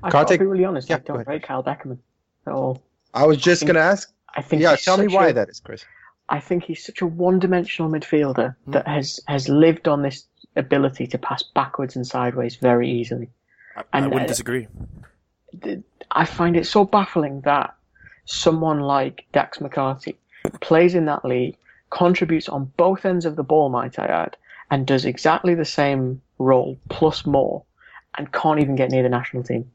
I've 0.00 0.12
got 0.12 0.28
to 0.28 0.34
Kartik- 0.36 0.38
be 0.38 0.46
really 0.46 0.64
honest. 0.64 0.88
Yeah, 0.88 0.94
I 0.94 0.98
go 1.00 1.04
don't 1.06 1.16
ahead. 1.16 1.26
rate 1.26 1.42
Kyle 1.42 1.64
Beckerman 1.64 1.98
at 2.46 2.52
all. 2.52 2.84
I 3.12 3.26
was 3.26 3.38
just 3.38 3.62
going 3.62 3.74
to 3.74 3.80
ask. 3.80 4.12
I 4.38 4.42
think 4.42 4.62
Yeah, 4.62 4.70
he's 4.76 4.84
tell 4.84 4.96
me 4.96 5.04
such 5.06 5.14
why 5.14 5.28
a- 5.28 5.32
that 5.32 5.48
is, 5.48 5.60
Chris. 5.60 5.84
I 6.28 6.40
think 6.40 6.64
he's 6.64 6.84
such 6.84 7.00
a 7.00 7.06
one-dimensional 7.06 7.90
midfielder 7.90 8.54
Hmm. 8.64 8.70
that 8.72 8.86
has 8.86 9.18
has 9.26 9.48
lived 9.48 9.88
on 9.88 10.02
this 10.02 10.26
ability 10.56 11.06
to 11.08 11.18
pass 11.18 11.42
backwards 11.42 11.96
and 11.96 12.06
sideways 12.06 12.56
very 12.56 12.88
easily. 12.90 13.28
I, 13.76 13.82
I 13.94 14.00
wouldn't 14.06 14.22
uh, 14.22 14.26
disagree. 14.26 14.68
th- 15.62 15.80
I 16.10 16.24
find 16.24 16.56
it 16.56 16.66
so 16.66 16.84
baffling 16.84 17.40
that 17.42 17.74
someone 18.26 18.80
like 18.80 19.24
Dax 19.32 19.58
McCarty 19.58 20.16
plays 20.60 20.94
in 20.94 21.06
that 21.06 21.24
league, 21.24 21.56
contributes 21.90 22.48
on 22.48 22.66
both 22.76 23.04
ends 23.04 23.24
of 23.24 23.34
the 23.36 23.42
ball, 23.42 23.68
might 23.70 23.98
I 23.98 24.06
add, 24.06 24.36
and 24.70 24.86
does 24.86 25.04
exactly 25.04 25.54
the 25.54 25.64
same 25.64 26.20
role 26.38 26.78
plus 26.90 27.24
more, 27.26 27.64
and 28.16 28.30
can't 28.32 28.60
even 28.60 28.76
get 28.76 28.90
near 28.90 29.02
the 29.02 29.08
national 29.08 29.42
team. 29.42 29.70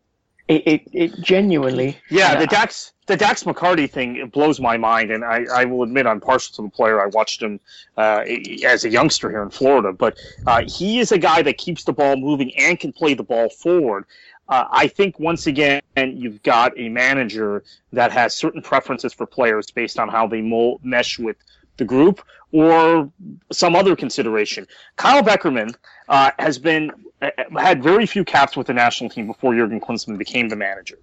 It 0.48 0.68
it, 0.68 0.82
it 0.92 1.22
genuinely 1.22 1.98
Yeah, 2.10 2.36
the 2.36 2.48
Dax 2.48 2.94
the 3.06 3.18
Dax 3.18 3.44
McCarty 3.44 3.90
thing 3.90 4.16
it 4.18 4.32
blows 4.32 4.60
my 4.60 4.78
mind, 4.78 5.12
and 5.12 5.24
I, 5.24 5.46
I 5.54 5.66
will 5.66 5.84
admit 5.84 6.06
I'm 6.06 6.22
partial 6.22 6.56
to 6.56 6.62
the 6.64 6.70
player. 6.70 7.02
I 7.02 7.08
watched 7.08 7.42
him 7.42 7.60
uh, 7.98 8.24
as 8.66 8.86
a 8.86 8.90
youngster 8.90 9.30
here 9.30 9.44
in 9.44 9.50
Florida, 9.50 9.92
but 9.92 10.18
uh, 10.48 10.64
he 10.68 11.00
is 11.00 11.12
a 11.12 11.18
guy 11.18 11.42
that 11.42 11.58
keeps 11.58 11.84
the 11.84 11.94
ball 11.94 12.16
moving 12.16 12.56
and 12.58 12.80
can 12.80 12.94
play 12.94 13.14
the 13.14 13.24
ball 13.24 13.50
forward. 13.50 14.06
Uh, 14.50 14.66
I 14.72 14.88
think 14.88 15.20
once 15.20 15.48
again 15.48 15.82
you've 15.96 16.44
got 16.44 16.78
a 16.78 16.90
manager 16.90 17.64
that 17.94 18.12
has 18.12 18.36
certain 18.36 18.62
preferences 18.62 19.14
for 19.14 19.26
players 19.26 19.72
based 19.72 20.00
on 20.00 20.10
how 20.10 20.28
they 20.28 20.42
mo- 20.42 20.80
mesh 20.84 21.18
with 21.18 21.38
the 21.78 21.86
group 21.86 22.22
or 22.52 23.10
some 23.52 23.76
other 23.76 23.96
consideration. 23.96 24.68
Kyle 24.96 25.24
Beckerman 25.24 25.76
uh, 26.08 26.32
has 26.38 26.60
been 26.60 26.92
had 27.58 27.84
very 27.84 28.06
few 28.06 28.24
caps 28.24 28.56
with 28.58 28.68
the 28.68 28.74
national 28.74 29.10
team 29.10 29.28
before 29.28 29.54
Jurgen 29.54 29.80
Klinsmann 29.80 30.18
became 30.18 30.50
the 30.50 30.56
manager, 30.56 30.98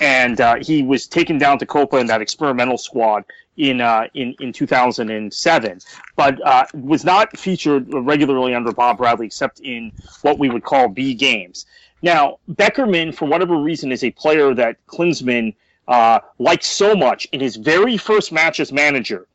and 0.00 0.40
uh, 0.40 0.56
he 0.60 0.82
was 0.82 1.06
taken 1.06 1.38
down 1.38 1.58
to 1.58 1.66
Copa 1.66 1.96
in 1.96 2.06
that 2.06 2.20
experimental 2.20 2.78
squad 2.78 3.24
in 3.56 3.80
uh, 3.80 4.08
in 4.14 4.34
in 4.40 4.52
2007, 4.52 5.80
but 6.16 6.46
uh, 6.46 6.64
was 6.74 7.04
not 7.04 7.36
featured 7.36 7.86
regularly 7.92 8.54
under 8.54 8.72
Bob 8.72 8.98
Bradley 8.98 9.26
except 9.26 9.60
in 9.60 9.92
what 10.22 10.38
we 10.38 10.48
would 10.48 10.64
call 10.64 10.88
B 10.88 11.14
games. 11.14 11.66
Now 12.02 12.38
Beckerman, 12.50 13.14
for 13.14 13.26
whatever 13.26 13.56
reason, 13.56 13.92
is 13.92 14.04
a 14.04 14.10
player 14.10 14.54
that 14.54 14.84
Klinsmann 14.86 15.54
uh, 15.88 16.20
liked 16.38 16.64
so 16.64 16.94
much 16.94 17.26
in 17.32 17.40
his 17.40 17.56
very 17.56 17.96
first 17.96 18.32
match 18.32 18.60
as 18.60 18.72
manager. 18.72 19.26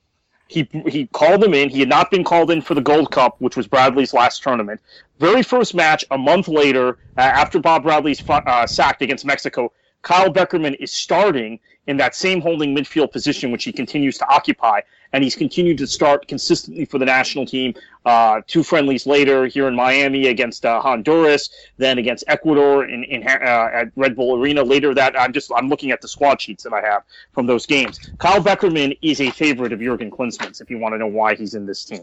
He, 0.48 0.70
he 0.88 1.08
called 1.08 1.44
him 1.44 1.54
in. 1.54 1.70
He 1.70 1.80
had 1.80 1.90
not 1.90 2.10
been 2.10 2.24
called 2.24 2.52
in 2.52 2.62
for 2.62 2.74
the 2.74 2.82
Gold 2.82 3.12
Cup, 3.12 3.36
which 3.40 3.58
was 3.58 3.68
Bradley's 3.68 4.14
last 4.14 4.44
tournament. 4.44 4.80
Very 5.20 5.44
first 5.44 5.76
match, 5.76 6.06
a 6.12 6.18
month 6.18 6.48
later, 6.48 6.98
uh, 7.18 7.22
after 7.22 7.60
Bob 7.60 7.84
Bradley's 7.84 8.24
uh, 8.30 8.66
sacked 8.66 9.02
against 9.02 9.26
Mexico, 9.26 9.72
Kyle 10.04 10.32
Beckerman 10.32 10.76
is 10.80 10.94
starting 10.94 11.60
in 11.88 11.98
that 11.98 12.16
same 12.16 12.40
holding 12.42 12.76
midfield 12.76 13.12
position, 13.12 13.52
which 13.52 13.64
he 13.64 13.72
continues 13.72 14.18
to 14.18 14.28
occupy. 14.30 14.82
And 15.14 15.24
he's 15.24 15.36
continued 15.36 15.78
to 15.80 15.88
start 15.88 16.28
consistently 16.28 16.86
for 16.86 16.98
the 16.98 17.06
national 17.06 17.46
team. 17.46 17.74
Uh, 18.06 18.42
two 18.48 18.64
friendlies 18.64 19.06
later 19.06 19.48
here 19.48 19.68
in 19.68 19.76
Miami 19.76 20.28
against 20.28 20.66
uh, 20.66 20.82
Honduras, 20.82 21.50
then 21.78 21.98
against 21.98 22.24
Ecuador 22.28 22.86
in, 22.86 23.04
in 23.04 23.24
uh, 23.24 23.70
at 23.74 23.92
Red 23.96 24.16
Bull 24.16 24.42
Arena. 24.42 24.64
Later 24.64 24.94
that 24.94 25.20
I'm 25.20 25.34
just 25.34 25.52
I'm 25.56 25.70
looking 25.70 25.92
at 25.92 26.02
the 26.02 26.08
squad 26.08 26.42
sheets 26.42 26.64
that 26.64 26.74
I 26.74 26.82
have 26.82 27.04
from 27.34 27.46
those 27.46 27.66
games. 27.66 28.00
Kyle 28.18 28.42
Beckerman 28.42 28.98
is 29.02 29.20
a 29.22 29.32
favorite 29.32 29.74
of 29.74 29.80
Jurgen 29.80 30.12
Klinsmann's. 30.12 30.62
If 30.62 30.70
you 30.70 30.78
want 30.78 30.94
to 30.94 30.98
know 30.98 31.08
why 31.08 31.36
he's 31.36 31.54
in 31.54 31.66
this 31.66 31.84
team. 31.86 32.02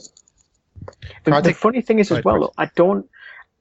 The, 0.87 0.93
the 1.25 1.31
Kartik? 1.31 1.57
funny 1.57 1.81
thing 1.81 1.99
is 1.99 2.11
as 2.11 2.25
well, 2.25 2.41
though, 2.41 2.53
I 2.59 2.67
don't. 2.75 3.09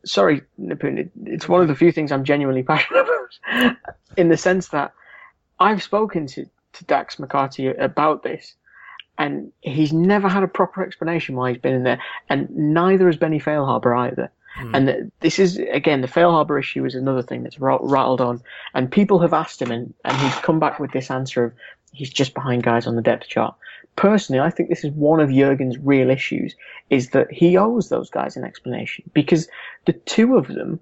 Sorry, 0.05 0.41
Nipun, 0.59 0.97
it, 0.97 1.11
it's 1.25 1.47
one 1.47 1.61
of 1.61 1.67
the 1.67 1.75
few 1.75 1.91
things 1.91 2.11
I'm 2.11 2.23
genuinely 2.23 2.63
passionate 2.71 3.05
about, 3.05 3.77
in 4.17 4.29
the 4.29 4.37
sense 4.37 4.67
that 4.69 4.93
I've 5.59 5.81
spoken 5.81 6.27
to, 6.27 6.45
to 6.45 6.85
Dax 6.85 7.15
McCarty 7.17 7.79
about 7.79 8.23
this, 8.23 8.55
and 9.17 9.51
he's 9.61 9.93
never 9.93 10.27
had 10.27 10.43
a 10.43 10.47
proper 10.47 10.83
explanation 10.83 11.35
why 11.35 11.51
he's 11.51 11.61
been 11.61 11.73
in 11.73 11.83
there, 11.83 12.01
and 12.29 12.49
neither 12.49 13.07
has 13.07 13.17
Benny 13.17 13.39
Feilhaber 13.39 13.97
either. 13.97 14.31
Hmm. 14.55 14.75
And 14.75 15.11
this 15.19 15.39
is 15.39 15.57
again 15.57 16.01
the 16.01 16.07
Feilhaber 16.07 16.59
issue 16.59 16.85
is 16.85 16.95
another 16.95 17.23
thing 17.23 17.43
that's 17.43 17.59
rattled 17.59 18.21
on, 18.21 18.41
and 18.73 18.91
people 18.91 19.19
have 19.19 19.33
asked 19.33 19.61
him, 19.61 19.71
and, 19.71 19.93
and 20.05 20.17
he's 20.17 20.35
come 20.35 20.59
back 20.59 20.79
with 20.79 20.91
this 20.91 21.09
answer 21.09 21.45
of 21.45 21.53
he's 21.91 22.09
just 22.09 22.33
behind 22.33 22.63
guys 22.63 22.87
on 22.87 22.95
the 22.95 23.01
depth 23.01 23.27
chart. 23.27 23.55
Personally, 23.95 24.39
I 24.39 24.49
think 24.49 24.69
this 24.69 24.83
is 24.83 24.91
one 24.91 25.19
of 25.19 25.29
Jurgen's 25.29 25.77
real 25.77 26.09
issues 26.09 26.55
is 26.89 27.11
that 27.11 27.31
he 27.31 27.57
owes 27.57 27.89
those 27.89 28.09
guys 28.09 28.35
an 28.35 28.43
explanation 28.43 29.09
because 29.13 29.47
the 29.85 29.93
two 29.93 30.35
of 30.35 30.47
them 30.47 30.79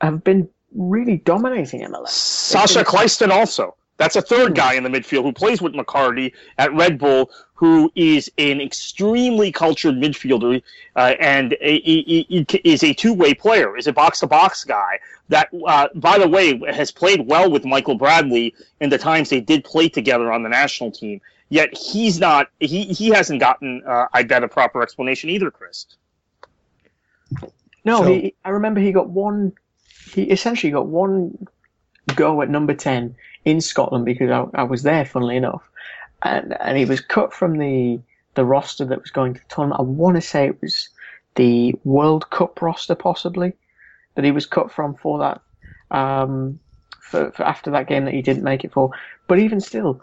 have 0.00 0.22
been 0.22 0.48
really 0.74 1.16
dominating 1.16 1.80
MLS. 1.82 2.08
Sacha 2.08 2.84
Kljestan 2.84 3.30
also. 3.30 3.74
That's 3.96 4.16
a 4.16 4.22
third 4.22 4.54
guy 4.56 4.74
in 4.74 4.82
the 4.82 4.88
midfield 4.90 5.22
who 5.22 5.32
plays 5.32 5.62
with 5.62 5.72
McCarty 5.74 6.32
at 6.58 6.74
Red 6.74 6.98
Bull, 6.98 7.30
who 7.54 7.92
is 7.94 8.30
an 8.38 8.60
extremely 8.60 9.52
cultured 9.52 9.94
midfielder 9.94 10.60
uh, 10.96 11.14
and 11.20 11.52
a, 11.54 11.56
a- 11.62 12.26
a- 12.30 12.68
is 12.68 12.82
a 12.82 12.92
two-way 12.92 13.34
player, 13.34 13.76
is 13.76 13.86
a 13.86 13.92
box-to-box 13.92 14.64
guy 14.64 14.98
that, 15.28 15.48
uh, 15.66 15.88
by 15.94 16.18
the 16.18 16.28
way, 16.28 16.58
has 16.72 16.90
played 16.90 17.26
well 17.28 17.48
with 17.50 17.64
Michael 17.64 17.94
Bradley 17.94 18.52
in 18.80 18.90
the 18.90 18.98
times 18.98 19.30
they 19.30 19.40
did 19.40 19.62
play 19.64 19.88
together 19.88 20.32
on 20.32 20.42
the 20.42 20.48
national 20.48 20.90
team. 20.90 21.20
Yet 21.50 21.76
he's 21.76 22.18
not. 22.18 22.48
He 22.58 22.84
he 22.86 23.10
hasn't 23.10 23.38
gotten, 23.38 23.82
uh, 23.86 24.06
I 24.12 24.24
bet, 24.24 24.42
a 24.42 24.48
proper 24.48 24.82
explanation 24.82 25.30
either, 25.30 25.50
Chris. 25.52 25.86
No, 27.84 27.98
So- 28.02 28.04
he, 28.12 28.34
I 28.44 28.48
remember 28.50 28.80
he 28.80 28.92
got 28.92 29.08
one. 29.08 29.52
He 30.12 30.24
essentially 30.24 30.72
got 30.72 30.86
one 30.86 31.46
go 32.14 32.42
at 32.42 32.50
number 32.50 32.74
ten 32.74 33.14
in 33.44 33.60
Scotland 33.60 34.04
because 34.04 34.30
I, 34.30 34.60
I 34.60 34.62
was 34.64 34.82
there, 34.82 35.04
funnily 35.04 35.36
enough, 35.36 35.62
and 36.22 36.56
and 36.60 36.76
he 36.76 36.84
was 36.84 37.00
cut 37.00 37.32
from 37.32 37.58
the 37.58 38.00
the 38.34 38.44
roster 38.44 38.84
that 38.84 39.00
was 39.00 39.10
going 39.10 39.34
to 39.34 39.40
the 39.40 39.54
tournament. 39.54 39.80
I 39.80 39.84
want 39.84 40.16
to 40.16 40.20
say 40.20 40.46
it 40.46 40.60
was 40.60 40.88
the 41.36 41.74
World 41.84 42.30
Cup 42.30 42.60
roster, 42.62 42.94
possibly, 42.94 43.52
that 44.14 44.24
he 44.24 44.30
was 44.30 44.46
cut 44.46 44.72
from 44.72 44.94
for 44.94 45.18
that. 45.18 45.40
Um, 45.90 46.58
for, 47.00 47.30
for 47.32 47.42
after 47.44 47.70
that 47.70 47.86
game 47.86 48.06
that 48.06 48.14
he 48.14 48.22
didn't 48.22 48.42
make 48.42 48.64
it 48.64 48.72
for, 48.72 48.90
but 49.28 49.38
even 49.38 49.60
still, 49.60 50.00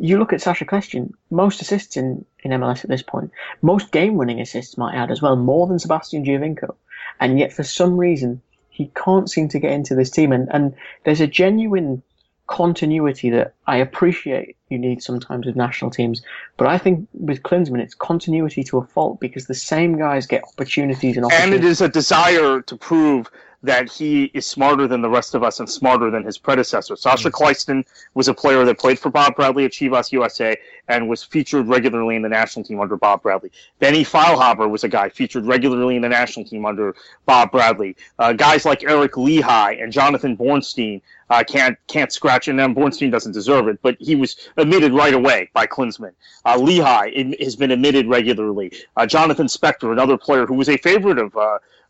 you 0.00 0.18
look 0.18 0.32
at 0.32 0.40
Sacha 0.40 0.64
Kljestan, 0.64 1.12
most 1.30 1.60
assists 1.60 1.96
in, 1.96 2.24
in 2.40 2.52
MLS 2.52 2.84
at 2.84 2.90
this 2.90 3.02
point, 3.02 3.30
most 3.60 3.92
game 3.92 4.14
winning 4.14 4.40
assists, 4.40 4.78
might 4.78 4.94
add 4.94 5.10
as 5.10 5.20
well, 5.20 5.36
more 5.36 5.66
than 5.66 5.78
Sebastian 5.78 6.24
Giovinco. 6.24 6.74
And 7.20 7.38
yet, 7.38 7.52
for 7.52 7.64
some 7.64 7.96
reason, 7.96 8.40
he 8.78 8.92
can't 8.94 9.28
seem 9.28 9.48
to 9.48 9.58
get 9.58 9.72
into 9.72 9.96
this 9.96 10.08
team. 10.08 10.30
And, 10.30 10.48
and 10.52 10.72
there's 11.02 11.20
a 11.20 11.26
genuine 11.26 12.00
continuity 12.46 13.28
that 13.28 13.54
I 13.66 13.76
appreciate 13.78 14.56
you 14.68 14.78
need 14.78 15.02
sometimes 15.02 15.46
with 15.46 15.56
national 15.56 15.90
teams. 15.90 16.22
But 16.56 16.68
I 16.68 16.78
think 16.78 17.08
with 17.12 17.42
Klinsmann, 17.42 17.80
it's 17.80 17.94
continuity 17.94 18.62
to 18.62 18.78
a 18.78 18.84
fault 18.84 19.18
because 19.18 19.46
the 19.46 19.54
same 19.54 19.98
guys 19.98 20.28
get 20.28 20.44
opportunities 20.44 21.16
and 21.16 21.26
and 21.32 21.52
it 21.52 21.64
is 21.64 21.80
a 21.80 21.88
desire 21.88 22.62
to 22.62 22.76
prove 22.76 23.28
that 23.62 23.90
he 23.90 24.24
is 24.34 24.46
smarter 24.46 24.86
than 24.86 25.02
the 25.02 25.08
rest 25.08 25.34
of 25.34 25.42
us 25.42 25.58
and 25.58 25.68
smarter 25.68 26.10
than 26.10 26.22
his 26.22 26.38
predecessor. 26.38 26.94
Sacha 26.94 27.30
Kljestan 27.30 27.84
was 28.14 28.28
a 28.28 28.34
player 28.34 28.64
that 28.64 28.78
played 28.78 28.98
for 28.98 29.10
Bob 29.10 29.34
Bradley 29.34 29.64
at 29.64 29.72
Chivas 29.72 30.12
USA 30.12 30.56
and 30.86 31.08
was 31.08 31.24
featured 31.24 31.66
regularly 31.66 32.14
in 32.14 32.22
the 32.22 32.28
national 32.28 32.64
team 32.64 32.80
under 32.80 32.96
Bob 32.96 33.22
Bradley. 33.22 33.50
Benny 33.80 34.04
Feilhaber 34.04 34.70
was 34.70 34.84
a 34.84 34.88
guy 34.88 35.08
featured 35.08 35.44
regularly 35.44 35.96
in 35.96 36.02
the 36.02 36.08
national 36.08 36.46
team 36.46 36.64
under 36.64 36.94
Bob 37.26 37.50
Bradley. 37.50 37.96
Uh, 38.18 38.32
guys 38.32 38.64
like 38.64 38.84
Eric 38.84 39.12
Lichaj 39.12 39.82
and 39.82 39.92
Jonathan 39.92 40.36
Bornstein 40.36 41.00
uh, 41.30 41.44
can't 41.46 41.76
can't 41.88 42.12
scratch, 42.12 42.48
and 42.48 42.58
then 42.58 42.74
Bornstein 42.74 43.10
doesn't 43.10 43.32
deserve 43.32 43.68
it, 43.68 43.82
but 43.82 43.96
he 44.00 44.14
was 44.14 44.36
admitted 44.56 44.92
right 44.92 45.12
away 45.12 45.50
by 45.52 45.66
Klinsmann. 45.66 46.12
Uh, 46.44 46.56
Lichaj 46.56 47.12
in, 47.12 47.34
has 47.40 47.54
been 47.54 47.70
admitted 47.70 48.06
regularly. 48.06 48.72
Uh, 48.96 49.04
Jonathan 49.04 49.46
Spector, 49.46 49.92
another 49.92 50.16
player 50.16 50.46
who 50.46 50.54
was 50.54 50.68
a 50.68 50.76
favorite 50.76 51.18
of. 51.18 51.36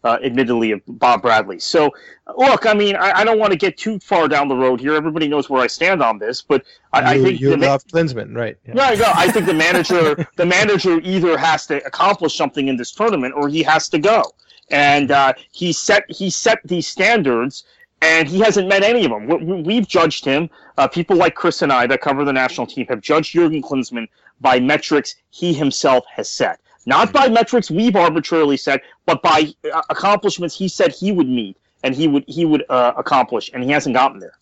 Uh, 0.04 0.16
admittedly, 0.22 0.70
of 0.70 0.80
Bob 0.86 1.22
Bradley. 1.22 1.58
So, 1.58 1.90
look, 2.36 2.66
I 2.66 2.72
mean, 2.72 2.94
I, 2.94 3.10
I 3.20 3.24
don't 3.24 3.38
want 3.40 3.50
to 3.50 3.58
get 3.58 3.76
too 3.76 3.98
far 3.98 4.28
down 4.28 4.46
the 4.46 4.54
road 4.54 4.78
here. 4.80 4.94
Everybody 4.94 5.26
knows 5.26 5.50
where 5.50 5.60
I 5.60 5.66
stand 5.66 6.00
on 6.04 6.18
this, 6.20 6.40
but 6.40 6.62
I, 6.92 7.14
I 7.14 7.22
think 7.22 7.40
you 7.40 7.50
the 7.50 7.56
ma- 7.56 7.66
love 7.66 7.84
Klinsmann, 7.88 8.32
right? 8.36 8.56
Yeah. 8.64 8.74
yeah, 8.92 8.94
no, 8.94 9.10
I 9.12 9.28
think 9.32 9.46
the 9.46 9.54
manager 9.54 10.28
the 10.36 10.46
manager 10.46 11.00
either 11.02 11.36
has 11.36 11.66
to 11.66 11.84
accomplish 11.84 12.36
something 12.36 12.68
in 12.68 12.76
this 12.76 12.92
tournament 12.92 13.34
or 13.36 13.48
he 13.48 13.64
has 13.64 13.88
to 13.88 13.98
go. 13.98 14.22
And 14.70 15.10
uh, 15.10 15.32
he 15.50 15.72
set 15.72 16.04
he 16.08 16.30
set 16.30 16.60
these 16.64 16.86
standards, 16.86 17.64
and 18.00 18.28
he 18.28 18.38
hasn't 18.38 18.68
met 18.68 18.84
any 18.84 19.04
of 19.04 19.10
them. 19.10 19.26
We- 19.26 19.62
We've 19.62 19.88
judged 19.88 20.24
him. 20.24 20.48
Uh, 20.76 20.86
people 20.86 21.16
like 21.16 21.34
Chris 21.34 21.62
and 21.62 21.72
I 21.72 21.88
that 21.88 22.00
cover 22.02 22.24
the 22.24 22.32
national 22.32 22.68
team 22.68 22.86
have 22.88 23.00
judged 23.00 23.32
Jurgen 23.32 23.62
Klinsmann 23.62 24.06
by 24.40 24.60
metrics 24.60 25.16
he 25.30 25.52
himself 25.52 26.04
has 26.14 26.28
set, 26.28 26.60
not 26.88 27.12
by 27.12 27.28
metrics 27.28 27.70
we've 27.70 27.94
arbitrarily 27.94 28.56
set, 28.56 28.82
but 29.04 29.22
by 29.22 29.52
uh, 29.72 29.82
accomplishments 29.90 30.56
he 30.56 30.68
said 30.68 30.90
he 30.90 31.12
would 31.12 31.28
meet 31.28 31.56
and 31.84 31.94
he 31.94 32.08
would 32.08 32.24
he 32.26 32.44
would 32.44 32.64
uh, 32.70 32.92
accomplish, 32.96 33.50
and 33.52 33.62
he 33.62 33.70
hasn't 33.70 33.94
gotten 33.94 34.18
there. 34.18 34.36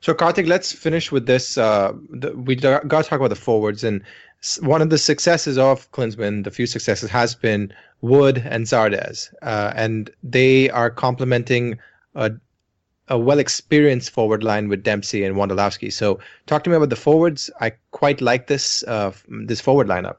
So 0.00 0.14
Kartik, 0.14 0.46
let's 0.46 0.72
finish 0.72 1.12
with 1.12 1.26
this. 1.26 1.58
Uh, 1.58 1.92
the, 2.08 2.32
we 2.32 2.56
got 2.56 2.82
to 2.82 2.88
talk 2.88 3.12
about 3.12 3.28
the 3.28 3.36
forwards, 3.36 3.84
and 3.84 4.02
one 4.60 4.80
of 4.80 4.88
the 4.88 4.98
successes 4.98 5.58
of 5.58 5.90
Klinsmann, 5.92 6.44
the 6.44 6.50
few 6.50 6.66
successes, 6.66 7.10
has 7.10 7.34
been 7.34 7.72
Wood 8.00 8.38
and 8.38 8.64
Zardes, 8.64 9.32
uh, 9.42 9.72
and 9.76 10.10
they 10.22 10.70
are 10.70 10.90
complementing 10.90 11.78
a, 12.14 12.32
a 13.08 13.18
well 13.18 13.38
experienced 13.38 14.10
forward 14.10 14.42
line 14.42 14.68
with 14.68 14.82
Dempsey 14.82 15.24
and 15.24 15.36
Wondolowski. 15.36 15.92
So 15.92 16.18
talk 16.46 16.64
to 16.64 16.70
me 16.70 16.76
about 16.76 16.88
the 16.88 16.96
forwards. 16.96 17.50
I 17.60 17.72
quite 17.90 18.22
like 18.22 18.46
this 18.46 18.82
uh, 18.84 19.12
this 19.28 19.60
forward 19.60 19.88
lineup. 19.88 20.16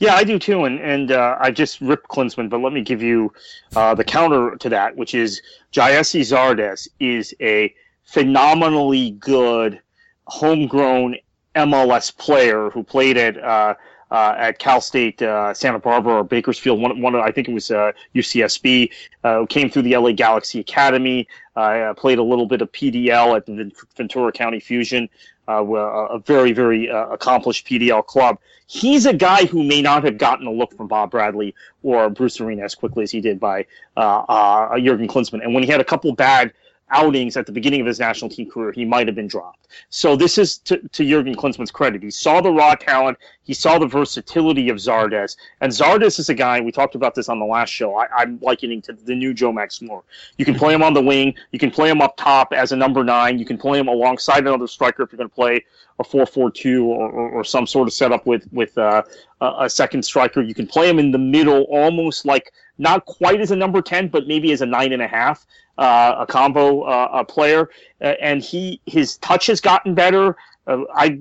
Yeah, 0.00 0.14
I 0.14 0.24
do 0.24 0.38
too, 0.38 0.64
and 0.64 0.80
and 0.80 1.12
uh, 1.12 1.36
I 1.38 1.50
just 1.50 1.80
ripped 1.82 2.08
Klinsmann, 2.08 2.48
but 2.48 2.62
let 2.62 2.72
me 2.72 2.80
give 2.80 3.02
you 3.02 3.32
uh, 3.76 3.94
the 3.94 4.02
counter 4.02 4.56
to 4.56 4.68
that, 4.70 4.96
which 4.96 5.14
is 5.14 5.42
Gyasi 5.72 6.22
Zardes 6.22 6.88
is 6.98 7.34
a 7.40 7.74
phenomenally 8.04 9.10
good 9.12 9.78
homegrown 10.26 11.16
MLS 11.54 12.16
player 12.16 12.70
who 12.70 12.82
played 12.82 13.18
at 13.18 13.36
uh, 13.36 13.74
uh, 14.10 14.34
at 14.36 14.58
Cal 14.58 14.80
State, 14.80 15.22
uh, 15.22 15.54
Santa 15.54 15.78
Barbara, 15.78 16.14
or 16.14 16.24
Bakersfield. 16.24 16.80
One, 16.80 17.00
one 17.00 17.14
I 17.14 17.30
think 17.30 17.48
it 17.48 17.54
was 17.54 17.68
UCSB. 17.68 18.90
Uh, 19.22 19.46
came 19.46 19.70
through 19.70 19.82
the 19.82 19.96
LA 19.96 20.12
Galaxy 20.12 20.60
Academy. 20.60 21.28
Uh, 21.56 21.94
played 21.94 22.18
a 22.18 22.22
little 22.22 22.46
bit 22.46 22.62
of 22.62 22.72
PDL 22.72 23.36
at 23.36 23.46
the 23.46 23.70
Ventura 23.96 24.32
County 24.32 24.60
Fusion. 24.60 25.08
Uh, 25.48 25.64
a 25.64 26.18
very, 26.20 26.52
very 26.52 26.86
accomplished 26.86 27.66
PDL 27.66 28.06
club. 28.06 28.38
He's 28.66 29.04
a 29.04 29.12
guy 29.12 29.46
who 29.46 29.64
may 29.64 29.82
not 29.82 30.04
have 30.04 30.16
gotten 30.16 30.46
a 30.46 30.52
look 30.52 30.76
from 30.76 30.86
Bob 30.86 31.10
Bradley 31.10 31.56
or 31.82 32.08
Bruce 32.08 32.40
Arena 32.40 32.62
as 32.62 32.76
quickly 32.76 33.02
as 33.02 33.10
he 33.10 33.20
did 33.20 33.40
by 33.40 33.66
Jurgen 33.96 35.08
Klinsmann. 35.08 35.42
And 35.42 35.52
when 35.52 35.64
he 35.64 35.68
had 35.68 35.80
a 35.80 35.84
couple 35.84 36.12
bad 36.14 36.52
outings 36.90 37.36
at 37.36 37.46
the 37.46 37.52
beginning 37.52 37.80
of 37.80 37.86
his 37.86 38.00
national 38.00 38.30
team 38.30 38.50
career, 38.50 38.72
he 38.72 38.84
might 38.84 39.06
have 39.06 39.14
been 39.14 39.26
dropped. 39.26 39.68
So 39.88 40.16
this 40.16 40.38
is 40.38 40.58
to, 40.58 40.78
to 40.78 41.08
Jurgen 41.08 41.34
Klinsmann's 41.34 41.70
credit. 41.70 42.02
He 42.02 42.10
saw 42.10 42.40
the 42.40 42.50
raw 42.50 42.74
talent. 42.74 43.18
He 43.42 43.54
saw 43.54 43.78
the 43.78 43.86
versatility 43.86 44.68
of 44.68 44.76
Zardes. 44.78 45.36
And 45.60 45.72
Zardes 45.72 46.18
is 46.18 46.28
a 46.28 46.34
guy, 46.34 46.60
we 46.60 46.72
talked 46.72 46.94
about 46.94 47.14
this 47.14 47.28
on 47.28 47.38
the 47.38 47.44
last 47.44 47.70
show, 47.70 47.94
I, 47.94 48.22
am 48.22 48.38
likening 48.42 48.82
to 48.82 48.92
the 48.92 49.14
new 49.14 49.34
Joe 49.34 49.52
Max 49.52 49.80
Moore. 49.82 50.02
You 50.36 50.44
can 50.44 50.54
play 50.54 50.74
him 50.74 50.82
on 50.82 50.94
the 50.94 51.02
wing. 51.02 51.34
You 51.52 51.58
can 51.58 51.70
play 51.70 51.88
him 51.88 52.00
up 52.00 52.16
top 52.16 52.52
as 52.52 52.72
a 52.72 52.76
number 52.76 53.04
nine. 53.04 53.38
You 53.38 53.44
can 53.44 53.58
play 53.58 53.78
him 53.78 53.88
alongside 53.88 54.40
another 54.40 54.66
striker 54.66 55.02
if 55.02 55.12
you're 55.12 55.18
going 55.18 55.30
to 55.30 55.34
play 55.34 55.64
a 55.98 56.04
4-4-2 56.04 56.84
or, 56.84 57.10
or, 57.10 57.30
or, 57.30 57.44
some 57.44 57.66
sort 57.66 57.86
of 57.86 57.92
setup 57.92 58.24
with, 58.26 58.50
with 58.52 58.76
uh, 58.78 59.02
a 59.40 59.68
second 59.68 60.02
striker. 60.02 60.40
You 60.40 60.54
can 60.54 60.66
play 60.66 60.88
him 60.88 60.98
in 60.98 61.10
the 61.10 61.18
middle 61.18 61.64
almost 61.64 62.24
like 62.24 62.52
not 62.78 63.04
quite 63.04 63.40
as 63.40 63.50
a 63.50 63.56
number 63.56 63.82
10, 63.82 64.08
but 64.08 64.26
maybe 64.26 64.52
as 64.52 64.62
a 64.62 64.66
nine 64.66 64.92
and 64.92 65.02
a 65.02 65.06
half 65.06 65.46
uh, 65.80 66.16
a 66.18 66.26
combo 66.26 66.82
uh, 66.82 67.24
player, 67.24 67.70
uh, 68.00 68.14
and 68.20 68.42
he 68.42 68.80
his 68.86 69.16
touch 69.16 69.46
has 69.46 69.60
gotten 69.60 69.94
better. 69.94 70.36
Uh, 70.66 70.84
I 70.94 71.18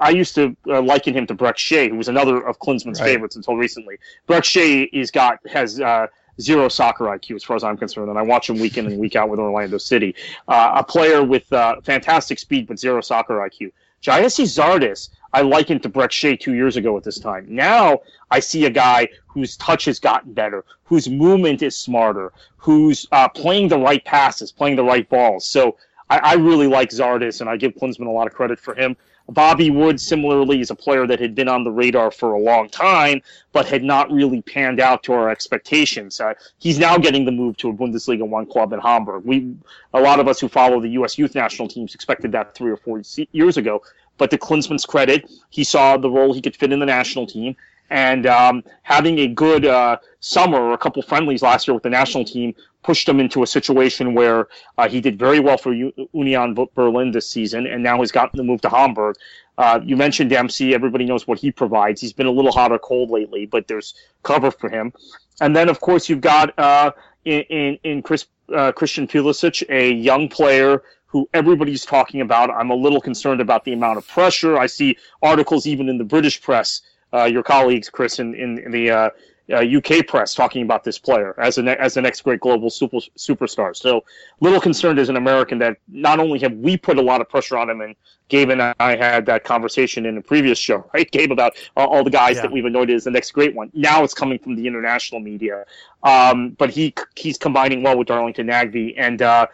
I 0.00 0.10
used 0.10 0.34
to 0.34 0.56
uh, 0.66 0.82
liken 0.82 1.14
him 1.14 1.26
to 1.28 1.34
Brek 1.34 1.56
Shea, 1.56 1.88
who 1.88 1.96
was 1.96 2.08
another 2.08 2.46
of 2.46 2.58
Klinsmann's 2.58 3.00
right. 3.00 3.06
favorites 3.06 3.36
until 3.36 3.56
recently. 3.56 3.98
Brek 4.28 4.44
Shea 4.44 4.82
is 4.82 5.12
got 5.12 5.38
has 5.48 5.80
uh, 5.80 6.08
zero 6.40 6.68
soccer 6.68 7.04
IQ 7.04 7.36
as 7.36 7.44
far 7.44 7.54
as 7.54 7.62
I'm 7.62 7.76
concerned, 7.76 8.10
and 8.10 8.18
I 8.18 8.22
watch 8.22 8.50
him 8.50 8.58
week 8.58 8.76
in 8.76 8.86
and 8.86 8.98
week 8.98 9.14
out 9.14 9.28
with 9.28 9.38
Orlando 9.38 9.78
City. 9.78 10.14
a 10.48 10.82
player 10.82 11.24
with 11.24 11.46
fantastic 11.84 12.40
speed 12.40 12.66
but 12.66 12.78
zero 12.78 13.00
soccer 13.00 13.34
IQ. 13.34 13.72
Gyasi 14.02 14.44
Zardes, 14.44 15.10
I 15.32 15.42
likened 15.42 15.82
to 15.84 15.88
Brek 15.88 16.10
Shea 16.10 16.36
two 16.36 16.54
years 16.54 16.76
ago 16.76 16.96
at 16.96 17.04
this 17.04 17.18
time. 17.18 17.46
Now 17.48 18.00
I 18.30 18.40
see 18.40 18.64
a 18.66 18.70
guy 18.70 19.08
whose 19.26 19.56
touch 19.56 19.84
has 19.84 19.98
gotten 19.98 20.32
better, 20.32 20.64
whose 20.84 21.08
movement 21.08 21.62
is 21.62 21.76
smarter, 21.76 22.32
who's 22.56 23.06
uh, 23.12 23.28
playing 23.28 23.68
the 23.68 23.78
right 23.78 24.04
passes, 24.04 24.50
playing 24.50 24.76
the 24.76 24.84
right 24.84 25.08
balls. 25.08 25.46
So 25.46 25.76
I, 26.10 26.18
I 26.18 26.34
really 26.34 26.66
like 26.66 26.90
Zardes, 26.90 27.40
and 27.40 27.48
I 27.48 27.56
give 27.56 27.74
Klinsmann 27.74 28.06
a 28.06 28.10
lot 28.10 28.26
of 28.26 28.34
credit 28.34 28.58
for 28.58 28.74
him. 28.74 28.96
Bobby 29.30 29.70
Wood, 29.70 30.00
similarly, 30.00 30.60
is 30.60 30.70
a 30.70 30.74
player 30.74 31.06
that 31.06 31.20
had 31.20 31.36
been 31.36 31.48
on 31.48 31.62
the 31.62 31.70
radar 31.70 32.10
for 32.10 32.32
a 32.32 32.38
long 32.38 32.68
time, 32.68 33.22
but 33.52 33.66
had 33.66 33.84
not 33.84 34.10
really 34.10 34.42
panned 34.42 34.80
out 34.80 35.04
to 35.04 35.12
our 35.12 35.30
expectations. 35.30 36.20
Uh, 36.20 36.34
he's 36.58 36.78
now 36.78 36.98
getting 36.98 37.24
the 37.24 37.30
move 37.30 37.56
to 37.58 37.70
a 37.70 37.72
Bundesliga 37.72 38.26
one 38.26 38.46
club 38.46 38.72
in 38.72 38.80
Hamburg. 38.80 39.24
We, 39.24 39.54
a 39.94 40.00
lot 40.00 40.18
of 40.18 40.26
us 40.26 40.40
who 40.40 40.48
follow 40.48 40.80
the 40.80 40.88
U.S. 40.90 41.16
youth 41.16 41.36
national 41.36 41.68
teams, 41.68 41.94
expected 41.94 42.32
that 42.32 42.54
three 42.54 42.72
or 42.72 42.76
four 42.76 43.00
years 43.32 43.56
ago. 43.56 43.82
But 44.20 44.30
to 44.32 44.38
Klinsmann's 44.38 44.84
credit, 44.84 45.30
he 45.48 45.64
saw 45.64 45.96
the 45.96 46.10
role 46.10 46.34
he 46.34 46.42
could 46.42 46.54
fit 46.54 46.74
in 46.74 46.78
the 46.78 46.84
national 46.84 47.26
team, 47.26 47.56
and 47.88 48.26
um, 48.26 48.62
having 48.82 49.18
a 49.18 49.26
good 49.26 49.64
uh, 49.64 49.96
summer 50.20 50.60
or 50.60 50.74
a 50.74 50.78
couple 50.78 51.00
friendlies 51.00 51.40
last 51.42 51.66
year 51.66 51.74
with 51.74 51.84
the 51.84 51.88
national 51.88 52.26
team 52.26 52.54
pushed 52.82 53.08
him 53.08 53.18
into 53.18 53.42
a 53.42 53.46
situation 53.46 54.14
where 54.14 54.48
uh, 54.76 54.86
he 54.86 55.00
did 55.00 55.18
very 55.18 55.40
well 55.40 55.56
for 55.56 55.72
Union 55.72 56.54
Berlin 56.74 57.12
this 57.12 57.30
season, 57.30 57.66
and 57.66 57.82
now 57.82 57.98
he's 57.98 58.12
gotten 58.12 58.36
the 58.36 58.44
move 58.44 58.60
to 58.60 58.68
Hamburg. 58.68 59.16
Uh, 59.56 59.80
you 59.82 59.96
mentioned 59.96 60.28
Dempsey. 60.28 60.74
Everybody 60.74 61.06
knows 61.06 61.26
what 61.26 61.38
he 61.38 61.50
provides. 61.50 61.98
He's 62.02 62.12
been 62.12 62.26
a 62.26 62.30
little 62.30 62.52
hot 62.52 62.72
or 62.72 62.78
cold 62.78 63.08
lately, 63.10 63.46
but 63.46 63.68
there's 63.68 63.94
cover 64.22 64.50
for 64.50 64.68
him. 64.68 64.92
And 65.40 65.56
then, 65.56 65.70
of 65.70 65.80
course, 65.80 66.10
you've 66.10 66.20
got 66.20 66.58
uh, 66.58 66.92
in, 67.24 67.40
in, 67.42 67.78
in 67.84 68.02
Chris, 68.02 68.26
uh, 68.54 68.72
Christian 68.72 69.08
Pulisic, 69.08 69.64
a 69.70 69.92
young 69.92 70.28
player 70.28 70.82
who 71.10 71.28
everybody's 71.34 71.84
talking 71.84 72.20
about. 72.20 72.50
I'm 72.50 72.70
a 72.70 72.74
little 72.74 73.00
concerned 73.00 73.40
about 73.40 73.64
the 73.64 73.72
amount 73.72 73.98
of 73.98 74.06
pressure. 74.06 74.56
I 74.56 74.66
see 74.66 74.96
articles 75.22 75.66
even 75.66 75.88
in 75.88 75.98
the 75.98 76.04
British 76.04 76.40
press 76.40 76.82
uh, 77.12 77.24
your 77.24 77.42
colleagues, 77.42 77.90
Chris, 77.90 78.20
in, 78.20 78.34
in, 78.34 78.58
in 78.58 78.70
the 78.70 78.90
uh, 78.90 79.10
uh, 79.52 79.64
UK 79.64 80.06
press 80.06 80.34
talking 80.34 80.62
about 80.62 80.84
this 80.84 80.98
player 80.98 81.34
as 81.40 81.58
a 81.58 81.62
ne- 81.62 81.76
as 81.76 81.94
the 81.94 82.02
next 82.02 82.22
great 82.22 82.40
global 82.40 82.70
super 82.70 82.98
superstar. 83.18 83.74
So, 83.74 84.04
little 84.40 84.60
concerned 84.60 84.98
as 84.98 85.08
an 85.08 85.16
American 85.16 85.58
that 85.58 85.78
not 85.88 86.20
only 86.20 86.38
have 86.40 86.52
we 86.52 86.76
put 86.76 86.98
a 86.98 87.02
lot 87.02 87.20
of 87.20 87.28
pressure 87.28 87.58
on 87.58 87.68
him, 87.68 87.80
and 87.80 87.96
Gabe 88.28 88.50
and 88.50 88.62
I 88.62 88.96
had 88.96 89.26
that 89.26 89.42
conversation 89.42 90.06
in 90.06 90.16
a 90.16 90.22
previous 90.22 90.58
show, 90.58 90.88
right, 90.94 91.10
Gabe, 91.10 91.32
about 91.32 91.56
uh, 91.76 91.84
all 91.84 92.04
the 92.04 92.10
guys 92.10 92.36
yeah. 92.36 92.42
that 92.42 92.52
we've 92.52 92.64
anointed 92.64 92.94
as 92.94 93.04
the 93.04 93.10
next 93.10 93.32
great 93.32 93.54
one. 93.54 93.70
Now 93.74 94.04
it's 94.04 94.14
coming 94.14 94.38
from 94.38 94.54
the 94.54 94.66
international 94.66 95.20
media, 95.20 95.64
um, 96.04 96.50
but 96.50 96.70
he 96.70 96.94
he's 97.16 97.36
combining 97.36 97.82
well 97.82 97.98
with 97.98 98.06
Darlington 98.06 98.46
Nagbe 98.46 98.94
and 98.96 99.20
uh, 99.20 99.46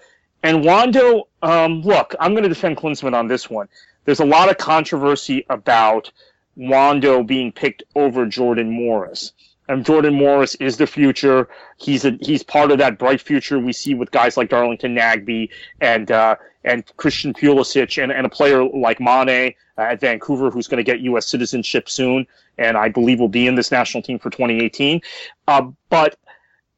and 0.47 0.64
Wondo. 0.64 1.26
Um, 1.42 1.82
look, 1.82 2.14
I'm 2.20 2.32
going 2.32 2.44
to 2.44 2.49
defend 2.49 2.76
Klinsmann 2.76 3.14
on 3.14 3.26
this 3.26 3.51
one. 3.51 3.68
There's 4.05 4.20
a 4.20 4.24
lot 4.24 4.49
of 4.49 4.59
controversy 4.59 5.44
about 5.51 6.12
Wondo 6.55 7.24
being 7.24 7.51
picked 7.51 7.82
over 7.97 8.26
Jordan 8.26 8.70
Morris. 8.70 9.32
And 9.68 9.84
Jordan 9.84 10.14
Morris 10.14 10.55
is 10.57 10.76
the 10.76 10.86
future. 10.86 11.49
He's 11.78 12.05
a, 12.05 12.16
he's 12.20 12.44
part 12.44 12.70
of 12.70 12.78
that 12.78 12.97
bright 12.97 13.20
future 13.20 13.59
we 13.59 13.72
see 13.72 13.94
with 13.94 14.12
guys 14.12 14.36
like 14.36 14.49
Darlington 14.49 14.94
Nagbe 14.94 15.49
and 15.80 16.12
uh, 16.12 16.36
and 16.62 16.84
Christian 16.97 17.34
Pulisic 17.34 18.01
and, 18.01 18.12
and 18.12 18.24
a 18.24 18.28
player 18.28 18.64
like 18.64 19.01
Mane 19.01 19.55
uh, 19.76 19.80
at 19.80 20.01
Vancouver 20.01 20.53
who's 20.53 20.68
going 20.68 20.78
to 20.78 20.84
get 20.84 21.01
U.S. 21.01 21.26
citizenship 21.26 21.90
soon 21.90 22.28
and 22.59 22.76
I 22.76 22.88
believe 22.88 23.18
will 23.18 23.28
be 23.28 23.49
in 23.49 23.57
this 23.57 23.72
national 23.72 24.05
team 24.05 24.20
for 24.20 24.30
2018. 24.30 25.01
Uh, 25.49 25.70
but 25.90 26.16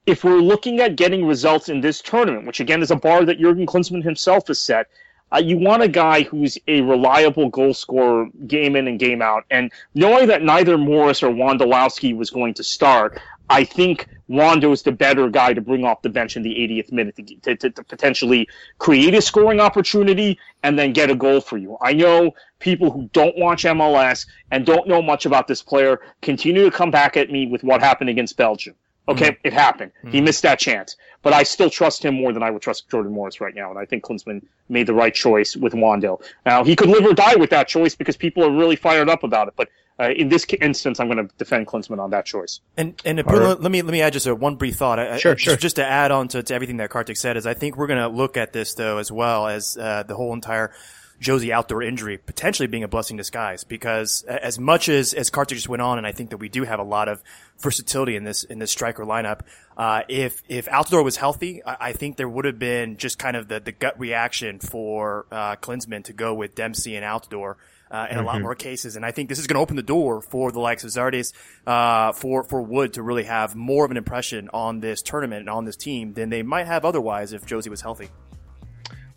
if 0.09 0.25
we're 0.25 0.41
looking 0.41 0.81
at 0.81 0.97
getting 0.97 1.27
results 1.27 1.69
in 1.69 1.83
this 1.83 2.01
tournament, 2.01 2.47
which 2.47 2.61
again 2.61 2.81
is 2.81 2.91
a 2.91 2.97
bar 2.97 3.27
that 3.27 3.39
Jurgen 3.39 3.67
Klinsmann 3.67 4.03
himself 4.03 4.47
has 4.47 4.59
set, 4.59 4.87
uh, 5.35 5.37
you 5.37 5.59
want 5.59 5.83
a 5.83 5.89
guy 5.89 6.23
who's 6.23 6.57
a 6.67 6.81
reliable 6.81 7.51
goal 7.51 7.75
scorer 7.75 8.27
game 8.47 8.75
in 8.75 8.89
and 8.89 8.99
game 8.99 9.21
out. 9.21 9.45
And 9.51 9.71
knowing 9.95 10.27
that 10.29 10.43
neither 10.43 10.79
Morris 10.79 11.23
or 11.23 11.31
Wondolowski 11.31 12.17
was 12.17 12.31
going 12.31 12.55
to 12.55 12.65
start, 12.65 13.21
I 13.51 13.65
think 13.65 14.07
Wondo 14.31 14.73
is 14.73 14.81
the 14.83 14.93
better 14.93 15.29
guy 15.29 15.53
to 15.53 15.61
bring 15.61 15.85
off 15.85 16.01
the 16.01 16.09
bench 16.09 16.39
in 16.39 16.43
the 16.43 16.55
80th 16.55 16.91
minute 16.91 17.17
to, 17.43 17.57
to, 17.57 17.71
to, 17.71 17.85
potentially 17.85 18.49
create 18.79 19.15
a 19.15 19.21
scoring 19.21 19.61
opportunity 19.61 20.39
and 20.63 20.79
then 20.79 20.95
get 20.95 21.11
a 21.11 21.15
goal 21.15 21.43
for 21.43 21.59
you. 21.59 21.77
I 21.83 21.93
know 21.93 22.35
people 22.61 22.91
who 22.91 23.11
don't 23.13 23.37
watch 23.37 23.65
MLS 23.65 24.27
and 24.51 24.65
don't 24.65 24.89
know 24.89 25.03
much 25.03 25.27
about 25.27 25.49
this 25.49 25.61
player 25.61 26.01
continue 26.23 26.65
to 26.65 26.71
come 26.71 26.91
back 26.91 27.19
at 27.19 27.31
me 27.31 27.47
with 27.47 27.63
what 27.63 27.83
happened 27.83 28.09
against 28.09 28.39
Belgium. 28.39 28.75
Okay, 29.09 29.31
mm-hmm. 29.31 29.47
it 29.47 29.53
happened. 29.53 29.93
Mm-hmm. 29.99 30.11
He 30.11 30.21
missed 30.21 30.43
that 30.43 30.59
chance. 30.59 30.97
But 31.23 31.33
I 31.33 31.43
still 31.43 31.71
trust 31.71 32.05
him 32.05 32.15
more 32.15 32.33
than 32.33 32.43
I 32.43 32.51
would 32.51 32.63
trust 32.63 32.89
Jordan 32.89 33.13
Morris 33.13 33.41
right 33.41 33.55
now. 33.55 33.71
And 33.71 33.79
I 33.79 33.85
think 33.85 34.05
Klinsmann 34.05 34.43
made 34.69 34.87
the 34.87 34.95
right 34.95 35.13
choice 35.13 35.57
with 35.57 35.75
Wondo. 35.75 36.21
Now, 36.47 36.63
he 36.63 36.77
could 36.77 36.89
live 36.89 37.05
or 37.05 37.13
die 37.13 37.35
with 37.35 37.51
that 37.51 37.67
choice 37.67 37.97
because 37.97 38.17
people 38.17 38.45
are 38.45 38.51
really 38.51 38.77
fired 38.77 39.09
up 39.09 39.25
about 39.25 39.49
it. 39.49 39.55
But 39.57 39.69
uh, 40.01 40.11
in 40.11 40.29
this 40.29 40.47
instance, 40.61 41.01
I'm 41.01 41.09
going 41.09 41.27
to 41.27 41.35
defend 41.39 41.67
Klinsmann 41.67 41.99
on 41.99 42.11
that 42.11 42.25
choice. 42.25 42.61
And 42.77 43.01
and 43.05 43.19
right. 43.27 43.61
let 43.61 43.73
me 43.73 43.83
let 43.83 43.91
me 43.91 44.01
add 44.01 44.13
just 44.13 44.29
a 44.29 44.35
one 44.35 44.55
brief 44.55 44.77
thought. 44.77 45.01
I, 45.01 45.17
sure, 45.17 45.33
I, 45.33 45.35
sure. 45.37 45.55
Just, 45.55 45.61
just, 45.61 45.77
to 45.77 45.85
add 45.85 46.13
on 46.13 46.29
to, 46.29 46.43
to 46.43 46.55
everything 46.55 46.77
that 46.77 46.91
Kartik 46.91 47.17
said 47.17 47.37
is 47.37 47.47
I 47.47 47.55
think 47.55 47.77
we're 47.77 47.89
going 47.89 47.99
to 47.99 48.09
look 48.09 48.37
at 48.37 48.53
this 48.53 48.75
though 48.75 48.99
as 48.99 49.11
well 49.11 49.49
as 49.49 49.77
uh, 49.77 50.05
the 50.05 50.15
whole 50.15 50.33
entire 50.35 50.73
Jozy 51.21 51.49
Altidore 51.49 51.85
injury 51.85 52.17
potentially 52.17 52.69
being 52.69 52.85
a 52.85 52.89
blessing 52.89 53.17
disguise 53.17 53.65
because 53.65 54.23
as 54.23 54.59
much 54.59 54.89
as, 54.89 55.15
as 55.15 55.31
Carter 55.31 55.55
just 55.55 55.69
went 55.69 55.83
on, 55.83 55.99
and 55.99 56.07
I 56.07 56.13
think 56.13 56.31
that 56.31 56.37
we 56.37 56.49
do 56.49 56.63
have 56.63 56.79
a 56.79 56.85
lot 56.85 57.09
of 57.09 57.23
versatility 57.59 58.15
in 58.15 58.25
this, 58.25 58.45
in 58.45 58.61
this 58.61 58.71
striker 58.71 59.05
lineup, 59.05 59.41
uh, 59.77 60.03
if, 60.09 60.43
if 60.49 60.67
Altidore 60.67 61.03
was 61.03 61.17
healthy, 61.17 61.63
I, 61.65 61.77
I, 61.89 61.93
think 61.93 62.17
there 62.17 62.29
would 62.29 62.45
have 62.45 62.59
been 62.59 62.97
just 62.99 63.19
kind 63.19 63.37
of 63.37 63.49
the, 63.49 63.59
the 63.59 63.73
gut 63.73 63.99
reaction 63.99 64.61
for, 64.61 65.27
uh, 65.33 65.57
Klinsmann 65.57 66.05
to 66.05 66.13
go 66.13 66.35
with 66.35 66.55
Dempsey 66.55 66.97
and 66.97 67.05
Altidore. 67.05 67.57
Uh, 67.91 68.07
in 68.11 68.19
mm-hmm. 68.19 68.21
a 68.21 68.27
lot 68.27 68.35
mm-hmm. 68.35 68.43
more 68.43 68.55
cases. 68.55 68.97
And 68.97 69.07
I 69.07 69.13
think 69.13 69.31
this 69.31 69.39
is 69.39 69.47
going 69.47 69.55
to 69.55 69.63
open 69.63 69.77
the 69.77 69.83
door 69.83 70.21
for 70.21 70.53
the 70.53 70.61
likes 70.61 70.85
of 70.85 70.91
Zardes, 70.91 71.33
uh, 71.67 72.13
for, 72.13 72.45
for 72.45 72.61
Wood 72.61 72.93
to 72.93 73.03
really 73.03 73.25
have 73.25 73.57
more 73.57 73.87
of 73.87 73.91
an 73.91 73.97
impression 73.97 74.51
on 74.53 74.81
this 74.81 75.01
tournament 75.01 75.41
and 75.41 75.49
on 75.49 75.65
this 75.65 75.75
team 75.75 76.13
than 76.13 76.29
they 76.29 76.43
might 76.43 76.67
have 76.67 76.85
otherwise 76.85 77.33
if 77.33 77.47
Jozy 77.47 77.69
was 77.69 77.81
healthy 77.81 78.11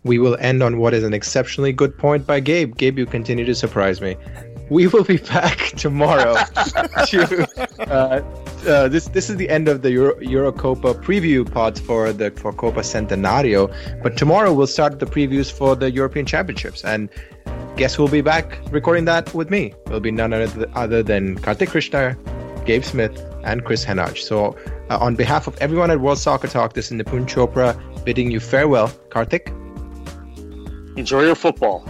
we 0.04 0.18
will 0.18 0.36
end 0.40 0.62
on 0.62 0.78
what 0.78 0.94
is 0.94 1.04
an 1.04 1.14
exceptionally 1.14 1.72
good 1.72 1.96
point 1.96 2.26
by 2.26 2.40
Gabe. 2.40 2.76
Gabe, 2.76 2.98
you 2.98 3.06
continue 3.06 3.44
to 3.44 3.54
surprise 3.54 4.00
me. 4.00 4.16
We 4.68 4.86
will 4.86 5.04
be 5.04 5.18
back 5.18 5.58
tomorrow 5.76 6.34
to 7.06 7.48
uh, 7.80 8.22
uh, 8.66 8.88
this 8.88 9.08
this 9.08 9.28
is 9.28 9.36
the 9.36 9.48
end 9.48 9.68
of 9.68 9.82
the 9.82 9.90
Euro, 9.90 10.14
Eurocopa 10.20 10.94
preview 11.02 11.50
pods 11.50 11.80
for 11.80 12.12
the 12.12 12.30
for 12.30 12.52
Copa 12.52 12.80
Centenario. 12.80 13.72
But 14.02 14.16
tomorrow 14.16 14.52
we'll 14.52 14.66
start 14.66 14.98
the 14.98 15.06
previews 15.06 15.50
for 15.50 15.76
the 15.76 15.90
European 15.90 16.26
Championships, 16.26 16.84
and 16.84 17.08
guess 17.76 17.94
who'll 17.94 18.08
be 18.08 18.20
back 18.20 18.58
recording 18.70 19.04
that 19.06 19.34
with 19.34 19.50
me? 19.50 19.74
It'll 19.86 20.00
be 20.00 20.10
none 20.10 20.32
other 20.32 21.02
than 21.02 21.36
Kartik 21.38 21.70
Krishna, 21.70 22.16
Gabe 22.64 22.84
Smith, 22.84 23.20
and 23.44 23.64
Chris 23.64 23.84
Henage. 23.84 24.22
So, 24.22 24.56
uh, 24.90 24.98
on 24.98 25.16
behalf 25.16 25.46
of 25.46 25.56
everyone 25.58 25.90
at 25.90 26.00
World 26.00 26.18
Soccer 26.18 26.48
Talk, 26.48 26.74
this 26.74 26.90
is 26.90 27.00
Nipun 27.00 27.26
Chopra 27.26 27.76
bidding 28.04 28.30
you 28.30 28.40
farewell. 28.40 28.92
Kartik, 29.10 29.52
enjoy 30.96 31.24
your 31.24 31.34
football. 31.34 31.84